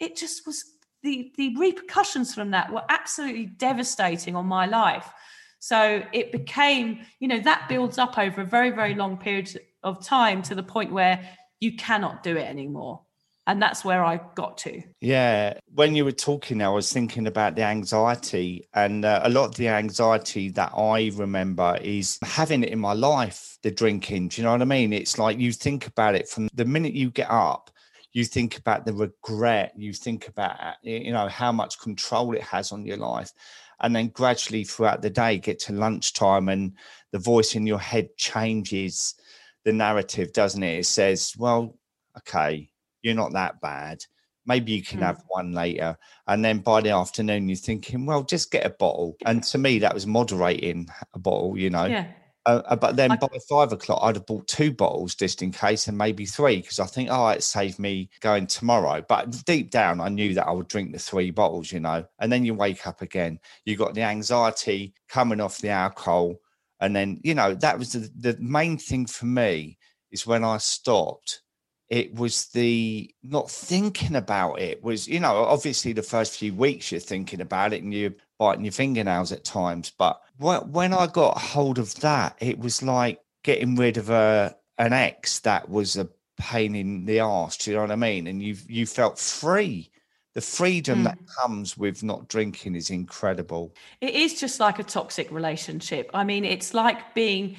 it 0.00 0.16
just 0.16 0.46
was 0.46 0.64
the 1.02 1.32
the 1.36 1.54
repercussions 1.56 2.34
from 2.34 2.50
that 2.50 2.72
were 2.72 2.82
absolutely 2.88 3.46
devastating 3.46 4.36
on 4.36 4.46
my 4.46 4.66
life. 4.66 5.10
So 5.58 6.02
it 6.12 6.32
became 6.32 7.00
you 7.20 7.28
know 7.28 7.40
that 7.40 7.68
builds 7.68 7.98
up 7.98 8.18
over 8.18 8.42
a 8.42 8.46
very 8.46 8.70
very 8.70 8.94
long 8.94 9.16
period 9.16 9.58
of 9.82 10.04
time 10.04 10.42
to 10.42 10.54
the 10.54 10.62
point 10.62 10.92
where 10.92 11.28
you 11.60 11.76
cannot 11.76 12.22
do 12.22 12.36
it 12.36 12.46
anymore 12.46 13.02
and 13.50 13.60
that's 13.60 13.84
where 13.84 14.04
I 14.04 14.20
got 14.36 14.58
to. 14.58 14.80
Yeah, 15.00 15.58
when 15.74 15.96
you 15.96 16.04
were 16.04 16.12
talking, 16.12 16.62
I 16.62 16.68
was 16.68 16.92
thinking 16.92 17.26
about 17.26 17.56
the 17.56 17.64
anxiety, 17.64 18.68
and 18.74 19.04
uh, 19.04 19.22
a 19.24 19.28
lot 19.28 19.46
of 19.46 19.56
the 19.56 19.66
anxiety 19.66 20.50
that 20.50 20.70
I 20.76 21.10
remember 21.16 21.76
is 21.82 22.16
having 22.22 22.62
it 22.62 22.68
in 22.68 22.78
my 22.78 22.92
life, 22.92 23.58
the 23.64 23.72
drinking. 23.72 24.28
Do 24.28 24.40
you 24.40 24.44
know 24.44 24.52
what 24.52 24.62
I 24.62 24.66
mean? 24.66 24.92
It's 24.92 25.18
like 25.18 25.40
you 25.40 25.50
think 25.50 25.88
about 25.88 26.14
it 26.14 26.28
from 26.28 26.48
the 26.54 26.64
minute 26.64 26.94
you 26.94 27.10
get 27.10 27.28
up, 27.28 27.72
you 28.12 28.24
think 28.24 28.56
about 28.56 28.86
the 28.86 28.92
regret, 28.92 29.72
you 29.76 29.94
think 29.94 30.28
about, 30.28 30.56
you 30.82 31.10
know, 31.10 31.26
how 31.26 31.50
much 31.50 31.80
control 31.80 32.36
it 32.36 32.42
has 32.42 32.70
on 32.70 32.86
your 32.86 32.98
life. 32.98 33.32
And 33.80 33.96
then 33.96 34.08
gradually 34.10 34.62
throughout 34.62 35.02
the 35.02 35.10
day, 35.10 35.38
get 35.38 35.58
to 35.60 35.72
lunchtime 35.72 36.48
and 36.48 36.74
the 37.10 37.18
voice 37.18 37.56
in 37.56 37.66
your 37.66 37.80
head 37.80 38.16
changes 38.16 39.16
the 39.64 39.72
narrative, 39.72 40.32
doesn't 40.32 40.62
it? 40.62 40.78
It 40.78 40.86
says, 40.86 41.34
well, 41.36 41.76
okay, 42.16 42.70
you're 43.02 43.14
not 43.14 43.32
that 43.32 43.60
bad. 43.60 44.04
Maybe 44.46 44.72
you 44.72 44.82
can 44.82 45.00
mm. 45.00 45.02
have 45.02 45.22
one 45.28 45.52
later. 45.52 45.96
And 46.26 46.44
then 46.44 46.58
by 46.58 46.80
the 46.80 46.90
afternoon, 46.90 47.48
you're 47.48 47.56
thinking, 47.56 48.06
well, 48.06 48.22
just 48.22 48.50
get 48.50 48.66
a 48.66 48.70
bottle. 48.70 49.16
And 49.24 49.42
to 49.44 49.58
me, 49.58 49.78
that 49.80 49.94
was 49.94 50.06
moderating 50.06 50.88
a 51.14 51.18
bottle, 51.18 51.56
you 51.58 51.70
know. 51.70 51.84
Yeah. 51.84 52.06
Uh, 52.46 52.62
uh 52.66 52.76
but 52.76 52.96
then 52.96 53.12
I, 53.12 53.16
by 53.16 53.28
five 53.48 53.72
o'clock, 53.72 54.00
I'd 54.02 54.16
have 54.16 54.26
bought 54.26 54.48
two 54.48 54.72
bottles 54.72 55.14
just 55.14 55.42
in 55.42 55.52
case, 55.52 55.88
and 55.88 55.98
maybe 55.98 56.24
three 56.24 56.56
because 56.56 56.80
I 56.80 56.86
think, 56.86 57.10
oh, 57.12 57.28
it 57.28 57.42
saved 57.42 57.78
me 57.78 58.08
going 58.20 58.46
tomorrow. 58.46 59.04
But 59.06 59.44
deep 59.44 59.70
down, 59.70 60.00
I 60.00 60.08
knew 60.08 60.34
that 60.34 60.46
I 60.46 60.52
would 60.52 60.68
drink 60.68 60.92
the 60.92 60.98
three 60.98 61.30
bottles, 61.30 61.70
you 61.70 61.80
know. 61.80 62.06
And 62.18 62.32
then 62.32 62.44
you 62.44 62.54
wake 62.54 62.86
up 62.86 63.02
again. 63.02 63.38
You 63.66 63.76
got 63.76 63.94
the 63.94 64.02
anxiety 64.02 64.94
coming 65.08 65.40
off 65.40 65.58
the 65.58 65.68
alcohol, 65.68 66.36
and 66.80 66.96
then 66.96 67.20
you 67.22 67.34
know 67.34 67.54
that 67.56 67.78
was 67.78 67.92
the, 67.92 68.10
the 68.16 68.36
main 68.40 68.78
thing 68.78 69.04
for 69.04 69.26
me 69.26 69.78
is 70.10 70.26
when 70.26 70.44
I 70.44 70.56
stopped 70.58 71.42
it 71.90 72.14
was 72.14 72.46
the 72.46 73.12
not 73.22 73.50
thinking 73.50 74.16
about 74.16 74.60
it 74.60 74.82
was 74.82 75.06
you 75.06 75.20
know 75.20 75.44
obviously 75.44 75.92
the 75.92 76.02
first 76.02 76.38
few 76.38 76.54
weeks 76.54 76.90
you're 76.90 77.00
thinking 77.00 77.40
about 77.40 77.72
it 77.72 77.82
and 77.82 77.92
you're 77.92 78.14
biting 78.38 78.64
your 78.64 78.72
fingernails 78.72 79.32
at 79.32 79.44
times 79.44 79.92
but 79.98 80.22
when 80.38 80.94
i 80.94 81.06
got 81.06 81.36
hold 81.36 81.78
of 81.78 81.94
that 81.96 82.36
it 82.40 82.58
was 82.58 82.82
like 82.82 83.20
getting 83.42 83.74
rid 83.74 83.96
of 83.96 84.08
a 84.08 84.54
an 84.78 84.92
ex 84.92 85.40
that 85.40 85.68
was 85.68 85.96
a 85.96 86.08
pain 86.38 86.74
in 86.74 87.04
the 87.04 87.20
arse 87.20 87.56
do 87.58 87.70
you 87.70 87.76
know 87.76 87.82
what 87.82 87.90
i 87.90 87.96
mean? 87.96 88.26
And 88.26 88.42
you 88.42 88.56
you 88.66 88.86
felt 88.86 89.18
free. 89.18 89.90
The 90.32 90.40
freedom 90.40 91.00
mm. 91.00 91.04
that 91.04 91.18
comes 91.40 91.76
with 91.76 92.04
not 92.04 92.28
drinking 92.28 92.76
is 92.76 92.90
incredible. 92.90 93.74
It 94.00 94.14
is 94.14 94.38
just 94.38 94.60
like 94.60 94.78
a 94.78 94.84
toxic 94.84 95.30
relationship. 95.32 96.08
I 96.14 96.24
mean 96.24 96.44
it's 96.44 96.72
like 96.72 97.14
being 97.14 97.56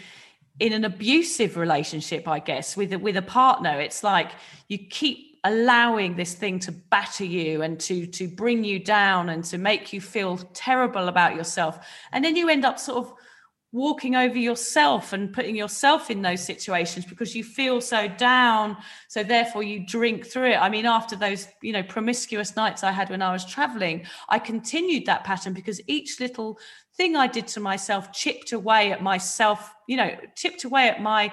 in 0.61 0.73
an 0.73 0.85
abusive 0.85 1.57
relationship, 1.57 2.27
I 2.27 2.37
guess, 2.37 2.77
with 2.77 2.93
a, 2.93 2.99
with 2.99 3.17
a 3.17 3.23
partner, 3.23 3.81
it's 3.81 4.03
like 4.03 4.29
you 4.67 4.77
keep 4.77 5.39
allowing 5.43 6.15
this 6.15 6.35
thing 6.35 6.59
to 6.59 6.71
batter 6.71 7.25
you 7.25 7.63
and 7.63 7.79
to 7.79 8.05
to 8.05 8.27
bring 8.27 8.63
you 8.63 8.77
down 8.77 9.29
and 9.29 9.43
to 9.43 9.57
make 9.57 9.91
you 9.91 9.99
feel 9.99 10.37
terrible 10.53 11.07
about 11.07 11.35
yourself, 11.35 11.79
and 12.11 12.23
then 12.23 12.35
you 12.35 12.47
end 12.47 12.63
up 12.63 12.77
sort 12.77 12.99
of 13.03 13.13
walking 13.71 14.15
over 14.15 14.37
yourself 14.37 15.13
and 15.13 15.31
putting 15.31 15.55
yourself 15.55 16.11
in 16.11 16.21
those 16.21 16.43
situations 16.43 17.05
because 17.05 17.35
you 17.35 17.43
feel 17.43 17.79
so 17.79 18.07
down 18.07 18.75
so 19.07 19.23
therefore 19.23 19.63
you 19.63 19.85
drink 19.85 20.25
through 20.25 20.51
it. 20.51 20.57
I 20.57 20.69
mean 20.69 20.85
after 20.85 21.15
those 21.15 21.47
you 21.61 21.71
know 21.71 21.83
promiscuous 21.83 22.55
nights 22.55 22.83
i 22.83 22.91
had 22.91 23.09
when 23.09 23.21
i 23.21 23.31
was 23.31 23.45
traveling 23.45 24.05
i 24.27 24.39
continued 24.39 25.05
that 25.05 25.23
pattern 25.23 25.53
because 25.53 25.79
each 25.87 26.19
little 26.19 26.59
thing 26.95 27.15
I 27.15 27.27
did 27.27 27.47
to 27.47 27.59
myself 27.59 28.11
chipped 28.11 28.51
away 28.51 28.91
at 28.91 29.01
myself, 29.01 29.73
you 29.87 29.97
know, 29.97 30.15
chipped 30.35 30.65
away 30.65 30.87
at 30.89 31.01
my 31.01 31.31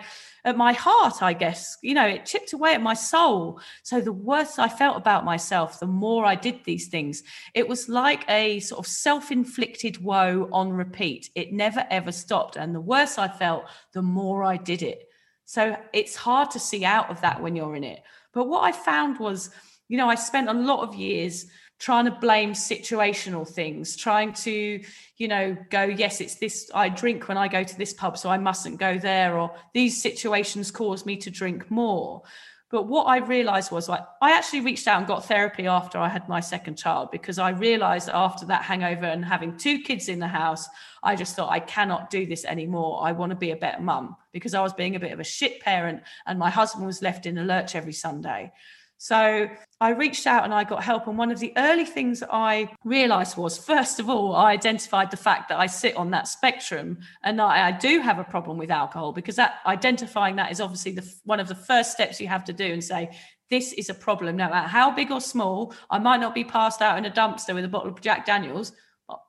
at 0.48 0.56
my 0.56 0.72
heart, 0.72 1.22
I 1.22 1.32
guess. 1.32 1.76
You 1.82 1.94
know, 1.94 2.06
it 2.06 2.26
chipped 2.26 2.52
away 2.52 2.74
at 2.74 2.82
my 2.82 2.94
soul. 2.94 3.60
So 3.82 4.00
the 4.00 4.12
worse 4.12 4.58
I 4.58 4.68
felt 4.68 4.96
about 4.96 5.24
myself, 5.24 5.78
the 5.78 5.86
more 5.86 6.24
I 6.24 6.34
did 6.34 6.64
these 6.64 6.88
things. 6.88 7.22
It 7.54 7.68
was 7.68 7.88
like 7.88 8.28
a 8.28 8.60
sort 8.60 8.80
of 8.80 8.86
self-inflicted 8.86 10.02
woe 10.02 10.48
on 10.52 10.72
repeat. 10.72 11.30
It 11.34 11.52
never 11.52 11.86
ever 11.90 12.10
stopped. 12.10 12.56
And 12.56 12.74
the 12.74 12.80
worse 12.80 13.18
I 13.18 13.28
felt, 13.28 13.64
the 13.92 14.02
more 14.02 14.42
I 14.42 14.56
did 14.56 14.82
it. 14.82 15.04
So 15.44 15.76
it's 15.92 16.16
hard 16.16 16.50
to 16.52 16.58
see 16.58 16.84
out 16.84 17.10
of 17.10 17.20
that 17.20 17.40
when 17.40 17.54
you're 17.54 17.76
in 17.76 17.84
it. 17.84 18.02
But 18.32 18.48
what 18.48 18.64
I 18.64 18.72
found 18.72 19.18
was, 19.18 19.50
you 19.88 19.96
know, 19.96 20.08
I 20.08 20.14
spent 20.14 20.48
a 20.48 20.52
lot 20.52 20.86
of 20.86 20.94
years 20.94 21.46
trying 21.78 22.04
to 22.06 22.10
blame 22.10 22.52
situational 22.52 23.48
things, 23.48 23.96
trying 23.96 24.32
to, 24.32 24.82
you 25.16 25.28
know, 25.28 25.56
go, 25.70 25.84
yes, 25.84 26.20
it's 26.20 26.36
this, 26.36 26.70
I 26.74 26.88
drink 26.88 27.28
when 27.28 27.38
I 27.38 27.46
go 27.48 27.62
to 27.62 27.78
this 27.78 27.92
pub, 27.92 28.18
so 28.18 28.30
I 28.30 28.38
mustn't 28.38 28.78
go 28.78 28.98
there, 28.98 29.38
or 29.38 29.54
these 29.74 30.00
situations 30.00 30.70
cause 30.70 31.06
me 31.06 31.16
to 31.18 31.30
drink 31.30 31.70
more. 31.70 32.22
But 32.70 32.86
what 32.86 33.04
I 33.04 33.18
realized 33.18 33.72
was 33.72 33.88
like, 33.88 34.02
I 34.20 34.32
actually 34.32 34.60
reached 34.60 34.86
out 34.86 34.98
and 34.98 35.06
got 35.06 35.24
therapy 35.24 35.66
after 35.66 35.96
I 35.96 36.08
had 36.08 36.28
my 36.28 36.40
second 36.40 36.76
child 36.76 37.10
because 37.10 37.38
I 37.38 37.50
realized 37.50 38.10
after 38.10 38.44
that 38.46 38.62
hangover 38.62 39.06
and 39.06 39.24
having 39.24 39.56
two 39.56 39.78
kids 39.78 40.10
in 40.10 40.18
the 40.18 40.28
house, 40.28 40.68
I 41.02 41.16
just 41.16 41.34
thought, 41.34 41.50
I 41.50 41.60
cannot 41.60 42.10
do 42.10 42.26
this 42.26 42.44
anymore. 42.44 43.00
I 43.02 43.12
want 43.12 43.30
to 43.30 43.36
be 43.36 43.52
a 43.52 43.56
better 43.56 43.80
mum 43.80 44.16
because 44.32 44.52
I 44.52 44.60
was 44.60 44.74
being 44.74 44.96
a 44.96 45.00
bit 45.00 45.12
of 45.12 45.20
a 45.20 45.24
shit 45.24 45.60
parent 45.60 46.02
and 46.26 46.38
my 46.38 46.50
husband 46.50 46.84
was 46.84 47.00
left 47.00 47.24
in 47.24 47.38
a 47.38 47.44
lurch 47.44 47.74
every 47.74 47.94
Sunday. 47.94 48.52
So 49.00 49.48
I 49.80 49.90
reached 49.90 50.26
out 50.26 50.42
and 50.42 50.52
I 50.52 50.64
got 50.64 50.82
help. 50.82 51.06
And 51.06 51.16
one 51.16 51.30
of 51.30 51.38
the 51.38 51.52
early 51.56 51.84
things 51.84 52.22
I 52.30 52.68
realized 52.84 53.36
was, 53.36 53.56
first 53.56 54.00
of 54.00 54.10
all, 54.10 54.34
I 54.34 54.50
identified 54.50 55.12
the 55.12 55.16
fact 55.16 55.48
that 55.48 55.58
I 55.58 55.66
sit 55.66 55.96
on 55.96 56.10
that 56.10 56.26
spectrum 56.26 56.98
and 57.22 57.40
I, 57.40 57.68
I 57.68 57.72
do 57.72 58.00
have 58.00 58.18
a 58.18 58.24
problem 58.24 58.58
with 58.58 58.72
alcohol 58.72 59.12
because 59.12 59.36
that 59.36 59.60
identifying 59.66 60.34
that 60.36 60.50
is 60.50 60.60
obviously 60.60 60.92
the, 60.92 61.08
one 61.24 61.38
of 61.38 61.46
the 61.46 61.54
first 61.54 61.92
steps 61.92 62.20
you 62.20 62.26
have 62.26 62.44
to 62.46 62.52
do 62.52 62.64
and 62.64 62.82
say, 62.82 63.16
this 63.50 63.72
is 63.72 63.88
a 63.88 63.94
problem. 63.94 64.36
No 64.36 64.50
matter 64.50 64.66
how 64.66 64.90
big 64.90 65.12
or 65.12 65.20
small, 65.20 65.72
I 65.90 66.00
might 66.00 66.20
not 66.20 66.34
be 66.34 66.44
passed 66.44 66.82
out 66.82 66.98
in 66.98 67.04
a 67.04 67.10
dumpster 67.10 67.54
with 67.54 67.64
a 67.64 67.68
bottle 67.68 67.92
of 67.92 68.00
Jack 68.00 68.26
Daniels. 68.26 68.72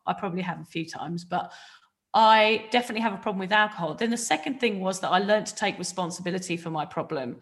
I 0.08 0.14
probably 0.14 0.42
have 0.42 0.60
a 0.60 0.66
few 0.66 0.86
times, 0.86 1.24
but 1.24 1.54
I 2.14 2.66
definitely 2.72 3.02
have 3.02 3.14
a 3.14 3.18
problem 3.18 3.40
with 3.40 3.52
alcohol. 3.52 3.94
Then 3.94 4.10
the 4.10 4.18
second 4.18 4.60
thing 4.60 4.80
was 4.80 5.00
that 5.02 5.12
I 5.12 5.20
learned 5.20 5.46
to 5.46 5.56
take 5.56 5.78
responsibility 5.78 6.58
for 6.58 6.72
my 6.72 6.86
problem. 6.86 7.38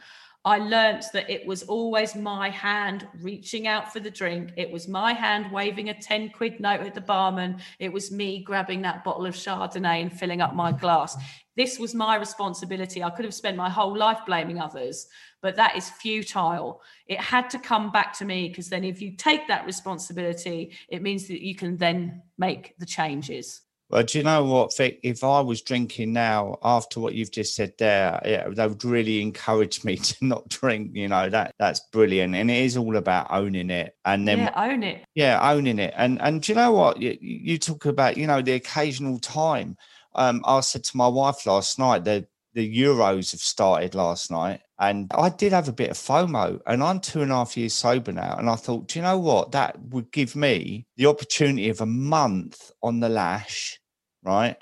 I 0.48 0.60
learnt 0.60 1.04
that 1.12 1.30
it 1.30 1.46
was 1.46 1.64
always 1.64 2.16
my 2.16 2.50
hand 2.50 3.06
reaching 3.22 3.68
out 3.68 3.92
for 3.92 4.00
the 4.00 4.10
drink. 4.10 4.54
It 4.56 4.72
was 4.72 4.88
my 4.88 5.12
hand 5.12 5.52
waving 5.52 5.90
a 5.90 6.02
10 6.02 6.30
quid 6.30 6.62
note 6.62 6.80
at 6.80 6.96
the 6.96 7.02
barman. 7.02 7.58
It 7.80 7.92
was 7.92 8.14
me 8.14 8.44
grabbing 8.44 8.82
that 8.84 9.04
bottle 9.04 9.26
of 9.26 9.36
Chardonnay 9.36 10.02
and 10.02 10.20
filling 10.20 10.40
up 10.40 10.56
my 10.56 10.72
glass. 10.72 11.18
This 11.58 11.78
was 11.78 11.94
my 11.94 12.16
responsibility. 12.16 13.04
I 13.04 13.10
could 13.10 13.26
have 13.26 13.34
spent 13.34 13.58
my 13.58 13.70
whole 13.70 13.98
life 13.98 14.20
blaming 14.26 14.58
others, 14.58 15.08
but 15.42 15.58
that 15.58 15.76
is 15.76 15.90
futile. 15.90 16.82
It 17.08 17.20
had 17.20 17.50
to 17.50 17.60
come 17.60 17.92
back 17.92 18.14
to 18.20 18.26
me 18.26 18.48
because 18.48 18.70
then 18.70 18.86
if 18.86 19.02
you 19.02 19.18
take 19.18 19.50
that 19.50 19.66
responsibility, 19.66 20.72
it 20.88 21.02
means 21.02 21.28
that 21.28 21.46
you 21.46 21.56
can 21.56 21.76
then 21.76 22.22
make 22.38 22.74
the 22.80 22.86
changes. 22.86 23.64
Well, 23.90 24.04
do 24.04 24.18
you 24.18 24.24
know 24.26 24.44
what, 24.44 24.76
Vic? 24.76 25.00
If 25.02 25.24
I 25.24 25.40
was 25.40 25.62
drinking 25.62 26.12
now, 26.12 26.58
after 26.62 27.00
what 27.00 27.14
you've 27.14 27.32
just 27.32 27.56
said 27.56 27.74
there, 27.80 28.20
yeah, 28.26 28.50
that 28.50 28.70
would 28.70 28.84
really 28.84 29.22
encourage 29.22 29.86
me 29.86 29.96
to 29.96 30.16
not 30.22 30.50
drink. 30.50 30.92
You 30.94 31.08
know 31.08 31.30
that 31.30 31.54
that's 31.58 31.82
brilliant, 31.92 32.36
and 32.36 32.52
it 32.52 32.64
is 32.64 32.76
all 32.76 32.98
about 32.98 33.28
owning 33.30 33.70
it. 33.70 33.96
And 34.04 34.28
then 34.28 34.40
yeah, 34.40 34.54
own 34.56 34.84
it. 34.84 35.06
Yeah, 35.16 35.52
owning 35.52 35.80
it. 35.80 35.94
And 35.96 36.22
and 36.22 36.42
do 36.42 36.52
you 36.52 36.56
know 36.58 36.74
what? 36.74 37.02
You, 37.02 37.18
you 37.22 37.58
talk 37.58 37.86
about 37.86 38.18
you 38.18 38.28
know 38.28 38.42
the 38.42 38.54
occasional 38.54 39.20
time. 39.20 39.78
Um, 40.16 40.42
I 40.46 40.60
said 40.62 40.84
to 40.86 40.98
my 40.98 41.08
wife 41.08 41.46
last 41.46 41.80
night 41.80 42.04
that 42.06 42.26
the 42.54 42.78
Euros 42.78 43.32
have 43.32 43.40
started 43.40 43.96
last 43.96 44.32
night, 44.32 44.62
and 44.80 45.12
I 45.14 45.30
did 45.30 45.54
have 45.54 45.68
a 45.68 45.74
bit 45.74 45.90
of 45.90 45.98
FOMO. 45.98 46.62
And 46.66 46.84
I'm 46.84 47.00
two 47.00 47.22
and 47.22 47.32
a 47.32 47.36
half 47.36 47.58
years 47.58 47.74
sober 47.74 48.12
now, 48.12 48.36
and 48.38 48.50
I 48.50 48.56
thought, 48.56 48.88
do 48.88 49.00
you 49.00 49.04
know 49.04 49.18
what? 49.18 49.52
That 49.52 49.80
would 49.90 50.12
give 50.12 50.36
me 50.36 50.86
the 50.98 51.08
opportunity 51.08 51.70
of 51.70 51.82
a 51.82 51.86
month 51.86 52.72
on 52.84 53.00
the 53.00 53.10
lash, 53.10 53.80
right? 54.24 54.56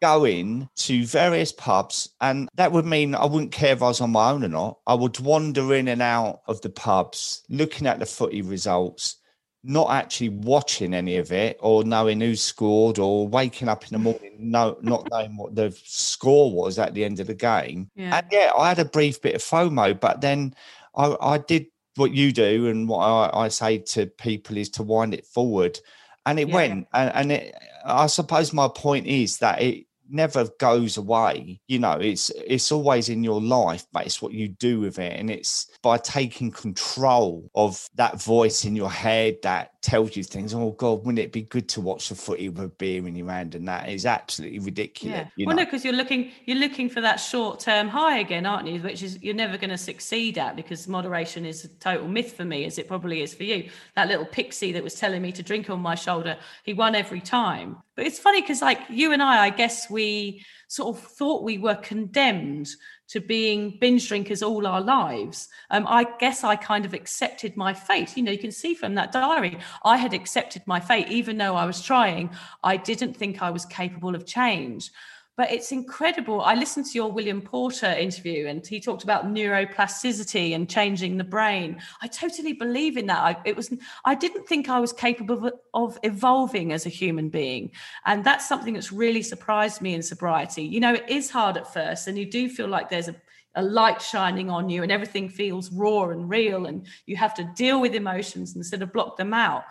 Going 0.00 0.68
to 0.76 1.04
various 1.06 1.52
pubs, 1.52 2.10
and 2.20 2.48
that 2.54 2.72
would 2.72 2.86
mean 2.86 3.14
I 3.14 3.24
wouldn't 3.26 3.52
care 3.52 3.72
if 3.72 3.82
I 3.82 3.88
was 3.88 4.00
on 4.00 4.10
my 4.10 4.30
own 4.30 4.44
or 4.44 4.48
not. 4.48 4.78
I 4.86 4.94
would 4.94 5.18
wander 5.18 5.74
in 5.74 5.88
and 5.88 6.02
out 6.02 6.40
of 6.46 6.60
the 6.60 6.70
pubs, 6.70 7.42
looking 7.48 7.86
at 7.86 7.98
the 7.98 8.06
footy 8.06 8.42
results, 8.42 9.16
not 9.64 9.90
actually 9.90 10.28
watching 10.28 10.94
any 10.94 11.16
of 11.16 11.32
it 11.32 11.58
or 11.60 11.84
knowing 11.84 12.20
who 12.20 12.36
scored 12.36 12.98
or 12.98 13.26
waking 13.26 13.68
up 13.68 13.82
in 13.82 13.90
the 13.90 13.98
morning 13.98 14.36
no 14.38 14.78
not 14.82 15.08
knowing 15.10 15.36
what 15.36 15.54
the 15.54 15.76
score 15.84 16.52
was 16.52 16.78
at 16.78 16.94
the 16.94 17.04
end 17.04 17.20
of 17.20 17.26
the 17.26 17.34
game. 17.34 17.90
Yeah. 17.96 18.18
And 18.18 18.26
yeah, 18.30 18.52
I 18.56 18.68
had 18.68 18.78
a 18.78 18.84
brief 18.84 19.20
bit 19.20 19.34
of 19.34 19.42
FOMO, 19.42 19.98
but 19.98 20.20
then 20.20 20.54
I, 20.94 21.16
I 21.20 21.38
did 21.38 21.66
what 21.96 22.12
you 22.12 22.32
do 22.32 22.68
and 22.68 22.88
what 22.88 22.98
I, 22.98 23.44
I, 23.44 23.48
say 23.48 23.78
to 23.78 24.06
people 24.06 24.56
is 24.56 24.68
to 24.70 24.84
wind 24.84 25.14
it 25.14 25.26
forward. 25.26 25.80
And 26.24 26.38
it 26.38 26.48
yeah. 26.48 26.54
went. 26.54 26.88
And, 26.94 27.12
and 27.14 27.32
it, 27.32 27.54
I 27.84 28.06
suppose 28.06 28.52
my 28.52 28.68
point 28.68 29.06
is 29.06 29.38
that 29.38 29.60
it 29.60 29.87
never 30.08 30.48
goes 30.58 30.96
away. 30.96 31.60
You 31.68 31.78
know 31.78 31.92
it's 31.92 32.30
it's 32.30 32.72
always 32.72 33.08
in 33.08 33.22
your 33.22 33.40
life 33.40 33.86
but 33.92 34.06
it's 34.06 34.22
what 34.22 34.32
you 34.32 34.48
do 34.48 34.80
with 34.80 34.98
it. 34.98 35.18
And 35.18 35.30
it's 35.30 35.70
by 35.82 35.98
taking 35.98 36.50
control 36.50 37.50
of 37.54 37.88
that 37.94 38.20
voice 38.20 38.64
in 38.64 38.76
your 38.76 38.90
head 38.90 39.36
that 39.42 39.72
tells 39.80 40.16
you 40.16 40.24
things 40.24 40.52
oh 40.54 40.72
god 40.72 40.98
wouldn't 41.04 41.20
it 41.20 41.30
be 41.30 41.42
good 41.42 41.68
to 41.68 41.80
watch 41.80 42.08
the 42.08 42.14
footy 42.14 42.48
with 42.48 42.64
a 42.64 42.68
beer 42.68 43.06
in 43.06 43.14
your 43.14 43.30
hand 43.30 43.54
and 43.54 43.68
that 43.68 43.88
is 43.88 44.04
absolutely 44.06 44.58
ridiculous 44.58 45.28
yeah. 45.36 45.46
well 45.46 45.54
know? 45.54 45.62
no 45.62 45.64
because 45.64 45.84
you're 45.84 45.94
looking 45.94 46.32
you're 46.46 46.58
looking 46.58 46.88
for 46.88 47.00
that 47.00 47.16
short 47.16 47.60
term 47.60 47.86
high 47.86 48.18
again 48.18 48.44
aren't 48.44 48.66
you 48.66 48.80
which 48.80 49.04
is 49.04 49.22
you're 49.22 49.34
never 49.34 49.56
going 49.56 49.70
to 49.70 49.78
succeed 49.78 50.36
at 50.36 50.56
because 50.56 50.88
moderation 50.88 51.44
is 51.44 51.64
a 51.64 51.68
total 51.68 52.08
myth 52.08 52.32
for 52.32 52.44
me 52.44 52.64
as 52.64 52.76
it 52.76 52.88
probably 52.88 53.22
is 53.22 53.32
for 53.32 53.44
you 53.44 53.70
that 53.94 54.08
little 54.08 54.26
pixie 54.26 54.72
that 54.72 54.82
was 54.82 54.94
telling 54.94 55.22
me 55.22 55.30
to 55.30 55.44
drink 55.44 55.70
on 55.70 55.78
my 55.78 55.94
shoulder 55.94 56.36
he 56.64 56.74
won 56.74 56.96
every 56.96 57.20
time 57.20 57.76
but 57.94 58.04
it's 58.04 58.18
funny 58.18 58.40
because 58.40 58.60
like 58.60 58.80
you 58.88 59.12
and 59.12 59.22
i 59.22 59.44
i 59.44 59.50
guess 59.50 59.88
we 59.88 60.44
sort 60.66 60.96
of 60.96 61.02
thought 61.02 61.44
we 61.44 61.56
were 61.56 61.76
condemned 61.76 62.68
to 63.08 63.20
being 63.20 63.78
binge 63.80 64.08
drinkers 64.08 64.42
all 64.42 64.66
our 64.66 64.80
lives. 64.80 65.48
Um, 65.70 65.86
I 65.88 66.06
guess 66.18 66.44
I 66.44 66.56
kind 66.56 66.84
of 66.84 66.94
accepted 66.94 67.56
my 67.56 67.72
fate. 67.72 68.16
You 68.16 68.22
know, 68.22 68.32
you 68.32 68.38
can 68.38 68.52
see 68.52 68.74
from 68.74 68.94
that 68.94 69.12
diary, 69.12 69.58
I 69.84 69.96
had 69.96 70.14
accepted 70.14 70.62
my 70.66 70.78
fate, 70.78 71.08
even 71.08 71.38
though 71.38 71.56
I 71.56 71.64
was 71.64 71.82
trying. 71.82 72.30
I 72.62 72.76
didn't 72.76 73.16
think 73.16 73.42
I 73.42 73.50
was 73.50 73.64
capable 73.64 74.14
of 74.14 74.26
change 74.26 74.90
but 75.38 75.52
it's 75.52 75.70
incredible. 75.70 76.40
I 76.40 76.54
listened 76.54 76.86
to 76.86 76.94
your 76.94 77.12
William 77.12 77.40
Porter 77.40 77.86
interview 77.86 78.48
and 78.48 78.66
he 78.66 78.80
talked 78.80 79.04
about 79.04 79.26
neuroplasticity 79.26 80.52
and 80.52 80.68
changing 80.68 81.16
the 81.16 81.22
brain. 81.22 81.80
I 82.02 82.08
totally 82.08 82.54
believe 82.54 82.96
in 82.96 83.06
that. 83.06 83.20
I, 83.20 83.36
it 83.44 83.56
was 83.56 83.72
I 84.04 84.16
didn't 84.16 84.48
think 84.48 84.68
I 84.68 84.80
was 84.80 84.92
capable 84.92 85.52
of, 85.74 85.96
evolving 86.02 86.72
as 86.72 86.86
a 86.86 86.88
human 86.88 87.28
being. 87.28 87.70
And 88.04 88.24
that's 88.24 88.48
something 88.48 88.74
that's 88.74 88.90
really 88.90 89.22
surprised 89.22 89.80
me 89.80 89.94
in 89.94 90.02
sobriety. 90.02 90.64
You 90.64 90.80
know, 90.80 90.94
it 90.94 91.08
is 91.08 91.30
hard 91.30 91.56
at 91.56 91.72
first 91.72 92.08
and 92.08 92.18
you 92.18 92.28
do 92.28 92.48
feel 92.48 92.66
like 92.68 92.90
there's 92.90 93.08
a 93.08 93.14
a 93.54 93.62
light 93.62 94.00
shining 94.00 94.50
on 94.50 94.68
you 94.68 94.82
and 94.84 94.92
everything 94.92 95.28
feels 95.28 95.72
raw 95.72 96.10
and 96.10 96.28
real 96.28 96.66
and 96.66 96.86
you 97.06 97.16
have 97.16 97.34
to 97.34 97.50
deal 97.56 97.80
with 97.80 97.94
emotions 97.94 98.54
instead 98.54 98.82
of 98.82 98.92
block 98.92 99.16
them 99.16 99.34
out 99.34 99.64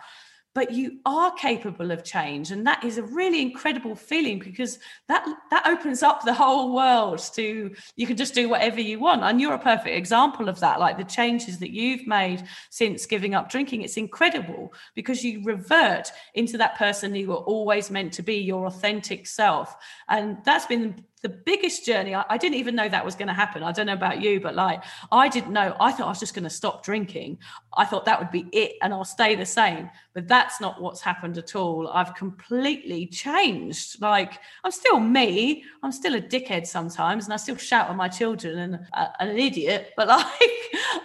but 0.58 0.72
you 0.72 0.98
are 1.06 1.30
capable 1.34 1.92
of 1.92 2.02
change. 2.02 2.50
And 2.50 2.66
that 2.66 2.82
is 2.82 2.98
a 2.98 3.04
really 3.04 3.40
incredible 3.40 3.94
feeling 3.94 4.40
because 4.40 4.80
that 5.06 5.24
that 5.52 5.64
opens 5.68 6.02
up 6.02 6.24
the 6.24 6.34
whole 6.34 6.74
world 6.74 7.20
to 7.34 7.72
you 7.94 8.06
can 8.08 8.16
just 8.16 8.34
do 8.34 8.48
whatever 8.48 8.80
you 8.80 8.98
want. 8.98 9.22
And 9.22 9.40
you're 9.40 9.54
a 9.54 9.58
perfect 9.60 9.96
example 9.96 10.48
of 10.48 10.58
that 10.58 10.80
like 10.80 10.98
the 10.98 11.04
changes 11.04 11.60
that 11.60 11.70
you've 11.70 12.08
made 12.08 12.42
since 12.70 13.06
giving 13.06 13.36
up 13.36 13.48
drinking. 13.48 13.82
It's 13.82 13.96
incredible 13.96 14.72
because 14.96 15.22
you 15.22 15.44
revert 15.44 16.10
into 16.34 16.58
that 16.58 16.76
person 16.76 17.14
you 17.14 17.28
were 17.28 17.36
always 17.36 17.88
meant 17.88 18.12
to 18.14 18.22
be 18.22 18.38
your 18.38 18.66
authentic 18.66 19.28
self. 19.28 19.76
And 20.08 20.38
that's 20.44 20.66
been 20.66 21.04
the 21.20 21.28
biggest 21.28 21.84
journey 21.84 22.14
I, 22.14 22.24
I, 22.28 22.38
didn't 22.38 22.56
even 22.56 22.74
know 22.74 22.88
that 22.88 23.04
was 23.04 23.14
going 23.14 23.28
to 23.28 23.34
happen. 23.34 23.62
I 23.62 23.72
don't 23.72 23.86
know 23.86 23.92
about 23.92 24.20
you 24.20 24.40
but 24.40 24.54
like 24.54 24.82
i 25.10 25.28
didn't 25.28 25.52
know 25.52 25.76
i 25.80 25.92
thought 25.92 26.06
i 26.06 26.08
was 26.08 26.20
just 26.20 26.34
going 26.34 26.44
to 26.44 26.50
stop 26.50 26.84
drinking. 26.84 27.38
I 27.76 27.84
thought 27.84 28.04
that 28.06 28.18
would 28.18 28.30
be 28.30 28.46
it 28.52 28.76
and 28.82 28.92
i'll 28.92 29.04
stay 29.04 29.34
the 29.34 29.46
same 29.46 29.90
but 30.14 30.28
that's 30.28 30.60
not 30.60 30.80
what's 30.80 31.00
happened 31.00 31.38
at 31.38 31.54
all. 31.54 31.88
I've 31.88 32.14
completely 32.14 33.06
changed. 33.06 34.00
Like 34.00 34.38
i'm 34.64 34.70
still 34.70 35.00
me 35.00 35.64
i'm 35.82 35.92
still 35.92 36.14
a 36.14 36.20
dickhead 36.20 36.66
sometimes 36.66 37.24
and 37.24 37.32
i 37.32 37.36
still 37.36 37.56
shout 37.56 37.90
at 37.90 37.96
my 37.96 38.08
children 38.08 38.58
and 38.58 38.86
uh, 38.94 39.08
an 39.20 39.36
idiot 39.36 39.92
but 39.96 40.08
like 40.18 40.24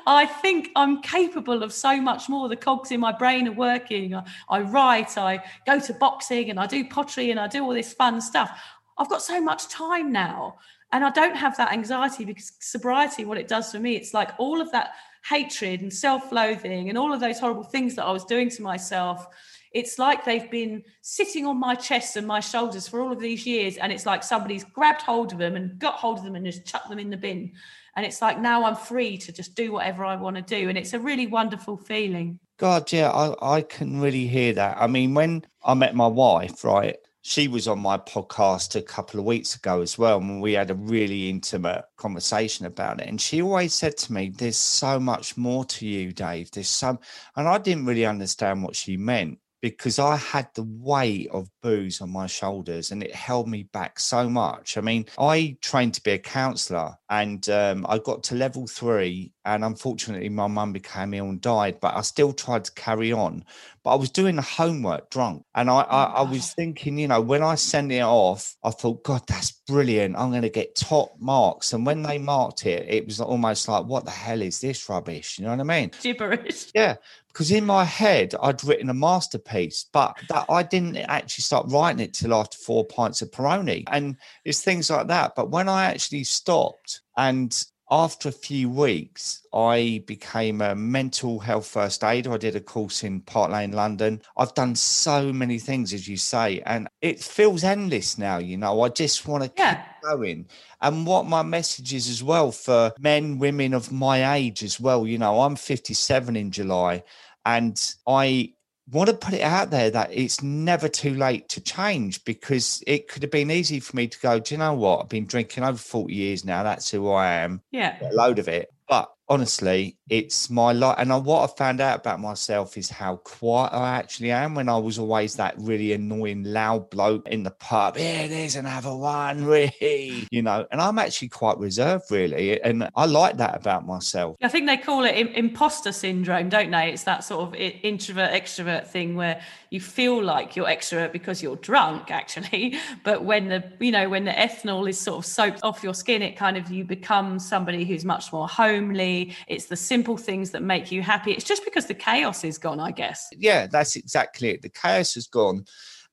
i 0.07 0.26
think 0.26 0.70
i'm 0.76 1.01
capable 1.01 1.64
of 1.64 1.74
so 1.74 1.99
much 1.99 2.30
more. 2.30 2.49
The 2.49 2.55
cogs 2.55 2.91
in 2.91 2.99
my 2.99 3.11
brain 3.11 3.47
are 3.47 3.53
working. 3.53 4.16
I, 4.16 4.24
I 4.49 4.61
write 4.61 5.18
i 5.18 5.43
go 5.66 5.80
to 5.80 5.93
boxing 5.93 6.49
and 6.49 6.59
i 6.59 6.68
do 6.68 6.88
pottery 6.88 7.32
and 7.32 7.39
i 7.39 7.47
do 7.47 7.64
all 7.64 7.74
this 7.74 7.93
fun 7.93 8.22
stuff 8.22 8.59
I've 8.97 9.09
got 9.09 9.21
so 9.21 9.41
much 9.41 9.67
time 9.67 10.11
now. 10.11 10.57
And 10.91 11.03
I 11.03 11.09
don't 11.09 11.35
have 11.35 11.57
that 11.57 11.73
anxiety 11.73 12.23
because 12.23 12.53
sobriety, 12.59 13.25
what 13.25 13.39
it 13.39 13.47
does 13.47 13.71
for 13.71 13.79
me, 13.79 13.95
it's 13.95 14.13
like 14.13 14.31
all 14.37 14.61
of 14.61 14.71
that 14.71 14.91
hatred 15.27 15.81
and 15.81 15.91
self 15.91 16.31
loathing 16.31 16.89
and 16.89 16.97
all 16.97 17.13
of 17.13 17.19
those 17.19 17.39
horrible 17.39 17.63
things 17.63 17.95
that 17.95 18.05
I 18.05 18.11
was 18.11 18.25
doing 18.25 18.49
to 18.51 18.61
myself. 18.61 19.25
It's 19.71 19.97
like 19.97 20.23
they've 20.23 20.51
been 20.51 20.83
sitting 21.01 21.47
on 21.47 21.59
my 21.59 21.73
chest 21.73 22.15
and 22.15 22.27
my 22.27 22.39
shoulders 22.39 22.87
for 22.87 23.01
all 23.01 23.11
of 23.11 23.19
these 23.19 23.45
years. 23.47 23.77
And 23.77 23.91
it's 23.91 24.05
like 24.05 24.23
somebody's 24.23 24.63
grabbed 24.63 25.01
hold 25.01 25.33
of 25.33 25.39
them 25.39 25.55
and 25.55 25.79
got 25.79 25.95
hold 25.95 26.19
of 26.19 26.25
them 26.25 26.35
and 26.35 26.45
just 26.45 26.65
chucked 26.65 26.89
them 26.89 26.99
in 26.99 27.09
the 27.09 27.17
bin. 27.17 27.53
And 27.95 28.05
it's 28.05 28.21
like 28.21 28.39
now 28.39 28.65
I'm 28.65 28.75
free 28.75 29.17
to 29.17 29.31
just 29.31 29.55
do 29.55 29.71
whatever 29.71 30.05
I 30.05 30.15
want 30.15 30.35
to 30.35 30.41
do. 30.43 30.69
And 30.69 30.77
it's 30.77 30.93
a 30.93 30.99
really 30.99 31.25
wonderful 31.25 31.77
feeling. 31.77 32.39
God, 32.57 32.91
yeah, 32.91 33.09
I, 33.09 33.57
I 33.57 33.61
can 33.61 33.99
really 33.99 34.27
hear 34.27 34.53
that. 34.53 34.77
I 34.79 34.85
mean, 34.85 35.15
when 35.15 35.43
I 35.63 35.73
met 35.73 35.95
my 35.95 36.07
wife, 36.07 36.63
right, 36.63 36.97
she 37.26 37.47
was 37.47 37.69
on 37.69 37.80
my 37.80 37.97
podcast 37.97 38.76
a 38.76 38.82
couple 38.82 39.17
of 39.17 39.26
weeks 39.26 39.55
ago 39.55 39.82
as 39.82 39.97
well 39.97 40.19
and 40.19 40.41
we 40.41 40.53
had 40.53 40.69
a 40.69 40.76
really 40.76 41.30
intimate 41.30 41.86
conversation 41.95 42.65
about 42.65 42.99
it 42.99 43.07
and 43.07 43.19
she 43.19 43.41
always 43.41 43.74
said 43.74 43.95
to 43.97 44.11
me 44.11 44.30
there's 44.38 44.57
so 44.57 44.99
much 44.99 45.38
more 45.38 45.63
to 45.63 45.88
you 45.88 46.11
dave 46.11 46.51
there's 46.51 46.67
some 46.67 46.99
and 47.38 47.47
i 47.47 47.57
didn't 47.57 47.86
really 47.86 48.05
understand 48.05 48.61
what 48.61 48.76
she 48.76 48.97
meant 48.97 49.39
because 49.63 49.97
I 49.97 50.17
had 50.17 50.49
the 50.55 50.67
weight 50.78 51.30
of 51.32 51.49
booze 51.61 52.01
on 52.01 52.09
my 52.09 52.28
shoulders 52.28 52.91
and 52.91 53.01
it 53.01 53.15
held 53.15 53.47
me 53.47 53.63
back 53.63 53.97
so 53.97 54.30
much. 54.30 54.78
I 54.78 54.82
mean, 54.82 55.05
I 55.17 55.55
trained 55.61 55.93
to 55.93 56.03
be 56.03 56.11
a 56.11 56.17
counselor 56.17 56.97
and 57.14 57.47
um, 57.49 57.86
I 57.88 57.99
got 57.99 58.24
to 58.24 58.36
level 58.36 58.66
three, 58.66 59.34
and 59.45 59.64
unfortunately, 59.64 60.30
my 60.30 60.47
mum 60.47 60.74
became 60.74 61.14
ill 61.14 61.30
and 61.30 61.39
died, 61.39 61.80
but 61.80 61.95
I 61.95 62.01
still 62.01 62.34
tried 62.34 62.66
to 62.66 62.72
carry 62.72 63.14
on. 63.14 63.45
But 63.84 63.91
I 63.91 63.95
was 63.97 64.09
doing 64.09 64.36
the 64.36 64.41
homework 64.41 65.11
drunk, 65.11 65.45
and 65.53 65.70
I, 65.70 65.82
I, 65.82 66.03
I 66.05 66.22
was 66.24 66.55
thinking, 66.55 66.97
you 66.97 67.07
know, 67.07 67.22
when 67.22 67.43
I 67.43 67.53
sent 67.53 67.91
it 67.91 68.01
off, 68.01 68.55
I 68.64 68.72
thought, 68.72 69.03
God, 69.03 69.22
that's 69.28 69.51
brilliant. 69.51 70.16
I'm 70.18 70.32
going 70.32 70.41
to 70.41 70.49
get 70.49 70.74
top 70.74 71.14
marks. 71.20 71.72
And 71.72 71.86
when 71.86 72.01
they 72.01 72.18
marked 72.18 72.66
it, 72.66 72.88
it 72.89 73.05
was 73.05 73.22
almost 73.22 73.68
like, 73.68 73.86
what 73.86 74.05
the 74.05 74.11
hell 74.11 74.41
is 74.41 74.59
this 74.59 74.89
rubbish? 74.89 75.38
You 75.38 75.45
know 75.45 75.51
what 75.51 75.59
I 75.59 75.64
mean? 75.64 75.91
Gibberish. 76.01 76.72
Yeah 76.74 76.95
because 77.34 77.51
in 77.51 77.66
my 77.66 77.84
head 77.84 78.36
I'd 78.39 78.64
written 78.64 78.91
a 78.91 78.93
masterpiece, 78.93 79.88
but 79.91 80.16
that 80.30 80.45
I 80.49 80.61
didn't 80.61 80.97
actually 80.97 81.41
start 81.41 81.66
writing 81.70 81.99
it 81.99 82.14
till 82.14 82.34
after 82.34 82.57
four 82.59 82.86
pints 82.86 83.24
of 83.24 83.32
Peroni, 83.32 83.84
and 83.88 84.18
it's 84.45 84.61
things 84.61 84.91
like 84.91 85.07
that. 85.07 85.34
But 85.36 85.49
when 85.49 85.68
I 85.68 85.86
actually 85.86 86.26
stopped, 86.26 87.01
and 87.17 87.65
after 87.91 88.29
a 88.29 88.31
few 88.31 88.69
weeks, 88.69 89.45
I 89.53 90.03
became 90.07 90.61
a 90.61 90.73
mental 90.73 91.39
health 91.39 91.67
first 91.67 92.03
aider. 92.03 92.33
I 92.33 92.37
did 92.37 92.55
a 92.55 92.59
course 92.59 93.03
in 93.03 93.21
Park 93.21 93.51
Lane, 93.51 93.71
London. 93.71 94.21
I've 94.35 94.55
done 94.55 94.73
so 94.73 95.31
many 95.31 95.59
things, 95.59 95.93
as 95.93 96.07
you 96.07 96.17
say, 96.17 96.61
and 96.65 96.87
it 97.01 97.19
feels 97.19 97.63
endless 97.63 98.17
now. 98.17 98.39
You 98.39 98.57
know, 98.57 98.81
I 98.81 98.89
just 98.89 99.27
want 99.27 99.43
to 99.43 99.51
yeah. 99.57 99.75
keep 99.75 100.09
going. 100.09 100.47
And 100.81 101.05
what 101.05 101.27
my 101.27 101.43
message 101.43 101.93
is 101.93 102.09
as 102.09 102.23
well 102.23 102.51
for 102.51 102.93
men, 102.99 103.37
women 103.37 103.75
of 103.75 103.91
my 103.91 104.35
age 104.35 104.63
as 104.63 104.79
well. 104.79 105.05
You 105.05 105.19
know, 105.19 105.41
I'm 105.41 105.55
57 105.55 106.35
in 106.35 106.49
July. 106.49 107.03
And 107.45 107.79
I 108.07 108.53
want 108.89 109.09
to 109.09 109.15
put 109.15 109.34
it 109.34 109.41
out 109.41 109.69
there 109.69 109.89
that 109.89 110.09
it's 110.11 110.43
never 110.43 110.88
too 110.88 111.13
late 111.15 111.49
to 111.49 111.61
change 111.61 112.23
because 112.25 112.84
it 112.86 113.07
could 113.07 113.23
have 113.23 113.31
been 113.31 113.51
easy 113.51 113.79
for 113.79 113.95
me 113.95 114.07
to 114.07 114.19
go, 114.19 114.39
do 114.39 114.53
you 114.53 114.59
know 114.59 114.73
what? 114.73 115.01
I've 115.01 115.09
been 115.09 115.25
drinking 115.25 115.63
over 115.63 115.77
40 115.77 116.13
years 116.13 116.43
now. 116.43 116.63
That's 116.63 116.91
who 116.91 117.09
I 117.09 117.34
am. 117.36 117.61
Yeah. 117.71 117.97
A 118.01 118.13
load 118.13 118.39
of 118.39 118.47
it. 118.47 118.73
But 118.88 119.09
honestly, 119.29 119.97
it's 120.09 120.49
my 120.49 120.73
life. 120.73 120.95
And 120.97 121.13
I, 121.13 121.17
what 121.17 121.49
I 121.49 121.53
found 121.55 121.79
out 121.79 121.99
about 121.99 122.19
myself 122.19 122.77
is 122.77 122.89
how 122.89 123.17
quiet 123.17 123.73
I 123.73 123.97
actually 123.97 124.31
am 124.31 124.53
when 124.53 124.67
I 124.67 124.77
was 124.77 124.99
always 124.99 125.35
that 125.35 125.55
really 125.57 125.93
annoying, 125.93 126.43
loud 126.43 126.89
bloke 126.89 127.27
in 127.29 127.43
the 127.43 127.51
pub. 127.51 127.95
Here, 127.95 128.27
there's 128.27 128.55
another 128.55 128.95
one, 128.95 129.45
really, 129.53 130.27
you 130.29 130.41
know. 130.41 130.65
And 130.71 130.81
I'm 130.81 130.99
actually 130.99 131.29
quite 131.29 131.57
reserved, 131.57 132.11
really. 132.11 132.61
And 132.61 132.89
I 132.95 133.05
like 133.05 133.37
that 133.37 133.55
about 133.55 133.85
myself. 133.85 134.35
I 134.41 134.49
think 134.49 134.67
they 134.67 134.77
call 134.77 135.05
it 135.05 135.15
imposter 135.35 135.91
syndrome, 135.91 136.49
don't 136.49 136.71
they? 136.71 136.91
It's 136.91 137.03
that 137.03 137.23
sort 137.23 137.47
of 137.47 137.55
introvert 137.55 138.31
extrovert 138.31 138.87
thing 138.87 139.15
where 139.15 139.41
you 139.69 139.79
feel 139.79 140.21
like 140.21 140.55
you're 140.55 140.67
extrovert 140.67 141.11
because 141.11 141.41
you're 141.41 141.55
drunk, 141.57 142.11
actually. 142.11 142.77
But 143.03 143.23
when 143.25 143.49
the, 143.49 143.63
you 143.79 143.91
know, 143.91 144.07
when 144.07 144.23
the 144.23 144.31
ethanol 144.31 144.87
is 144.87 144.99
sort 144.99 145.17
of 145.17 145.25
soaked 145.25 145.61
off 145.63 145.83
your 145.83 145.93
skin, 145.93 146.21
it 146.21 146.35
kind 146.37 146.57
of, 146.57 146.69
you 146.69 146.85
become 146.85 147.39
somebody 147.39 147.85
who's 147.85 148.05
much 148.05 148.31
more 148.31 148.47
homely. 148.47 149.35
It's 149.47 149.65
the 149.65 149.75
simple 149.93 150.17
things 150.17 150.49
that 150.49 150.63
make 150.63 150.91
you 150.91 151.03
happy. 151.03 151.31
It's 151.33 151.43
just 151.43 151.63
because 151.63 151.85
the 151.85 151.93
chaos 151.93 152.43
is 152.43 152.57
gone, 152.57 152.79
I 152.79 152.89
guess. 152.89 153.29
Yeah, 153.37 153.67
that's 153.67 153.95
exactly 153.95 154.49
it. 154.49 154.63
The 154.63 154.69
chaos 154.69 155.15
is 155.15 155.27
gone. 155.27 155.65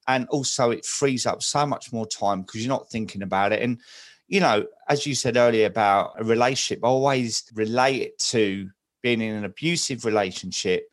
And 0.06 0.28
also, 0.28 0.70
it 0.70 0.84
frees 0.84 1.24
up 1.24 1.42
so 1.42 1.64
much 1.64 1.90
more 1.90 2.06
time 2.06 2.42
because 2.42 2.60
you're 2.60 2.76
not 2.76 2.90
thinking 2.90 3.22
about 3.22 3.52
it. 3.52 3.62
And, 3.62 3.80
you 4.28 4.40
know, 4.40 4.66
as 4.90 5.06
you 5.06 5.14
said 5.14 5.38
earlier 5.38 5.64
about 5.64 6.12
a 6.18 6.24
relationship, 6.24 6.84
I 6.84 6.88
always 6.88 7.44
relate 7.54 8.02
it 8.02 8.18
to 8.32 8.68
being 9.02 9.22
in 9.22 9.34
an 9.34 9.46
abusive 9.46 10.04
relationship. 10.04 10.84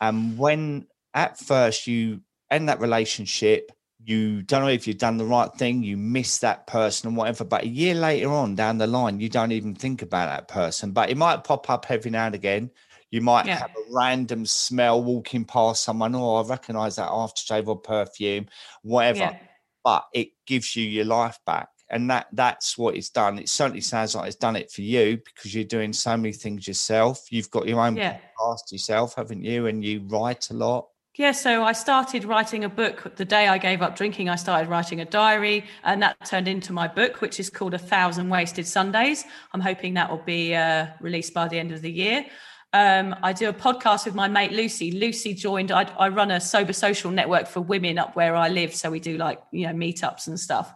And 0.00 0.38
when 0.38 0.86
at 1.12 1.36
first 1.36 1.88
you 1.88 2.20
end 2.48 2.68
that 2.68 2.80
relationship, 2.80 3.72
you 4.04 4.42
don't 4.42 4.62
know 4.62 4.68
if 4.68 4.86
you've 4.86 4.98
done 4.98 5.18
the 5.18 5.24
right 5.24 5.52
thing, 5.54 5.82
you 5.82 5.96
miss 5.96 6.38
that 6.38 6.66
person 6.66 7.08
and 7.08 7.16
whatever. 7.16 7.44
But 7.44 7.64
a 7.64 7.68
year 7.68 7.94
later 7.94 8.30
on 8.30 8.54
down 8.54 8.78
the 8.78 8.86
line, 8.86 9.20
you 9.20 9.28
don't 9.28 9.52
even 9.52 9.74
think 9.74 10.02
about 10.02 10.26
that 10.26 10.48
person. 10.48 10.92
But 10.92 11.10
it 11.10 11.16
might 11.16 11.44
pop 11.44 11.68
up 11.68 11.90
every 11.90 12.10
now 12.10 12.26
and 12.26 12.34
again. 12.34 12.70
You 13.10 13.20
might 13.20 13.46
yeah. 13.46 13.58
have 13.58 13.70
a 13.70 13.92
random 13.92 14.46
smell 14.46 15.02
walking 15.02 15.44
past 15.44 15.82
someone. 15.82 16.14
Oh, 16.14 16.36
I 16.36 16.48
recognize 16.48 16.96
that 16.96 17.08
aftershave 17.08 17.66
or 17.66 17.76
perfume, 17.76 18.46
whatever. 18.82 19.18
Yeah. 19.18 19.38
But 19.84 20.06
it 20.14 20.28
gives 20.46 20.76
you 20.76 20.84
your 20.84 21.06
life 21.06 21.38
back. 21.44 21.68
And 21.92 22.08
that 22.08 22.28
that's 22.32 22.78
what 22.78 22.94
it's 22.96 23.10
done. 23.10 23.38
It 23.38 23.48
certainly 23.48 23.80
sounds 23.80 24.14
like 24.14 24.28
it's 24.28 24.36
done 24.36 24.54
it 24.54 24.70
for 24.70 24.82
you 24.82 25.18
because 25.24 25.52
you're 25.54 25.64
doing 25.64 25.92
so 25.92 26.16
many 26.16 26.32
things 26.32 26.68
yourself. 26.68 27.32
You've 27.32 27.50
got 27.50 27.66
your 27.66 27.80
own 27.80 27.96
yeah. 27.96 28.18
podcast 28.38 28.70
yourself, 28.70 29.16
haven't 29.16 29.42
you? 29.42 29.66
And 29.66 29.84
you 29.84 30.04
write 30.06 30.50
a 30.50 30.54
lot. 30.54 30.86
Yeah, 31.20 31.32
so 31.32 31.64
I 31.64 31.72
started 31.72 32.24
writing 32.24 32.64
a 32.64 32.68
book 32.70 33.14
the 33.16 33.26
day 33.26 33.46
I 33.46 33.58
gave 33.58 33.82
up 33.82 33.94
drinking. 33.94 34.30
I 34.30 34.36
started 34.36 34.70
writing 34.70 35.02
a 35.02 35.04
diary, 35.04 35.66
and 35.84 36.02
that 36.02 36.16
turned 36.24 36.48
into 36.48 36.72
my 36.72 36.88
book, 36.88 37.20
which 37.20 37.38
is 37.38 37.50
called 37.50 37.74
A 37.74 37.78
Thousand 37.78 38.30
Wasted 38.30 38.66
Sundays. 38.66 39.26
I'm 39.52 39.60
hoping 39.60 39.92
that 39.92 40.08
will 40.08 40.24
be 40.24 40.54
uh, 40.54 40.86
released 40.98 41.34
by 41.34 41.46
the 41.46 41.58
end 41.58 41.72
of 41.72 41.82
the 41.82 41.92
year. 41.92 42.24
Um, 42.72 43.14
I 43.22 43.34
do 43.34 43.50
a 43.50 43.52
podcast 43.52 44.06
with 44.06 44.14
my 44.14 44.28
mate 44.28 44.52
Lucy. 44.52 44.92
Lucy 44.92 45.34
joined. 45.34 45.72
I, 45.72 45.82
I, 45.98 46.08
run 46.08 46.30
a 46.30 46.40
sober 46.40 46.72
social 46.72 47.10
network 47.10 47.48
for 47.48 47.60
women 47.60 47.98
up 47.98 48.16
where 48.16 48.34
I 48.34 48.48
live, 48.48 48.74
so 48.74 48.90
we 48.90 48.98
do 48.98 49.18
like 49.18 49.42
you 49.52 49.66
know 49.66 49.74
meetups 49.74 50.26
and 50.26 50.40
stuff. 50.40 50.72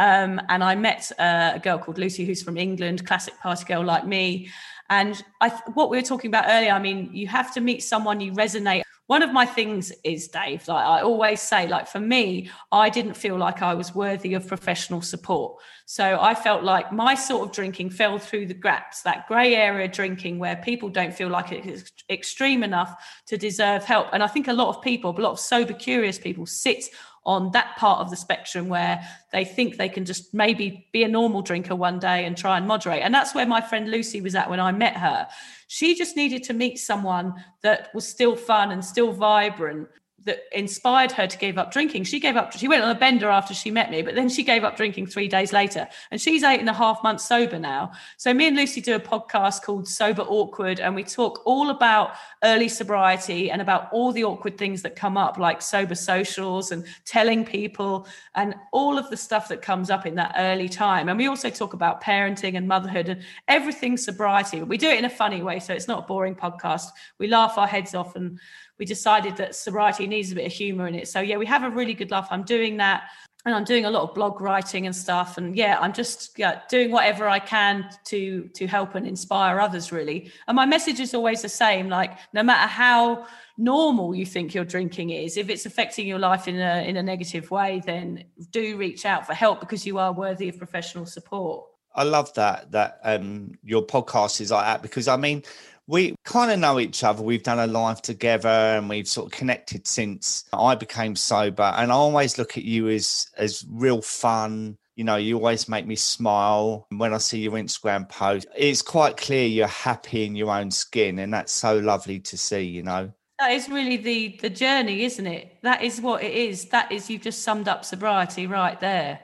Um, 0.00 0.40
and 0.48 0.64
I 0.64 0.74
met 0.74 1.12
uh, 1.20 1.52
a 1.54 1.60
girl 1.60 1.78
called 1.78 1.98
Lucy, 1.98 2.24
who's 2.24 2.42
from 2.42 2.56
England, 2.56 3.06
classic 3.06 3.38
party 3.38 3.64
girl 3.64 3.84
like 3.84 4.04
me. 4.04 4.50
And 4.90 5.22
I, 5.40 5.50
what 5.74 5.88
we 5.88 5.98
were 5.98 6.02
talking 6.02 6.32
about 6.32 6.46
earlier, 6.48 6.72
I 6.72 6.80
mean, 6.80 7.10
you 7.12 7.28
have 7.28 7.54
to 7.54 7.60
meet 7.60 7.84
someone 7.84 8.20
you 8.20 8.32
resonate 8.32 8.82
one 9.06 9.22
of 9.22 9.32
my 9.32 9.44
things 9.44 9.92
is 10.02 10.28
dave 10.28 10.66
like 10.68 10.84
i 10.84 11.00
always 11.00 11.40
say 11.40 11.66
like 11.68 11.86
for 11.86 12.00
me 12.00 12.50
i 12.72 12.88
didn't 12.88 13.14
feel 13.14 13.36
like 13.36 13.62
i 13.62 13.74
was 13.74 13.94
worthy 13.94 14.34
of 14.34 14.46
professional 14.46 15.02
support. 15.02 15.60
So 15.86 16.18
i 16.20 16.34
felt 16.34 16.62
like 16.62 16.92
my 16.92 17.14
sort 17.14 17.46
of 17.46 17.54
drinking 17.54 17.90
fell 17.90 18.18
through 18.18 18.46
the 18.46 18.54
gaps 18.54 19.02
that 19.02 19.28
grey 19.28 19.54
area 19.54 19.88
drinking 19.88 20.38
where 20.38 20.56
people 20.56 20.88
don't 20.88 21.12
feel 21.12 21.28
like 21.28 21.52
it's 21.52 21.92
extreme 22.08 22.62
enough 22.62 22.94
to 23.26 23.36
deserve 23.36 23.84
help. 23.84 24.08
And 24.12 24.22
i 24.22 24.26
think 24.26 24.48
a 24.48 24.52
lot 24.52 24.68
of 24.68 24.82
people 24.82 25.14
a 25.18 25.20
lot 25.20 25.32
of 25.32 25.40
sober 25.40 25.74
curious 25.74 26.18
people 26.18 26.46
sit 26.46 26.84
on 27.26 27.50
that 27.52 27.76
part 27.76 28.00
of 28.00 28.10
the 28.10 28.16
spectrum 28.16 28.68
where 28.68 29.06
they 29.32 29.44
think 29.44 29.76
they 29.76 29.88
can 29.88 30.04
just 30.04 30.34
maybe 30.34 30.86
be 30.92 31.04
a 31.04 31.08
normal 31.08 31.40
drinker 31.40 31.74
one 31.74 31.98
day 31.98 32.26
and 32.26 32.36
try 32.36 32.58
and 32.58 32.66
moderate. 32.66 33.02
And 33.02 33.14
that's 33.14 33.34
where 33.34 33.46
my 33.46 33.60
friend 33.60 33.90
Lucy 33.90 34.20
was 34.20 34.34
at 34.34 34.50
when 34.50 34.60
I 34.60 34.72
met 34.72 34.96
her. 34.96 35.26
She 35.68 35.94
just 35.94 36.16
needed 36.16 36.44
to 36.44 36.52
meet 36.52 36.78
someone 36.78 37.34
that 37.62 37.94
was 37.94 38.06
still 38.06 38.36
fun 38.36 38.72
and 38.72 38.84
still 38.84 39.12
vibrant 39.12 39.88
that 40.24 40.44
inspired 40.52 41.12
her 41.12 41.26
to 41.26 41.38
give 41.38 41.58
up 41.58 41.70
drinking. 41.70 42.04
She 42.04 42.18
gave 42.18 42.36
up, 42.36 42.52
she 42.52 42.66
went 42.66 42.82
on 42.82 42.90
a 42.90 42.98
bender 42.98 43.28
after 43.28 43.52
she 43.52 43.70
met 43.70 43.90
me, 43.90 44.02
but 44.02 44.14
then 44.14 44.28
she 44.28 44.42
gave 44.42 44.64
up 44.64 44.76
drinking 44.76 45.06
three 45.06 45.28
days 45.28 45.52
later. 45.52 45.86
And 46.10 46.20
she's 46.20 46.42
eight 46.42 46.60
and 46.60 46.68
a 46.68 46.72
half 46.72 47.02
months 47.02 47.26
sober 47.26 47.58
now. 47.58 47.92
So 48.16 48.32
me 48.32 48.48
and 48.48 48.56
Lucy 48.56 48.80
do 48.80 48.94
a 48.94 49.00
podcast 49.00 49.62
called 49.62 49.86
Sober 49.86 50.22
Awkward, 50.22 50.80
and 50.80 50.94
we 50.94 51.04
talk 51.04 51.42
all 51.44 51.70
about 51.70 52.12
early 52.42 52.68
sobriety 52.68 53.50
and 53.50 53.60
about 53.60 53.92
all 53.92 54.12
the 54.12 54.24
awkward 54.24 54.56
things 54.56 54.82
that 54.82 54.96
come 54.96 55.16
up, 55.16 55.38
like 55.38 55.60
sober 55.60 55.94
socials 55.94 56.72
and 56.72 56.84
telling 57.04 57.44
people 57.44 58.06
and 58.34 58.54
all 58.72 58.98
of 58.98 59.10
the 59.10 59.16
stuff 59.16 59.48
that 59.48 59.62
comes 59.62 59.90
up 59.90 60.06
in 60.06 60.14
that 60.14 60.34
early 60.38 60.68
time. 60.68 61.08
And 61.08 61.18
we 61.18 61.26
also 61.26 61.50
talk 61.50 61.74
about 61.74 62.02
parenting 62.02 62.56
and 62.56 62.66
motherhood 62.66 63.08
and 63.08 63.22
everything 63.48 63.96
sobriety. 63.96 64.58
But 64.58 64.68
we 64.68 64.78
do 64.78 64.88
it 64.88 64.98
in 64.98 65.04
a 65.04 65.10
funny 65.10 65.42
way. 65.42 65.60
So 65.60 65.74
it's 65.74 65.88
not 65.88 66.04
a 66.04 66.06
boring 66.06 66.34
podcast. 66.34 66.86
We 67.18 67.28
laugh 67.28 67.58
our 67.58 67.66
heads 67.66 67.94
off 67.94 68.16
and 68.16 68.38
we 68.78 68.84
decided 68.84 69.36
that 69.36 69.54
sobriety 69.54 70.06
needs 70.06 70.32
a 70.32 70.34
bit 70.34 70.46
of 70.46 70.52
humor 70.52 70.86
in 70.86 70.94
it. 70.94 71.08
So 71.08 71.20
yeah, 71.20 71.36
we 71.36 71.46
have 71.46 71.62
a 71.62 71.70
really 71.70 71.94
good 71.94 72.10
laugh. 72.10 72.28
I'm 72.30 72.42
doing 72.42 72.76
that 72.78 73.04
and 73.46 73.54
I'm 73.54 73.64
doing 73.64 73.84
a 73.84 73.90
lot 73.90 74.08
of 74.08 74.14
blog 74.14 74.40
writing 74.40 74.86
and 74.86 74.96
stuff. 74.96 75.36
And 75.36 75.54
yeah, 75.54 75.78
I'm 75.80 75.92
just 75.92 76.38
yeah, 76.38 76.60
doing 76.68 76.90
whatever 76.90 77.28
I 77.28 77.38
can 77.38 77.88
to 78.06 78.48
to 78.54 78.66
help 78.66 78.94
and 78.94 79.06
inspire 79.06 79.60
others 79.60 79.92
really. 79.92 80.30
And 80.48 80.56
my 80.56 80.66
message 80.66 80.98
is 80.98 81.14
always 81.14 81.42
the 81.42 81.48
same. 81.48 81.88
Like 81.88 82.12
no 82.32 82.42
matter 82.42 82.66
how 82.66 83.26
normal 83.58 84.14
you 84.14 84.24
think 84.24 84.54
your 84.54 84.64
drinking 84.64 85.10
is, 85.10 85.36
if 85.36 85.50
it's 85.50 85.66
affecting 85.66 86.06
your 86.06 86.18
life 86.18 86.48
in 86.48 86.56
a 86.56 86.88
in 86.88 86.96
a 86.96 87.02
negative 87.02 87.50
way, 87.50 87.82
then 87.84 88.24
do 88.50 88.76
reach 88.76 89.04
out 89.04 89.26
for 89.26 89.34
help 89.34 89.60
because 89.60 89.86
you 89.86 89.98
are 89.98 90.12
worthy 90.12 90.48
of 90.48 90.58
professional 90.58 91.04
support. 91.04 91.66
I 91.94 92.04
love 92.04 92.32
that 92.34 92.72
that 92.72 92.98
um 93.04 93.52
your 93.62 93.86
podcast 93.86 94.40
is 94.40 94.50
like 94.50 94.64
that 94.64 94.82
because 94.82 95.06
I 95.06 95.16
mean 95.16 95.42
we 95.86 96.14
kind 96.24 96.50
of 96.50 96.58
know 96.58 96.80
each 96.80 97.04
other. 97.04 97.22
We've 97.22 97.42
done 97.42 97.58
a 97.58 97.66
life 97.66 98.02
together 98.02 98.48
and 98.48 98.88
we've 98.88 99.08
sort 99.08 99.26
of 99.26 99.38
connected 99.38 99.86
since 99.86 100.44
I 100.52 100.74
became 100.74 101.14
sober. 101.16 101.74
And 101.76 101.92
I 101.92 101.94
always 101.94 102.38
look 102.38 102.56
at 102.56 102.64
you 102.64 102.88
as 102.88 103.28
as 103.36 103.64
real 103.68 104.00
fun. 104.00 104.78
You 104.96 105.04
know, 105.04 105.16
you 105.16 105.36
always 105.36 105.68
make 105.68 105.86
me 105.86 105.96
smile 105.96 106.86
when 106.90 107.12
I 107.12 107.18
see 107.18 107.40
your 107.40 107.54
Instagram 107.54 108.08
post. 108.08 108.46
It's 108.56 108.80
quite 108.80 109.16
clear 109.16 109.46
you're 109.46 109.66
happy 109.66 110.24
in 110.24 110.36
your 110.36 110.52
own 110.52 110.70
skin, 110.70 111.18
and 111.18 111.34
that's 111.34 111.52
so 111.52 111.78
lovely 111.78 112.20
to 112.20 112.38
see, 112.38 112.62
you 112.62 112.84
know. 112.84 113.12
That 113.40 113.50
is 113.50 113.68
really 113.68 113.96
the 113.96 114.38
the 114.40 114.50
journey, 114.50 115.04
isn't 115.04 115.26
it? 115.26 115.58
That 115.62 115.82
is 115.82 116.00
what 116.00 116.22
it 116.22 116.32
is. 116.32 116.66
That 116.66 116.92
is 116.92 117.10
you've 117.10 117.22
just 117.22 117.42
summed 117.42 117.66
up 117.66 117.84
sobriety 117.84 118.46
right 118.46 118.78
there 118.80 119.20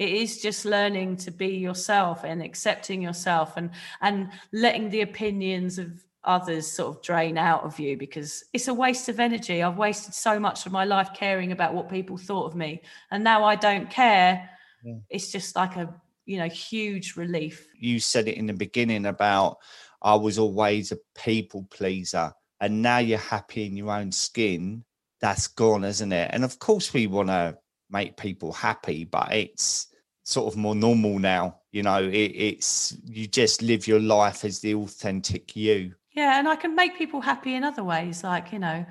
it 0.00 0.08
is 0.08 0.40
just 0.40 0.64
learning 0.64 1.14
to 1.14 1.30
be 1.30 1.48
yourself 1.48 2.24
and 2.24 2.42
accepting 2.42 3.02
yourself 3.02 3.58
and 3.58 3.70
and 4.00 4.30
letting 4.50 4.88
the 4.88 5.02
opinions 5.02 5.78
of 5.78 6.02
others 6.24 6.66
sort 6.66 6.96
of 6.96 7.02
drain 7.02 7.36
out 7.36 7.62
of 7.64 7.78
you 7.78 7.96
because 7.96 8.44
it's 8.52 8.68
a 8.68 8.74
waste 8.74 9.08
of 9.08 9.20
energy. 9.20 9.62
I've 9.62 9.76
wasted 9.76 10.14
so 10.14 10.40
much 10.40 10.66
of 10.66 10.72
my 10.72 10.84
life 10.84 11.10
caring 11.14 11.52
about 11.52 11.74
what 11.74 11.90
people 11.90 12.16
thought 12.16 12.46
of 12.46 12.54
me 12.54 12.82
and 13.10 13.22
now 13.22 13.44
i 13.44 13.54
don't 13.54 13.88
care. 13.90 14.50
Yeah. 14.82 14.94
it's 15.10 15.30
just 15.30 15.54
like 15.54 15.76
a 15.76 15.94
you 16.24 16.38
know 16.38 16.48
huge 16.48 17.16
relief. 17.16 17.68
You 17.78 18.00
said 18.00 18.26
it 18.26 18.38
in 18.38 18.46
the 18.46 18.54
beginning 18.54 19.04
about 19.04 19.58
i 20.00 20.14
was 20.14 20.38
always 20.38 20.92
a 20.92 20.98
people 21.14 21.66
pleaser 21.70 22.32
and 22.62 22.80
now 22.80 22.98
you're 22.98 23.18
happy 23.18 23.66
in 23.66 23.76
your 23.76 23.90
own 23.90 24.12
skin. 24.12 24.82
That's 25.20 25.46
gone 25.46 25.84
isn't 25.84 26.12
it? 26.12 26.30
And 26.32 26.42
of 26.42 26.58
course 26.58 26.94
we 26.94 27.06
want 27.06 27.28
to 27.28 27.58
make 27.90 28.16
people 28.16 28.52
happy 28.52 29.04
but 29.04 29.32
it's 29.32 29.90
sort 30.30 30.52
of 30.52 30.56
more 30.58 30.74
normal 30.74 31.18
now. 31.18 31.56
You 31.72 31.82
know, 31.82 32.02
it, 32.02 32.32
it's 32.34 32.96
you 33.04 33.26
just 33.26 33.62
live 33.62 33.86
your 33.86 34.00
life 34.00 34.44
as 34.44 34.60
the 34.60 34.74
authentic 34.74 35.54
you. 35.56 35.94
Yeah, 36.12 36.38
and 36.38 36.48
I 36.48 36.56
can 36.56 36.74
make 36.74 36.96
people 36.96 37.20
happy 37.20 37.54
in 37.54 37.64
other 37.64 37.84
ways. 37.84 38.24
Like, 38.24 38.52
you 38.52 38.58
know, 38.58 38.84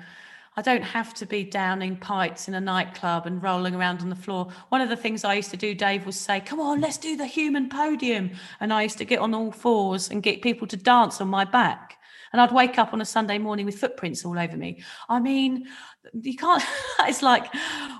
I 0.56 0.62
don't 0.62 0.82
have 0.82 1.12
to 1.14 1.26
be 1.26 1.44
downing 1.44 1.96
pints 1.96 2.48
in 2.48 2.54
a 2.54 2.60
nightclub 2.60 3.26
and 3.26 3.42
rolling 3.42 3.74
around 3.74 4.00
on 4.00 4.08
the 4.08 4.16
floor. 4.16 4.48
One 4.70 4.80
of 4.80 4.88
the 4.88 4.96
things 4.96 5.24
I 5.24 5.34
used 5.34 5.50
to 5.50 5.56
do, 5.56 5.74
Dave, 5.74 6.06
was 6.06 6.16
say, 6.16 6.40
Come 6.40 6.60
on, 6.60 6.80
let's 6.80 6.98
do 6.98 7.16
the 7.16 7.26
human 7.26 7.68
podium. 7.68 8.30
And 8.60 8.72
I 8.72 8.82
used 8.82 8.98
to 8.98 9.04
get 9.04 9.20
on 9.20 9.34
all 9.34 9.52
fours 9.52 10.10
and 10.10 10.22
get 10.22 10.42
people 10.42 10.66
to 10.68 10.76
dance 10.76 11.20
on 11.20 11.28
my 11.28 11.44
back. 11.44 11.98
And 12.32 12.40
I'd 12.40 12.52
wake 12.52 12.78
up 12.78 12.92
on 12.92 13.00
a 13.00 13.04
Sunday 13.04 13.38
morning 13.38 13.66
with 13.66 13.78
footprints 13.78 14.24
all 14.24 14.38
over 14.38 14.56
me. 14.56 14.82
I 15.08 15.18
mean, 15.18 15.66
you 16.14 16.36
can't 16.36 16.62
it's 17.00 17.22
like 17.22 17.46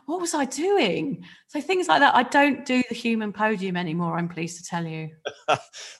what 0.06 0.20
was 0.20 0.34
i 0.34 0.44
doing 0.44 1.24
so 1.48 1.60
things 1.60 1.88
like 1.88 2.00
that 2.00 2.14
i 2.14 2.22
don't 2.22 2.64
do 2.64 2.82
the 2.88 2.94
human 2.94 3.32
podium 3.32 3.76
anymore 3.76 4.16
i'm 4.16 4.28
pleased 4.28 4.56
to 4.58 4.64
tell 4.64 4.86
you 4.86 5.08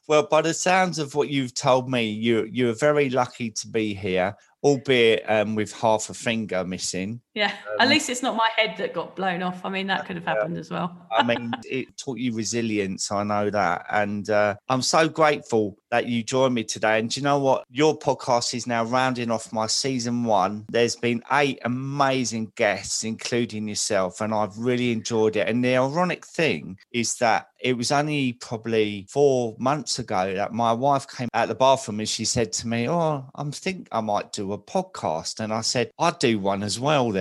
well 0.09 0.27
by 0.27 0.41
the 0.41 0.55
sounds 0.55 0.99
of 0.99 1.15
what 1.15 1.29
you've 1.29 1.55
told 1.55 1.91
me 1.91 2.09
you 2.09 2.49
you're 2.51 2.75
very 2.75 3.11
lucky 3.11 3.51
to 3.51 3.69
be 3.69 3.95
here 3.95 4.35
albeit 4.63 5.25
um, 5.29 5.55
with 5.55 5.73
half 5.73 6.11
a 6.11 6.15
finger 6.15 6.65
missing. 6.65 7.21
Yeah, 7.35 7.53
um, 7.73 7.77
at 7.81 7.89
least 7.89 8.11
it's 8.11 8.23
not 8.23 8.35
my 8.35 8.49
head 8.57 8.75
that 8.79 8.93
got 8.93 9.15
blown 9.15 9.43
off. 9.43 9.65
I 9.65 9.69
mean, 9.69 9.87
that 9.87 10.05
could 10.05 10.17
have 10.17 10.25
happened 10.25 10.59
as 10.59 10.69
well. 10.69 11.07
I 11.13 11.23
mean, 11.23 11.53
it 11.65 11.97
taught 11.97 12.19
you 12.19 12.35
resilience. 12.35 13.13
I 13.13 13.23
know 13.23 13.51
that, 13.51 13.87
and 13.91 14.29
uh, 14.29 14.57
I'm 14.69 14.83
so 14.83 15.09
grateful 15.09 15.79
that 15.93 16.07
you 16.07 16.25
joined 16.25 16.55
me 16.55 16.65
today. 16.65 16.99
And 16.99 17.15
you 17.17 17.23
know 17.23 17.39
what? 17.39 17.65
Your 17.71 17.97
podcast 17.97 18.55
is 18.55 18.67
now 18.67 18.85
rounding 18.85 19.31
off 19.31 19.53
my 19.53 19.69
season 19.69 20.25
one. 20.25 20.67
There's 20.71 20.97
been 20.97 21.23
eight 21.31 21.61
amazing 21.65 22.53
guests, 22.57 23.05
including 23.05 23.69
yourself, 23.69 24.21
and 24.21 24.35
I've 24.35 24.59
really 24.59 24.91
enjoyed 24.91 25.37
it. 25.37 25.49
And 25.49 25.65
the 25.65 25.77
ironic 25.77 26.27
thing 26.27 26.79
is 26.93 27.15
that 27.17 27.47
it 27.61 27.77
was 27.77 27.93
only 27.93 28.33
probably 28.35 29.07
four 29.09 29.55
months 29.59 29.99
ago 29.99 30.35
that 30.35 30.53
my 30.53 30.73
wife 30.73 31.07
came 31.07 31.29
out 31.35 31.49
the 31.49 31.55
bathroom 31.55 32.01
and 32.01 32.09
she 32.09 32.25
said 32.25 32.53
to 32.55 32.67
me, 32.67 32.89
Oh, 32.89 33.27
I'm 33.35 33.53
think 33.53 33.89
I 33.93 34.01
might 34.01 34.33
do 34.33 34.53
a 34.53 34.59
podcast. 34.59 35.41
And 35.41 35.53
I 35.53 35.61
said, 35.61 35.91
I'd 35.99 36.19
do 36.19 36.39
one 36.39 36.63
as 36.63 36.81
well 36.81 37.11
then. 37.11 37.20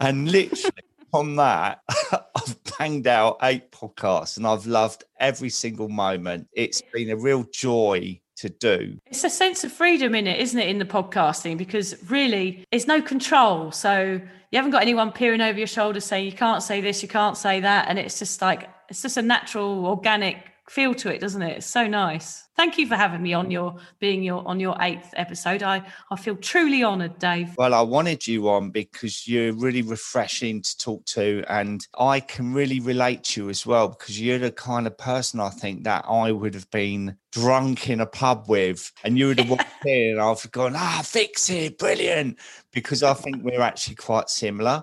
And 0.00 0.30
literally 0.30 0.72
on 1.12 1.36
that, 1.36 1.82
I've 2.12 2.56
banged 2.78 3.06
out 3.06 3.38
eight 3.42 3.70
podcasts 3.72 4.36
and 4.36 4.46
I've 4.46 4.66
loved 4.66 5.04
every 5.18 5.50
single 5.50 5.88
moment. 5.88 6.48
It's 6.52 6.82
been 6.92 7.10
a 7.10 7.16
real 7.16 7.44
joy 7.52 8.20
to 8.36 8.48
do. 8.48 8.98
It's 9.06 9.24
a 9.24 9.30
sense 9.30 9.64
of 9.64 9.72
freedom 9.72 10.14
in 10.14 10.26
it, 10.26 10.40
isn't 10.40 10.58
it, 10.58 10.68
in 10.68 10.78
the 10.78 10.84
podcasting? 10.84 11.58
Because 11.58 11.94
really, 12.10 12.64
it's 12.70 12.86
no 12.86 13.02
control. 13.02 13.70
So 13.70 14.20
you 14.50 14.56
haven't 14.56 14.72
got 14.72 14.82
anyone 14.82 15.12
peering 15.12 15.40
over 15.40 15.58
your 15.58 15.66
shoulder 15.66 16.00
saying 16.00 16.24
you 16.24 16.32
can't 16.32 16.62
say 16.62 16.80
this, 16.80 17.02
you 17.02 17.08
can't 17.08 17.36
say 17.36 17.60
that. 17.60 17.88
And 17.88 17.98
it's 17.98 18.18
just 18.18 18.40
like, 18.40 18.68
it's 18.88 19.02
just 19.02 19.16
a 19.16 19.22
natural, 19.22 19.86
organic 19.86 20.50
feel 20.68 20.94
to 20.94 21.12
it, 21.12 21.20
doesn't 21.20 21.42
it? 21.42 21.58
It's 21.58 21.66
so 21.66 21.86
nice. 21.86 22.44
Thank 22.60 22.76
you 22.76 22.86
for 22.86 22.94
having 22.94 23.22
me 23.22 23.32
on 23.32 23.50
your 23.50 23.76
being 24.00 24.22
your 24.22 24.46
on 24.46 24.60
your 24.60 24.76
eighth 24.82 25.14
episode. 25.16 25.62
I 25.62 25.82
I 26.10 26.16
feel 26.16 26.36
truly 26.36 26.84
honoured, 26.84 27.18
Dave. 27.18 27.54
Well, 27.56 27.72
I 27.72 27.80
wanted 27.80 28.26
you 28.26 28.50
on 28.50 28.68
because 28.68 29.26
you're 29.26 29.54
really 29.54 29.80
refreshing 29.80 30.60
to 30.60 30.76
talk 30.76 31.06
to, 31.06 31.42
and 31.48 31.86
I 31.98 32.20
can 32.20 32.52
really 32.52 32.78
relate 32.78 33.24
to 33.24 33.44
you 33.44 33.48
as 33.48 33.64
well 33.64 33.88
because 33.88 34.20
you're 34.20 34.38
the 34.38 34.52
kind 34.52 34.86
of 34.86 34.98
person 34.98 35.40
I 35.40 35.48
think 35.48 35.84
that 35.84 36.04
I 36.06 36.32
would 36.32 36.52
have 36.52 36.70
been 36.70 37.16
drunk 37.32 37.88
in 37.88 38.02
a 38.02 38.06
pub 38.06 38.44
with, 38.46 38.92
and 39.04 39.16
you 39.16 39.28
would 39.28 39.40
have 39.40 39.48
walked 39.48 39.64
in 39.86 40.10
and 40.10 40.20
I've 40.20 40.52
gone, 40.52 40.74
ah, 40.76 41.00
fix 41.02 41.48
it, 41.48 41.78
brilliant, 41.78 42.38
because 42.72 43.02
I 43.02 43.14
think 43.14 43.42
we're 43.42 43.62
actually 43.62 43.96
quite 43.96 44.28
similar. 44.28 44.82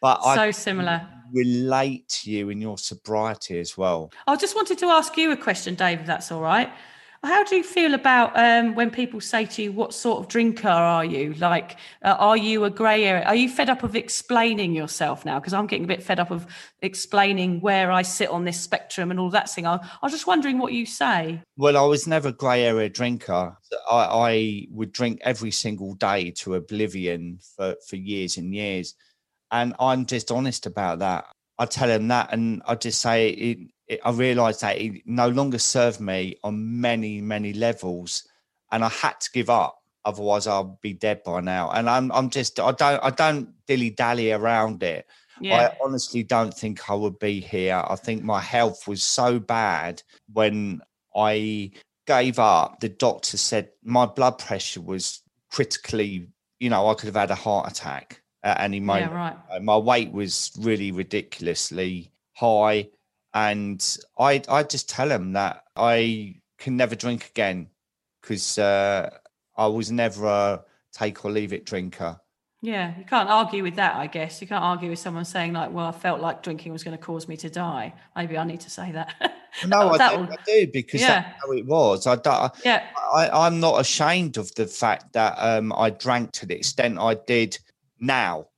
But 0.00 0.22
so 0.22 0.30
I 0.30 0.50
similar 0.50 1.06
relate 1.30 2.08
to 2.08 2.30
you 2.30 2.48
in 2.48 2.58
your 2.58 2.78
sobriety 2.78 3.60
as 3.60 3.76
well. 3.76 4.10
I 4.26 4.36
just 4.36 4.56
wanted 4.56 4.78
to 4.78 4.86
ask 4.86 5.14
you 5.18 5.30
a 5.30 5.36
question, 5.36 5.74
Dave, 5.74 6.00
if 6.00 6.06
that's 6.06 6.32
all 6.32 6.40
right. 6.40 6.72
How 7.22 7.42
do 7.44 7.56
you 7.56 7.64
feel 7.64 7.94
about 7.94 8.32
um, 8.38 8.74
when 8.74 8.90
people 8.90 9.20
say 9.20 9.44
to 9.46 9.62
you, 9.62 9.72
"What 9.72 9.92
sort 9.92 10.20
of 10.20 10.28
drinker 10.28 10.68
are 10.68 11.04
you?" 11.04 11.34
Like, 11.34 11.76
uh, 12.02 12.16
are 12.18 12.36
you 12.36 12.64
a 12.64 12.70
grey 12.70 13.04
area? 13.04 13.24
Are 13.24 13.34
you 13.34 13.48
fed 13.48 13.68
up 13.68 13.82
of 13.82 13.96
explaining 13.96 14.74
yourself 14.74 15.24
now? 15.24 15.40
Because 15.40 15.52
I'm 15.52 15.66
getting 15.66 15.84
a 15.84 15.88
bit 15.88 16.02
fed 16.02 16.20
up 16.20 16.30
of 16.30 16.46
explaining 16.80 17.60
where 17.60 17.90
I 17.90 18.02
sit 18.02 18.30
on 18.30 18.44
this 18.44 18.60
spectrum 18.60 19.10
and 19.10 19.18
all 19.18 19.30
that 19.30 19.50
thing. 19.50 19.66
I, 19.66 19.74
I 19.76 19.98
was 20.02 20.12
just 20.12 20.26
wondering 20.26 20.58
what 20.58 20.72
you 20.72 20.86
say. 20.86 21.42
Well, 21.56 21.76
I 21.76 21.82
was 21.82 22.06
never 22.06 22.28
a 22.28 22.32
grey 22.32 22.64
area 22.64 22.88
drinker. 22.88 23.56
I, 23.90 23.96
I 23.96 24.66
would 24.70 24.92
drink 24.92 25.20
every 25.22 25.50
single 25.50 25.94
day 25.94 26.30
to 26.32 26.54
oblivion 26.54 27.40
for 27.56 27.74
for 27.88 27.96
years 27.96 28.36
and 28.36 28.54
years 28.54 28.94
and 29.50 29.74
I'm 29.78 30.06
just 30.06 30.30
honest 30.30 30.66
about 30.66 31.00
that. 31.00 31.26
I 31.58 31.66
tell 31.66 31.90
him 31.90 32.08
that, 32.08 32.32
and 32.32 32.62
I 32.66 32.74
just 32.74 33.00
say 33.00 33.30
it, 33.30 33.58
it, 33.88 34.00
I 34.04 34.10
realised 34.10 34.60
that 34.60 34.78
it 34.78 35.02
no 35.06 35.28
longer 35.28 35.58
served 35.58 36.00
me 36.00 36.36
on 36.44 36.80
many, 36.80 37.20
many 37.20 37.52
levels, 37.52 38.28
and 38.70 38.84
I 38.84 38.88
had 38.88 39.20
to 39.20 39.30
give 39.32 39.50
up. 39.50 39.82
Otherwise, 40.04 40.46
I'll 40.46 40.78
be 40.80 40.92
dead 40.92 41.22
by 41.24 41.40
now. 41.40 41.70
And 41.70 41.90
I'm, 41.90 42.10
I'm 42.12 42.30
just, 42.30 42.60
I 42.60 42.72
don't, 42.72 43.02
I 43.02 43.10
don't 43.10 43.52
dilly 43.66 43.90
dally 43.90 44.32
around 44.32 44.82
it. 44.82 45.06
Yeah. 45.40 45.56
I 45.56 45.76
honestly 45.84 46.22
don't 46.22 46.54
think 46.54 46.88
I 46.88 46.94
would 46.94 47.18
be 47.18 47.40
here. 47.40 47.82
I 47.86 47.96
think 47.96 48.22
my 48.22 48.40
health 48.40 48.88
was 48.88 49.02
so 49.02 49.38
bad 49.38 50.02
when 50.32 50.80
I 51.14 51.72
gave 52.06 52.38
up. 52.38 52.80
The 52.80 52.88
doctor 52.88 53.36
said 53.36 53.70
my 53.84 54.06
blood 54.06 54.38
pressure 54.38 54.80
was 54.80 55.20
critically, 55.50 56.28
you 56.58 56.70
know, 56.70 56.88
I 56.88 56.94
could 56.94 57.06
have 57.06 57.16
had 57.16 57.30
a 57.30 57.34
heart 57.34 57.70
attack 57.70 58.22
at 58.42 58.60
any 58.60 58.80
moment. 58.80 59.12
Yeah, 59.12 59.16
right. 59.16 59.36
Uh, 59.50 59.60
My 59.60 59.76
weight 59.76 60.12
was 60.12 60.52
really 60.58 60.90
ridiculously 60.90 62.10
high. 62.34 62.88
And 63.34 63.84
I, 64.18 64.42
I 64.48 64.62
just 64.62 64.88
tell 64.88 65.10
him 65.10 65.32
that 65.34 65.64
I 65.76 66.36
can 66.58 66.76
never 66.76 66.94
drink 66.94 67.26
again 67.28 67.68
because 68.20 68.58
uh, 68.58 69.10
I 69.56 69.66
was 69.66 69.90
never 69.90 70.26
a 70.26 70.64
take 70.92 71.24
or 71.24 71.30
leave 71.30 71.52
it 71.52 71.64
drinker. 71.66 72.20
Yeah, 72.60 72.92
you 72.98 73.04
can't 73.04 73.28
argue 73.28 73.62
with 73.62 73.76
that, 73.76 73.94
I 73.94 74.08
guess. 74.08 74.40
You 74.40 74.48
can't 74.48 74.64
argue 74.64 74.90
with 74.90 74.98
someone 74.98 75.24
saying 75.24 75.52
like, 75.52 75.70
"Well, 75.70 75.86
I 75.86 75.92
felt 75.92 76.20
like 76.20 76.42
drinking 76.42 76.72
was 76.72 76.82
going 76.82 76.96
to 76.96 77.02
cause 77.02 77.28
me 77.28 77.36
to 77.36 77.48
die." 77.48 77.94
Maybe 78.16 78.36
I 78.36 78.42
need 78.42 78.60
to 78.60 78.70
say 78.70 78.92
that. 78.92 79.14
No, 79.66 79.88
I 79.90 79.98
That 79.98 80.12
do, 80.12 80.18
will- 80.20 80.32
I 80.32 80.36
do 80.46 80.66
because 80.72 81.00
Yeah. 81.00 81.22
that's 81.22 81.42
how 81.44 81.52
it 81.52 81.64
was. 81.66 82.06
I, 82.06 82.16
don't- 82.16 82.52
yeah, 82.64 82.84
I, 83.14 83.30
I'm 83.30 83.58
not 83.60 83.80
ashamed 83.80 84.36
of 84.36 84.54
the 84.56 84.66
fact 84.66 85.14
that 85.14 85.36
um, 85.38 85.72
I 85.72 85.90
drank 85.90 86.32
to 86.32 86.46
the 86.46 86.54
extent 86.56 86.98
I 86.98 87.14
did 87.14 87.58
now. 87.98 88.48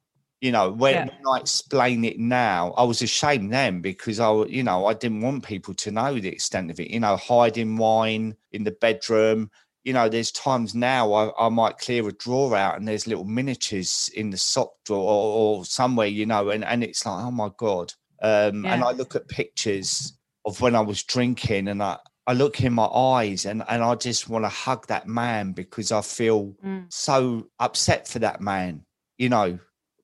You 0.41 0.53
know, 0.53 0.71
when, 0.73 0.95
Yeah. 0.95 1.05
when 1.05 1.35
I 1.35 1.39
explain 1.41 2.05
it 2.05 2.19
now, 2.19 2.73
I 2.77 2.85
was 2.85 3.03
ashamed 3.03 3.53
then 3.53 3.81
because 3.83 4.19
i 4.21 4.33
you 4.45 4.63
know, 4.63 4.87
I 4.87 4.95
didn't 4.95 5.21
want 5.21 5.45
people 5.45 5.75
to 5.75 5.91
know 5.91 6.19
the 6.19 6.29
extent 6.29 6.71
of 6.71 6.81
it. 6.81 6.91
You 6.91 7.01
know, 7.01 7.17
hiding 7.17 7.77
wine 7.77 8.37
in 8.53 8.65
the 8.65 8.71
bedroom. 8.73 9.51
You 9.85 9.93
know, 9.93 10.09
there's 10.09 10.31
times 10.33 10.75
now 10.75 11.13
I, 11.13 11.47
I 11.47 11.49
might 11.51 11.79
clear 11.79 12.07
a 12.09 12.13
drawer 12.13 12.57
out 12.57 12.77
and 12.79 12.87
there's 12.89 13.07
little 13.07 13.25
miniatures 13.25 14.11
in 14.15 14.31
the 14.31 14.37
sock 14.39 14.71
drawer 14.85 15.01
or, 15.03 15.59
or 15.59 15.65
somewhere, 15.65 16.07
you 16.07 16.27
know, 16.27 16.51
and, 16.51 16.65
and 16.65 16.83
it's 16.85 17.05
like, 17.07 17.23
oh 17.25 17.31
my 17.31 17.51
God. 17.57 17.93
Um, 18.23 18.67
And 18.67 18.83
I 18.85 18.93
look 18.93 19.15
at 19.15 19.29
pictures 19.29 20.19
of 20.47 20.61
when 20.61 20.75
I 20.75 20.81
was 20.81 21.03
drinking 21.03 21.69
and 21.69 21.83
I, 21.83 21.99
I 22.27 22.33
look 22.35 22.61
in 22.63 22.73
my 22.75 22.85
eyes 22.87 23.47
and, 23.47 23.63
and 23.69 23.83
I 23.83 23.95
just 23.95 24.29
want 24.29 24.45
to 24.45 24.51
hug 24.51 24.87
that 24.89 25.07
man 25.07 25.53
because 25.53 25.93
I 25.93 26.01
feel 26.03 26.55
Mm. 26.65 26.87
so 26.93 27.49
upset 27.59 28.07
for 28.07 28.19
that 28.21 28.41
man, 28.41 28.85
you 29.19 29.29
know, 29.31 29.59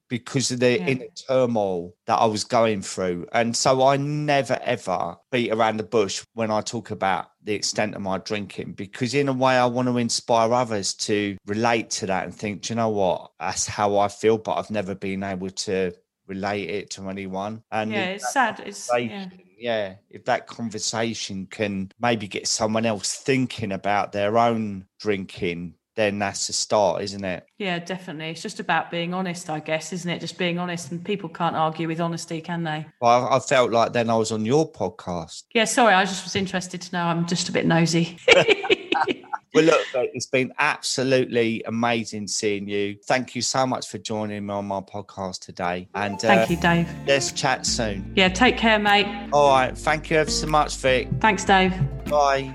because 0.08 0.50
of 0.50 0.60
the 0.60 0.78
Yeah. 0.78 0.86
inner 0.86 1.06
turmoil 1.28 1.94
that 2.06 2.16
I 2.16 2.26
was 2.26 2.44
going 2.44 2.82
through. 2.82 3.26
And 3.32 3.56
so 3.56 3.86
I 3.86 3.96
never 3.96 4.58
ever 4.62 5.16
beat 5.30 5.52
around 5.52 5.76
the 5.78 5.84
bush 5.84 6.24
when 6.34 6.50
I 6.50 6.60
talk 6.60 6.90
about 6.90 7.30
the 7.42 7.54
extent 7.54 7.94
of 7.94 8.02
my 8.02 8.18
drinking 8.18 8.72
because 8.72 9.14
in 9.14 9.28
a 9.28 9.32
way 9.32 9.56
I 9.56 9.66
want 9.66 9.88
to 9.88 9.98
inspire 9.98 10.52
others 10.52 10.94
to 10.94 11.36
relate 11.46 11.90
to 11.90 12.06
that 12.06 12.24
and 12.24 12.34
think, 12.34 12.62
"Do 12.62 12.72
you 12.72 12.76
know 12.76 12.88
what? 12.88 13.32
That's 13.38 13.66
how 13.66 13.98
I 13.98 14.08
feel, 14.08 14.38
but 14.38 14.54
I've 14.54 14.70
never 14.70 14.94
been 14.94 15.22
able 15.22 15.50
to 15.50 15.92
relate 16.26 16.68
it 16.68 16.90
to 16.90 17.08
anyone. 17.08 17.62
And 17.70 17.92
yeah. 17.92 18.04
It's 18.06 18.32
sad. 18.32 18.60
It's 18.66 18.90
yeah. 18.92 19.28
yeah, 19.58 19.94
if 20.10 20.24
that 20.24 20.46
conversation 20.46 21.46
can 21.46 21.90
maybe 22.00 22.28
get 22.28 22.46
someone 22.48 22.86
else 22.86 23.14
thinking 23.14 23.72
about 23.72 24.12
their 24.12 24.36
own 24.38 24.86
drinking, 25.00 25.74
then 25.96 26.18
that's 26.18 26.48
a 26.48 26.52
start, 26.52 27.02
isn't 27.02 27.24
it? 27.24 27.46
Yeah, 27.58 27.78
definitely. 27.78 28.30
It's 28.30 28.42
just 28.42 28.60
about 28.60 28.90
being 28.90 29.14
honest, 29.14 29.50
I 29.50 29.60
guess, 29.60 29.92
isn't 29.92 30.10
it? 30.10 30.20
Just 30.20 30.38
being 30.38 30.58
honest, 30.58 30.92
and 30.92 31.04
people 31.04 31.28
can't 31.28 31.56
argue 31.56 31.88
with 31.88 32.00
honesty, 32.00 32.40
can 32.40 32.62
they? 32.62 32.86
Well, 33.00 33.26
I, 33.26 33.36
I 33.36 33.40
felt 33.40 33.72
like 33.72 33.92
then 33.92 34.08
I 34.10 34.16
was 34.16 34.30
on 34.30 34.44
your 34.44 34.70
podcast. 34.70 35.44
Yeah, 35.54 35.64
sorry, 35.64 35.94
I 35.94 36.04
just 36.04 36.24
was 36.24 36.36
interested 36.36 36.80
to 36.82 36.92
know. 36.92 37.02
I'm 37.02 37.26
just 37.26 37.48
a 37.48 37.52
bit 37.52 37.66
nosy. 37.66 38.18
Well, 39.56 39.64
look, 39.64 39.80
it's 39.94 40.26
been 40.26 40.52
absolutely 40.58 41.62
amazing 41.66 42.26
seeing 42.26 42.68
you. 42.68 42.98
Thank 43.06 43.34
you 43.34 43.40
so 43.40 43.66
much 43.66 43.88
for 43.88 43.96
joining 43.96 44.44
me 44.44 44.52
on 44.52 44.66
my 44.66 44.80
podcast 44.80 45.40
today. 45.40 45.88
And 45.94 46.16
uh, 46.16 46.18
Thank 46.18 46.50
you, 46.50 46.56
Dave. 46.58 46.86
let's 47.06 47.32
chat 47.32 47.64
soon. 47.64 48.12
Yeah, 48.14 48.28
take 48.28 48.58
care, 48.58 48.78
mate. 48.78 49.06
All 49.32 49.48
right. 49.48 49.76
Thank 49.76 50.10
you 50.10 50.18
ever 50.18 50.30
so 50.30 50.46
much, 50.46 50.76
Vic. 50.76 51.08
Thanks, 51.22 51.46
Dave. 51.46 51.72
Bye. 52.04 52.54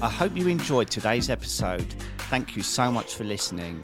I 0.00 0.08
hope 0.08 0.36
you 0.36 0.46
enjoyed 0.46 0.88
today's 0.90 1.28
episode. 1.28 1.92
Thank 2.30 2.54
you 2.54 2.62
so 2.62 2.92
much 2.92 3.16
for 3.16 3.24
listening. 3.24 3.82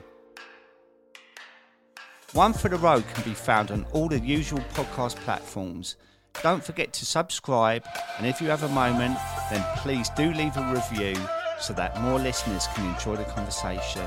One 2.34 2.52
for 2.52 2.68
the 2.68 2.76
Road 2.76 3.04
can 3.14 3.24
be 3.24 3.34
found 3.34 3.72
on 3.72 3.84
all 3.92 4.08
the 4.08 4.20
usual 4.20 4.60
podcast 4.74 5.16
platforms. 5.16 5.96
Don't 6.40 6.62
forget 6.62 6.92
to 6.92 7.04
subscribe, 7.04 7.84
and 8.18 8.28
if 8.28 8.40
you 8.40 8.46
have 8.48 8.62
a 8.62 8.68
moment, 8.68 9.18
then 9.50 9.64
please 9.78 10.08
do 10.10 10.32
leave 10.32 10.56
a 10.56 10.72
review 10.72 11.16
so 11.58 11.72
that 11.72 12.00
more 12.00 12.20
listeners 12.20 12.68
can 12.74 12.92
enjoy 12.92 13.16
the 13.16 13.24
conversation. 13.24 14.06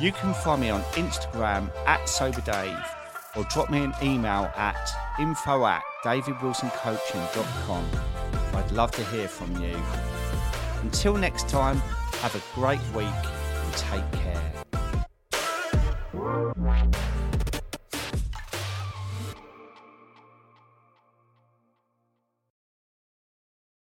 You 0.00 0.12
can 0.12 0.32
find 0.32 0.62
me 0.62 0.70
on 0.70 0.82
Instagram 0.92 1.70
at 1.86 2.00
SoberDave 2.06 2.86
or 3.36 3.44
drop 3.44 3.68
me 3.68 3.84
an 3.84 3.92
email 4.02 4.50
at 4.56 4.90
info 5.20 5.66
at 5.66 5.82
davidwilsoncoaching.com. 6.04 7.86
I'd 8.54 8.72
love 8.72 8.92
to 8.92 9.04
hear 9.04 9.28
from 9.28 9.62
you. 9.62 9.76
Until 10.82 11.16
next 11.16 11.48
time, 11.48 11.76
have 12.20 12.34
a 12.34 12.42
great 12.54 12.80
week 12.94 13.06
and 13.06 13.72
take 13.74 14.12
care. 14.12 14.52